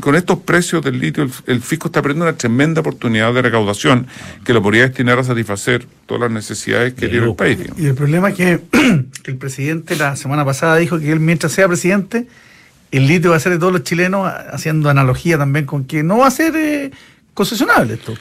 Con 0.00 0.14
estos 0.14 0.38
precios 0.38 0.82
del 0.82 0.98
litio, 0.98 1.22
el, 1.22 1.30
el 1.46 1.60
fisco 1.60 1.88
está 1.88 2.00
perdiendo 2.00 2.24
una 2.24 2.36
tremenda 2.36 2.80
oportunidad 2.80 3.32
de 3.34 3.42
recaudación 3.42 4.06
que 4.44 4.54
lo 4.54 4.62
podría 4.62 4.82
destinar 4.82 5.18
a 5.18 5.24
satisfacer 5.24 5.86
todas 6.06 6.22
las 6.22 6.30
necesidades 6.30 6.94
que 6.94 7.08
tiene 7.08 7.26
el 7.26 7.34
país. 7.34 7.58
digamos. 7.58 7.80
Y 7.80 7.86
el 7.86 7.94
problema 7.94 8.30
es 8.30 8.34
que, 8.34 8.60
que 9.22 9.30
el 9.32 9.36
presidente 9.36 9.96
la 9.96 10.16
semana 10.16 10.44
pasada 10.44 10.76
dijo 10.76 10.98
que 10.98 11.12
él 11.12 11.20
mientras 11.20 11.52
sea 11.52 11.68
presidente, 11.68 12.26
el 12.90 13.06
litio 13.06 13.30
va 13.30 13.36
a 13.36 13.40
ser 13.40 13.52
de 13.52 13.58
todos 13.58 13.72
los 13.72 13.82
chilenos, 13.82 14.30
haciendo 14.50 14.88
analogía 14.88 15.36
también 15.38 15.66
con 15.66 15.84
que 15.84 16.02
no 16.02 16.18
va 16.18 16.26
a 16.28 16.30
ser 16.30 16.54
eh, 16.56 16.90
concesionable 17.34 17.94
esto. 17.94 18.14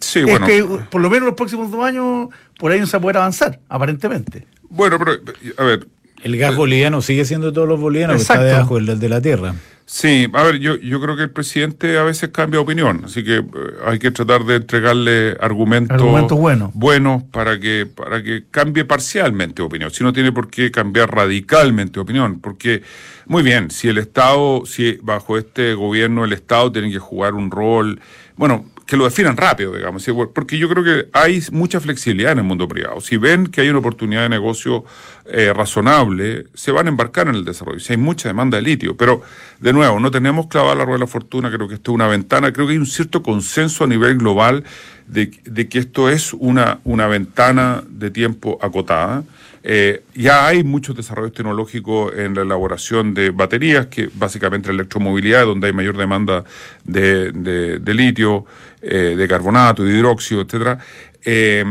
Sí, 0.00 0.18
es 0.18 0.24
bueno. 0.26 0.46
que 0.46 0.64
por 0.90 1.00
lo 1.00 1.08
menos 1.08 1.26
los 1.26 1.36
próximos 1.36 1.70
dos 1.70 1.84
años 1.84 2.28
por 2.58 2.70
ahí 2.72 2.80
no 2.80 2.86
se 2.86 2.92
va 2.92 2.98
a 2.98 3.02
poder 3.02 3.16
avanzar, 3.18 3.60
aparentemente. 3.68 4.46
Bueno, 4.68 4.98
pero, 4.98 5.12
a 5.58 5.64
ver, 5.64 5.86
El 6.22 6.36
gas 6.38 6.54
boliviano 6.56 7.02
sigue 7.02 7.24
siendo 7.24 7.48
de 7.48 7.52
todos 7.52 7.68
los 7.68 7.80
bolivianos, 7.80 8.16
que 8.16 8.22
está 8.22 8.42
debajo 8.42 8.80
del 8.80 8.98
de 8.98 9.08
la 9.08 9.20
tierra. 9.20 9.54
Sí, 9.84 10.28
a 10.32 10.42
ver, 10.42 10.58
yo, 10.58 10.76
yo 10.76 11.00
creo 11.00 11.16
que 11.16 11.24
el 11.24 11.30
presidente 11.30 11.98
a 11.98 12.04
veces 12.04 12.30
cambia 12.30 12.58
de 12.58 12.62
opinión, 12.64 13.02
así 13.04 13.22
que 13.24 13.36
eh, 13.36 13.44
hay 13.84 13.98
que 13.98 14.10
tratar 14.10 14.44
de 14.44 14.56
entregarle 14.56 15.36
argumentos, 15.40 16.00
buenos. 16.38 16.72
buenos 16.72 17.22
para 17.24 17.58
que, 17.58 17.86
para 17.86 18.22
que 18.22 18.44
cambie 18.50 18.84
parcialmente 18.84 19.56
de 19.62 19.66
opinión, 19.66 19.90
si 19.90 20.04
no 20.04 20.12
tiene 20.12 20.32
por 20.32 20.48
qué 20.48 20.70
cambiar 20.70 21.10
radicalmente 21.14 21.94
de 21.94 22.00
opinión, 22.00 22.40
porque 22.40 22.82
muy 23.26 23.42
bien, 23.42 23.70
si 23.70 23.88
el 23.88 23.98
Estado, 23.98 24.64
si 24.66 24.98
bajo 25.02 25.36
este 25.36 25.74
gobierno 25.74 26.24
el 26.24 26.32
Estado 26.32 26.72
tiene 26.72 26.90
que 26.90 26.98
jugar 26.98 27.34
un 27.34 27.50
rol, 27.50 28.00
bueno, 28.36 28.64
que 28.86 28.96
lo 28.96 29.04
definan 29.04 29.36
rápido, 29.36 29.74
digamos, 29.74 30.04
porque 30.34 30.58
yo 30.58 30.68
creo 30.68 30.82
que 30.84 31.08
hay 31.12 31.40
mucha 31.52 31.80
flexibilidad 31.80 32.32
en 32.32 32.38
el 32.38 32.44
mundo 32.44 32.66
privado. 32.68 33.00
Si 33.00 33.16
ven 33.16 33.46
que 33.46 33.60
hay 33.60 33.68
una 33.68 33.78
oportunidad 33.78 34.22
de 34.22 34.28
negocio 34.28 34.84
eh, 35.26 35.52
razonable, 35.54 36.46
se 36.54 36.72
van 36.72 36.86
a 36.86 36.90
embarcar 36.90 37.28
en 37.28 37.36
el 37.36 37.44
desarrollo. 37.44 37.78
Si 37.80 37.92
hay 37.92 37.96
mucha 37.96 38.28
demanda 38.28 38.56
de 38.56 38.62
litio, 38.62 38.96
pero 38.96 39.22
de 39.60 39.72
nuevo, 39.72 40.00
no 40.00 40.10
tenemos 40.10 40.48
clavada 40.48 40.74
la 40.74 40.84
rueda 40.84 40.98
de 40.98 41.04
la 41.04 41.06
fortuna, 41.06 41.50
creo 41.50 41.68
que 41.68 41.74
esto 41.74 41.92
es 41.92 41.94
una 41.94 42.08
ventana, 42.08 42.52
creo 42.52 42.66
que 42.66 42.72
hay 42.72 42.78
un 42.78 42.86
cierto 42.86 43.22
consenso 43.22 43.84
a 43.84 43.86
nivel 43.86 44.18
global 44.18 44.64
de, 45.06 45.30
de 45.44 45.68
que 45.68 45.78
esto 45.78 46.08
es 46.10 46.32
una, 46.34 46.80
una 46.84 47.06
ventana 47.06 47.82
de 47.88 48.10
tiempo 48.10 48.58
acotada. 48.60 49.22
Eh, 49.64 50.02
ya 50.16 50.48
hay 50.48 50.64
muchos 50.64 50.96
desarrollos 50.96 51.34
tecnológicos 51.34 52.12
en 52.16 52.34
la 52.34 52.42
elaboración 52.42 53.14
de 53.14 53.30
baterías, 53.30 53.86
que 53.86 54.10
básicamente 54.12 54.68
la 54.68 54.74
electromovilidad, 54.74 55.46
donde 55.46 55.68
hay 55.68 55.72
mayor 55.72 55.96
demanda 55.96 56.42
de, 56.82 57.30
de- 57.30 57.78
de 57.78 57.94
litio, 57.94 58.44
eh, 58.82 59.14
de 59.16 59.28
carbonato, 59.28 59.84
de 59.84 59.96
hidróxido, 59.96 60.42
etcétera. 60.42 60.78
Eh, 61.24 61.64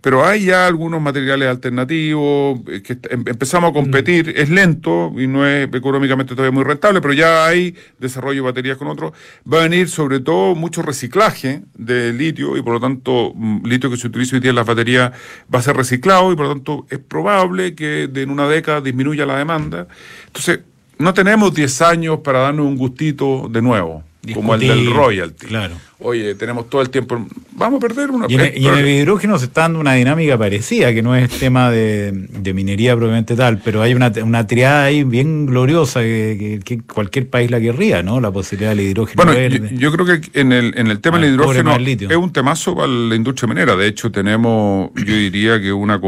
pero 0.00 0.24
hay 0.24 0.46
ya 0.46 0.66
algunos 0.66 1.00
materiales 1.00 1.48
alternativos 1.48 2.60
eh, 2.68 2.82
que 2.82 2.94
em- 3.10 3.24
empezamos 3.26 3.70
a 3.70 3.72
competir. 3.72 4.32
Es 4.36 4.48
lento 4.48 5.12
y 5.16 5.26
no 5.26 5.46
es 5.46 5.68
económicamente 5.74 6.34
todavía 6.34 6.52
muy 6.54 6.64
rentable, 6.64 7.00
pero 7.00 7.12
ya 7.12 7.46
hay 7.46 7.74
desarrollo 7.98 8.42
de 8.42 8.48
baterías 8.48 8.78
con 8.78 8.88
otros. 8.88 9.12
Va 9.50 9.58
a 9.58 9.62
venir 9.64 9.88
sobre 9.88 10.20
todo 10.20 10.54
mucho 10.54 10.82
reciclaje 10.82 11.62
de 11.74 12.12
litio 12.12 12.56
y 12.56 12.62
por 12.62 12.74
lo 12.74 12.80
tanto 12.80 13.32
mm, 13.34 13.66
litio 13.66 13.90
que 13.90 13.96
se 13.98 14.06
utiliza 14.06 14.36
hoy 14.36 14.40
día 14.40 14.50
en 14.50 14.56
las 14.56 14.66
baterías 14.66 15.12
va 15.52 15.58
a 15.58 15.62
ser 15.62 15.76
reciclado 15.76 16.32
y 16.32 16.36
por 16.36 16.46
lo 16.46 16.54
tanto 16.54 16.86
es 16.88 16.98
probable 16.98 17.74
que 17.74 18.04
en 18.14 18.30
una 18.30 18.48
década 18.48 18.80
disminuya 18.80 19.26
la 19.26 19.36
demanda. 19.36 19.86
Entonces, 20.26 20.60
no 20.98 21.12
tenemos 21.14 21.54
10 21.54 21.82
años 21.82 22.18
para 22.20 22.40
darnos 22.40 22.66
un 22.66 22.76
gustito 22.76 23.48
de 23.50 23.62
nuevo, 23.62 24.04
como 24.34 24.54
el 24.54 24.60
del 24.60 24.92
royalty. 24.92 25.46
claro. 25.46 25.74
Oye, 25.98 26.34
tenemos 26.34 26.68
todo 26.70 26.82
el 26.82 26.90
tiempo. 26.90 27.26
Vamos 27.60 27.76
a 27.76 27.86
perder 27.86 28.10
una 28.10 28.26
Y 28.28 28.34
en, 28.36 28.52
y 28.56 28.66
en 28.66 28.74
el 28.74 28.88
hidrógeno 28.88 29.38
se 29.38 29.44
está 29.44 29.60
dando 29.62 29.78
una 29.80 29.92
dinámica 29.92 30.38
parecida, 30.38 30.92
que 30.94 31.02
no 31.02 31.14
es 31.14 31.28
tema 31.28 31.70
de, 31.70 32.10
de 32.12 32.54
minería 32.54 32.96
propiamente 32.96 33.36
tal, 33.36 33.58
pero 33.62 33.82
hay 33.82 33.92
una, 33.94 34.10
una 34.24 34.46
triada 34.46 34.84
ahí 34.84 35.04
bien 35.04 35.44
gloriosa 35.46 36.00
que, 36.00 36.60
que- 36.64 36.78
que 36.78 36.82
cualquier 36.82 37.28
país 37.28 37.50
la 37.50 37.60
querría, 37.60 38.02
¿no? 38.02 38.18
La 38.20 38.30
posibilidad 38.30 38.70
del 38.70 38.80
hidrógeno 38.80 39.16
Bueno, 39.22 39.32
yo, 39.34 39.38
verde. 39.38 39.70
yo 39.76 39.92
creo 39.92 40.06
que 40.06 40.40
en 40.40 40.52
el, 40.52 40.72
en 40.76 40.86
el 40.88 41.00
tema 41.00 41.18
Ah, 41.18 41.20
del 41.20 41.34
hidrógeno 41.34 41.76
es 41.76 42.16
un 42.16 42.32
temazo 42.32 42.74
para 42.74 42.88
la 42.88 43.14
industria 43.14 43.46
minera. 43.46 43.76
De 43.76 43.86
hecho, 43.86 44.10
tenemos, 44.10 44.90
yo 44.96 45.04
diría 45.14 45.60
que 45.60 45.70
una, 45.72 46.00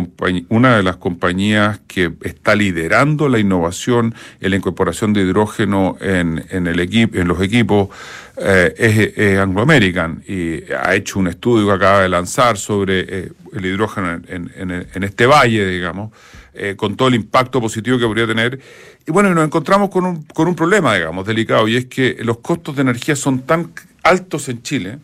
una 0.48 0.76
de 0.78 0.82
las 0.82 0.96
compañías 0.96 1.80
que 1.86 2.12
está 2.22 2.54
liderando 2.54 3.28
la 3.28 3.38
innovación 3.38 4.14
en 4.40 4.50
la 4.50 4.56
incorporación 4.56 5.12
de 5.12 5.20
hidrógeno 5.22 5.96
en, 6.00 6.44
en, 6.50 6.66
el 6.66 6.80
equipo, 6.80 7.18
en 7.18 7.28
los 7.28 7.40
equipos 7.42 7.88
eh, 8.44 8.74
es, 8.76 9.18
es 9.18 9.38
American 9.38 10.22
y 10.26 10.62
ha 10.72 10.94
hecho 10.94 11.18
un 11.18 11.28
estudio 11.28 11.66
que 11.68 11.72
acaba 11.72 12.02
de 12.02 12.08
lanzar 12.08 12.56
sobre 12.58 13.00
eh, 13.08 13.32
el 13.52 13.66
hidrógeno 13.66 14.12
en, 14.26 14.50
en- 14.56 15.04
este 15.04 15.26
valle, 15.26 15.66
digamos, 15.66 16.12
eh, 16.54 16.74
con 16.76 16.96
todo 16.96 17.08
el 17.08 17.14
impacto 17.14 17.60
positivo 17.60 17.98
que 17.98 18.06
podría 18.06 18.26
tener. 18.26 18.58
Y 19.06 19.10
bueno, 19.12 19.32
nos 19.34 19.44
encontramos 19.44 19.90
con 19.90 20.04
un, 20.06 20.22
con 20.24 20.48
un 20.48 20.54
problema, 20.54 20.94
digamos, 20.94 21.26
delicado, 21.26 21.66
y 21.68 21.76
es 21.76 21.86
que 21.86 22.16
los 22.20 22.38
costos 22.38 22.76
de 22.76 22.82
energía 22.82 23.16
son 23.16 23.40
tan 23.42 23.70
altos 24.02 24.48
en 24.48 24.62
Chile, 24.62 24.98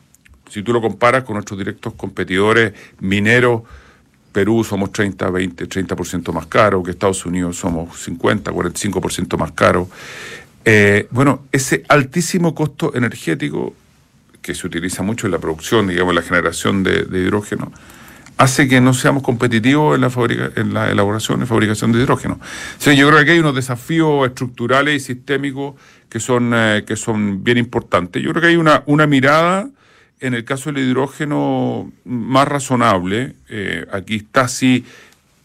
si 0.51 0.63
tú 0.63 0.73
lo 0.73 0.81
comparas 0.81 1.25
con 1.25 1.35
nuestros 1.35 1.59
directos 1.59 1.93
competidores 1.95 2.73
mineros, 3.01 3.63
Perú 4.33 4.63
somos 4.65 4.93
30, 4.93 5.31
20, 5.31 5.69
30% 5.69 6.33
más 6.33 6.47
caro, 6.47 6.83
que 6.83 6.91
Estados 6.93 7.25
Unidos 7.27 7.57
somos 7.57 7.99
50, 8.03 8.53
45% 8.53 9.37
más 9.37 9.53
caro. 9.53 9.89
Eh, 10.71 11.07
bueno, 11.11 11.47
ese 11.51 11.83
altísimo 11.89 12.55
costo 12.55 12.95
energético 12.95 13.75
que 14.43 14.55
se 14.55 14.67
utiliza 14.67 15.03
mucho 15.03 15.27
en 15.27 15.33
la 15.33 15.39
producción, 15.39 15.87
digamos, 15.89 16.11
en 16.11 16.17
la 16.17 16.23
generación 16.23 16.83
de, 16.83 17.05
de 17.05 17.21
hidrógeno, 17.21 17.73
hace 18.37 18.69
que 18.69 18.79
no 18.83 18.93
seamos 18.93 19.23
competitivos 19.23 19.95
en 19.95 20.03
la, 20.03 20.11
fabrica- 20.11 20.53
en 20.57 20.75
la 20.75 20.91
elaboración 20.91 21.43
y 21.43 21.47
fabricación 21.47 21.93
de 21.93 22.01
hidrógeno. 22.01 22.39
O 22.87 22.91
yo 22.91 23.09
creo 23.09 23.25
que 23.25 23.31
hay 23.31 23.39
unos 23.39 23.55
desafíos 23.55 24.29
estructurales 24.29 24.95
y 24.95 25.01
sistémicos 25.01 25.75
que 26.11 26.21
son, 26.21 26.53
eh, 26.55 26.85
que 26.87 26.97
son 26.97 27.43
bien 27.43 27.57
importantes. 27.57 28.23
Yo 28.23 28.31
creo 28.33 28.43
que 28.43 28.49
hay 28.49 28.57
una, 28.57 28.83
una 28.85 29.07
mirada 29.07 29.71
en 30.21 30.35
el 30.35 30.45
caso 30.45 30.71
del 30.71 30.85
hidrógeno 30.85 31.91
más 32.05 32.47
razonable. 32.47 33.37
Eh, 33.49 33.87
aquí 33.91 34.17
está 34.17 34.49
sí, 34.49 34.85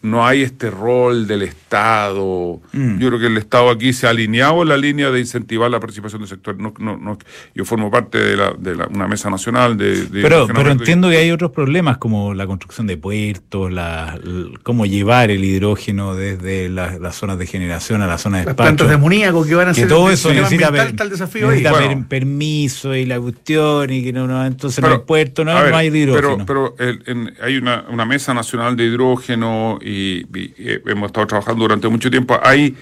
no 0.03 0.27
hay 0.27 0.41
este 0.43 0.69
rol 0.69 1.25
del 1.27 1.41
Estado. 1.41 2.59
Yo 2.73 3.07
creo 3.07 3.19
que 3.19 3.27
el 3.27 3.37
Estado 3.37 3.69
aquí 3.69 3.93
se 3.93 4.05
ha 4.05 4.09
alineado 4.11 4.61
en 4.61 4.67
la 4.69 4.77
línea 4.77 5.09
de 5.11 5.19
incentivar 5.19 5.71
la 5.71 5.79
participación 5.79 6.21
del 6.21 6.29
sector. 6.29 6.55
No, 6.59 6.73
no, 6.77 6.97
no- 6.97 7.17
yo 7.55 7.65
formo 7.65 7.89
parte 7.89 8.17
de, 8.19 8.35
la, 8.37 8.53
de 8.57 8.75
la- 8.75 8.87
una 8.87 9.07
mesa 9.07 9.29
nacional 9.29 9.77
de... 9.77 10.05
de 10.07 10.21
Pero, 10.21 10.35
hidrógeno 10.43 10.59
pero 10.59 10.71
entiendo 10.71 11.09
que 11.09 11.17
hay 11.17 11.31
otros 11.31 11.51
problemas 11.51 11.97
como 11.97 12.33
la 12.33 12.45
construcción 12.45 12.85
de 12.85 12.97
puertos, 12.97 13.71
la, 13.71 14.19
cómo 14.63 14.85
llevar 14.85 15.31
el 15.31 15.43
hidrógeno 15.43 16.15
desde 16.15 16.67
la- 16.69 16.97
las 16.99 17.15
zonas 17.15 17.37
de 17.39 17.47
generación 17.47 18.01
a 18.01 18.07
las 18.07 18.21
zonas 18.21 18.41
de 18.41 18.45
Las 18.47 18.55
despacho. 18.55 18.65
plantas 18.75 18.89
de 18.89 18.95
amoníaco 18.95 19.45
que 19.45 19.55
van 19.55 19.69
a 19.69 19.73
que 19.73 19.79
ser 19.81 19.89
todo 19.89 20.11
eso 20.11 20.33
necesita, 20.33 20.69
per- 20.71 20.93
el 21.01 21.09
desafío 21.09 21.43
ahí. 21.45 21.61
necesita 21.61 21.71
Bueno. 21.71 21.87
per- 21.87 22.07
permiso 22.09 22.93
y 22.95 23.05
la 23.05 23.19
cuestión 23.21 23.89
y 23.89 24.03
que 24.03 24.11
no, 24.13 24.27
no 24.27 24.45
entonces 24.45 24.81
no 24.81 24.87
Pero, 24.89 24.99
hay 25.01 25.05
puerto, 25.07 25.45
no, 25.45 25.53
ver, 25.55 25.71
no 25.71 25.77
hay 25.77 25.87
hidrógeno. 25.87 26.45
Pero, 26.45 26.75
pero 26.77 26.89
el- 26.89 27.03
en- 27.07 27.33
hay 27.41 27.55
una, 27.57 27.85
una 27.89 28.03
mesa 28.05 28.33
nacional 28.33 28.75
de 28.75 28.83
hidrógeno 28.85 29.79
y, 29.81 29.92
y, 29.93 30.53
eh, 30.57 30.81
hemos 30.87 31.07
estado 31.07 31.27
trabajando 31.27 31.63
durante 31.63 31.87
mucho 31.87 32.09
tiempo. 32.11 32.39
Ahí 32.43 32.75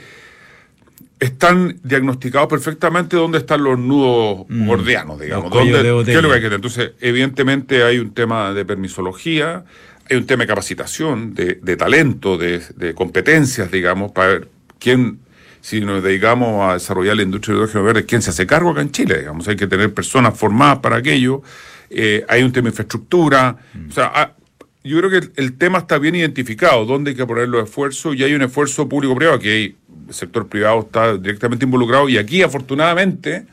están 1.19 1.77
diagnosticados 1.83 2.47
perfectamente 2.49 3.15
dónde 3.15 3.37
están 3.39 3.63
los 3.63 3.77
nudos 3.77 4.45
Mm. 4.49 4.67
gordianos, 4.67 5.19
digamos. 5.19 5.45
Los 5.45 5.51
cuellos 5.53 5.73
dónde- 5.73 5.87
de 5.87 5.93
botella. 5.93 6.13
¿Qué 6.13 6.17
es 6.17 6.23
lo 6.23 6.29
que 6.29 6.35
hay 6.35 6.41
que 6.41 6.47
hacer? 6.47 6.55
Entonces, 6.55 6.91
evidentemente 6.99 7.83
hay 7.83 7.99
un 7.99 8.13
tema 8.13 8.53
de 8.53 8.65
permisología, 8.65 9.63
hay 10.09 10.17
un 10.17 10.25
tema 10.25 10.43
de 10.43 10.47
capacitación, 10.47 11.33
de, 11.35 11.59
de 11.61 11.77
talento, 11.77 12.37
de, 12.37 12.61
de 12.75 12.93
competencias, 12.95 13.69
digamos, 13.71 14.11
para 14.11 14.27
ver 14.29 14.47
quién 14.79 15.19
si 15.61 15.79
nos 15.79 16.01
dedicamos 16.01 16.67
a 16.67 16.73
desarrollar 16.73 17.15
la 17.15 17.21
industria 17.21 17.53
del 17.53 17.61
hidrógeno 17.65 17.83
verde, 17.83 18.05
¿quién 18.07 18.23
se 18.23 18.31
hace 18.31 18.47
cargo 18.47 18.71
acá 18.71 18.81
en 18.81 18.89
Chile? 18.91 19.19
Digamos, 19.19 19.47
hay 19.47 19.55
que 19.55 19.67
tener 19.67 19.93
personas 19.93 20.35
formadas 20.35 20.79
para 20.79 20.95
aquello. 20.95 21.43
Eh, 21.91 22.25
hay 22.27 22.41
un 22.41 22.51
tema 22.51 22.65
de 22.65 22.69
infraestructura. 22.71 23.57
O 23.87 23.91
sea, 23.93 24.05
ha- 24.07 24.33
yo 24.83 24.97
creo 24.97 25.09
que 25.09 25.17
el, 25.17 25.31
el 25.35 25.57
tema 25.57 25.79
está 25.79 25.97
bien 25.99 26.15
identificado, 26.15 26.85
dónde 26.85 27.11
hay 27.11 27.17
que 27.17 27.25
poner 27.25 27.47
los 27.47 27.63
esfuerzos 27.63 28.15
y 28.15 28.23
hay 28.23 28.33
un 28.33 28.41
esfuerzo 28.41 28.89
público-privado, 28.89 29.39
que 29.39 29.51
hay, 29.51 29.75
el 30.07 30.13
sector 30.13 30.47
privado 30.47 30.79
está 30.81 31.17
directamente 31.17 31.65
involucrado 31.65 32.09
y 32.09 32.17
aquí 32.17 32.41
afortunadamente 32.41 33.45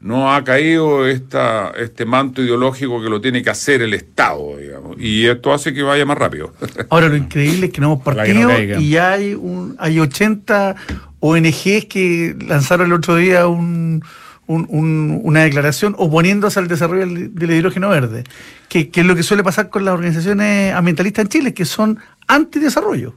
no 0.00 0.32
ha 0.32 0.44
caído 0.44 1.06
esta, 1.06 1.72
este 1.78 2.04
manto 2.04 2.42
ideológico 2.42 3.02
que 3.02 3.08
lo 3.08 3.20
tiene 3.20 3.42
que 3.42 3.50
hacer 3.50 3.82
el 3.82 3.94
Estado, 3.94 4.56
digamos, 4.58 4.96
y 5.00 5.26
esto 5.26 5.52
hace 5.52 5.72
que 5.72 5.82
vaya 5.82 6.04
más 6.04 6.18
rápido. 6.18 6.52
Ahora, 6.90 7.08
lo 7.08 7.16
increíble 7.16 7.66
es 7.66 7.72
que 7.72 7.80
no 7.80 7.88
hemos 7.88 7.98
no 7.98 8.04
partido 8.04 8.50
y 8.78 8.90
ya 8.90 9.12
hay, 9.12 9.34
un, 9.34 9.74
hay 9.78 9.98
80 9.98 10.76
ONGs 11.20 11.86
que 11.86 12.36
lanzaron 12.46 12.86
el 12.86 12.92
otro 12.92 13.16
día 13.16 13.46
un, 13.46 14.04
un- 14.46 14.66
un- 14.68 15.20
una 15.24 15.42
declaración 15.42 15.94
oponiéndose 15.98 16.58
al 16.58 16.68
desarrollo 16.68 17.06
del, 17.06 17.50
hidrógeno 17.50 17.88
verde, 17.88 18.24
que, 18.68 18.90
es 18.94 19.04
lo 19.04 19.14
que 19.16 19.22
suele 19.22 19.42
pasar 19.42 19.68
con 19.70 19.84
las 19.84 19.94
organizaciones 19.94 20.72
ambientalistas 20.74 21.24
en 21.24 21.28
Chile, 21.28 21.54
que 21.54 21.64
son 21.64 21.98
antidesarrollo. 22.28 23.14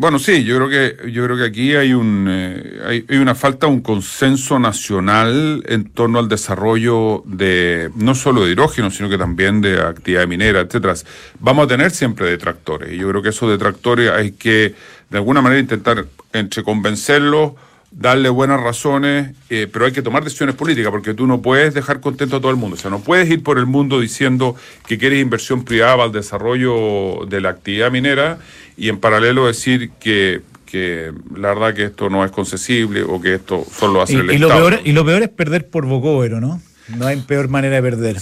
Bueno, 0.00 0.20
sí, 0.20 0.44
yo 0.44 0.56
creo 0.56 0.68
que 0.68 1.10
yo 1.10 1.24
creo 1.24 1.36
que 1.36 1.44
aquí 1.44 1.74
hay 1.74 1.92
un 1.92 2.26
eh, 2.30 2.78
hay, 2.86 3.04
hay 3.08 3.16
una 3.16 3.34
falta 3.34 3.66
de 3.66 3.72
un 3.72 3.80
consenso 3.80 4.60
nacional 4.60 5.64
en 5.66 5.90
torno 5.90 6.20
al 6.20 6.28
desarrollo 6.28 7.24
de 7.26 7.90
no 7.96 8.14
solo 8.14 8.44
de 8.44 8.52
hidrógeno, 8.52 8.92
sino 8.92 9.08
que 9.08 9.18
también 9.18 9.60
de 9.60 9.80
actividad 9.80 10.28
minera, 10.28 10.60
etcétera. 10.60 10.94
Vamos 11.40 11.64
a 11.64 11.68
tener 11.68 11.90
siempre 11.90 12.30
detractores 12.30 12.92
y 12.92 12.98
yo 12.98 13.08
creo 13.08 13.22
que 13.22 13.30
esos 13.30 13.50
detractores 13.50 14.12
hay 14.12 14.30
que 14.30 14.72
de 15.10 15.18
alguna 15.18 15.42
manera 15.42 15.60
intentar 15.60 16.04
entre 16.32 16.62
convencerlos 16.62 17.54
darle 17.90 18.28
buenas 18.28 18.60
razones, 18.60 19.34
eh, 19.48 19.66
pero 19.72 19.86
hay 19.86 19.92
que 19.92 20.02
tomar 20.02 20.22
decisiones 20.22 20.54
políticas 20.54 20.90
porque 20.90 21.14
tú 21.14 21.26
no 21.26 21.40
puedes 21.40 21.74
dejar 21.74 22.00
contento 22.00 22.36
a 22.36 22.40
todo 22.40 22.50
el 22.50 22.56
mundo. 22.56 22.76
O 22.76 22.78
sea, 22.78 22.90
no 22.90 23.00
puedes 23.00 23.30
ir 23.30 23.42
por 23.42 23.58
el 23.58 23.66
mundo 23.66 24.00
diciendo 24.00 24.56
que 24.86 24.98
quieres 24.98 25.20
inversión 25.20 25.64
privada 25.64 25.96
para 25.96 26.06
el 26.06 26.12
desarrollo 26.12 27.26
de 27.26 27.40
la 27.40 27.50
actividad 27.50 27.90
minera 27.90 28.38
y 28.76 28.88
en 28.88 28.98
paralelo 28.98 29.46
decir 29.46 29.90
que, 30.00 30.42
que 30.66 31.12
la 31.34 31.48
verdad 31.48 31.74
que 31.74 31.84
esto 31.84 32.10
no 32.10 32.24
es 32.24 32.30
concesible 32.30 33.02
o 33.02 33.20
que 33.20 33.34
esto 33.34 33.64
solo 33.70 34.02
a 34.02 34.04
Y, 34.08 34.16
el 34.16 34.32
y 34.32 34.38
lo 34.38 34.48
peor, 34.48 34.80
y 34.84 34.92
lo 34.92 35.04
peor 35.04 35.22
es 35.22 35.30
perder 35.30 35.68
por 35.68 35.86
bocóvero, 35.86 36.40
¿no? 36.40 36.60
No 36.88 37.06
hay 37.06 37.16
peor 37.16 37.48
manera 37.48 37.76
de 37.76 37.82
perder. 37.82 38.16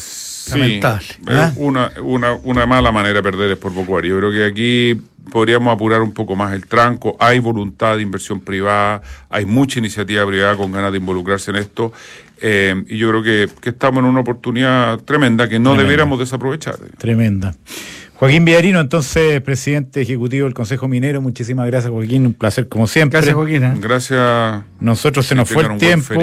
Sí, 0.47 0.59
Lamentable. 0.59 1.07
es 1.09 1.19
¿Ah? 1.29 1.53
una, 1.57 1.91
una, 2.03 2.35
una 2.45 2.67
mala 2.67 2.93
manera 2.93 3.15
de 3.15 3.23
perder 3.23 3.51
es 3.51 3.59
por 3.59 3.73
poco. 3.75 4.01
Yo 4.01 4.17
creo 4.19 4.31
que 4.31 4.45
aquí 4.45 5.01
podríamos 5.33 5.75
apurar 5.75 6.03
un 6.03 6.13
poco 6.13 6.37
más 6.37 6.53
el 6.55 6.67
tranco. 6.67 7.17
Hay 7.19 7.41
voluntad 7.41 7.97
de 7.97 8.03
inversión 8.03 8.41
privada, 8.41 9.03
hay 9.29 9.45
mucha 9.45 9.81
iniciativa 9.81 10.25
privada 10.25 10.57
con 10.57 10.71
ganas 10.71 10.93
de 10.93 10.99
involucrarse 10.99 11.51
en 11.51 11.57
esto. 11.57 11.93
eh, 12.41 12.85
y 12.89 12.97
yo 12.99 13.09
creo 13.11 13.23
que, 13.25 13.49
que 13.61 13.71
estamos 13.71 13.99
en 14.05 14.11
una 14.11 14.21
oportunidad 14.21 14.99
tremenda 15.01 15.49
que 15.49 15.59
no 15.59 15.71
Tremenda. 15.71 15.83
deberíamos 15.83 16.19
desaprovechar. 16.21 16.77
Tremenda. 16.99 17.55
Joaquín 18.19 18.47
Villarino, 18.47 18.81
entonces 18.81 19.43
presidente 19.43 20.01
ejecutivo 20.01 20.45
del 20.47 20.55
Consejo 20.55 20.89
Minero, 20.89 21.21
muchísimas 21.21 21.67
gracias 21.67 21.93
Joaquín, 21.93 22.25
un 22.25 22.33
placer 22.33 22.67
como 22.67 22.87
siempre. 22.87 23.19
Gracias, 23.19 23.35
Joaquín. 23.35 23.63
¿eh? 23.63 23.75
Gracias. 23.79 24.63
Nosotros 24.81 25.27
se 25.27 25.35
nos 25.35 25.51
fue 25.51 25.65
el 25.65 25.77
tiempo, 25.77 26.15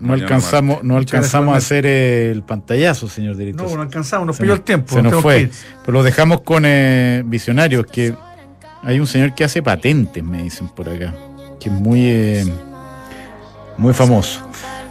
no, 0.00 0.12
alcanzamos, 0.14 0.82
no 0.82 0.96
alcanzamos 0.96 1.54
a 1.54 1.58
hacer 1.58 1.84
el 1.84 2.42
pantallazo, 2.42 3.08
señor 3.08 3.36
director. 3.36 3.68
No, 3.68 3.76
no 3.76 3.82
alcanzamos, 3.82 4.26
nos 4.26 4.38
pilló 4.38 4.54
el 4.54 4.62
tiempo. 4.62 4.94
Se 4.94 5.02
nos 5.02 5.20
fue. 5.20 5.50
Pero 5.84 5.98
lo 5.98 6.02
dejamos 6.02 6.40
con 6.40 6.64
eh, 6.64 7.22
visionarios, 7.26 7.84
que 7.84 8.14
hay 8.82 8.98
un 8.98 9.06
señor 9.06 9.34
que 9.34 9.44
hace 9.44 9.62
patentes, 9.62 10.24
me 10.24 10.42
dicen 10.42 10.68
por 10.68 10.88
acá, 10.88 11.14
que 11.60 11.68
es 11.68 11.74
muy, 11.74 12.00
eh, 12.06 12.44
muy 13.76 13.92
famoso. 13.92 14.48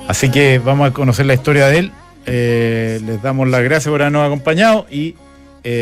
Así 0.08 0.30
que 0.30 0.60
vamos 0.60 0.90
a 0.90 0.94
conocer 0.94 1.26
la 1.26 1.34
historia 1.34 1.68
de 1.68 1.80
él. 1.80 1.92
Eh, 2.28 3.00
les 3.04 3.22
damos 3.22 3.48
las 3.48 3.64
gracias 3.64 3.92
por 3.92 4.02
habernos 4.02 4.26
acompañado 4.26 4.86
y 4.92 5.16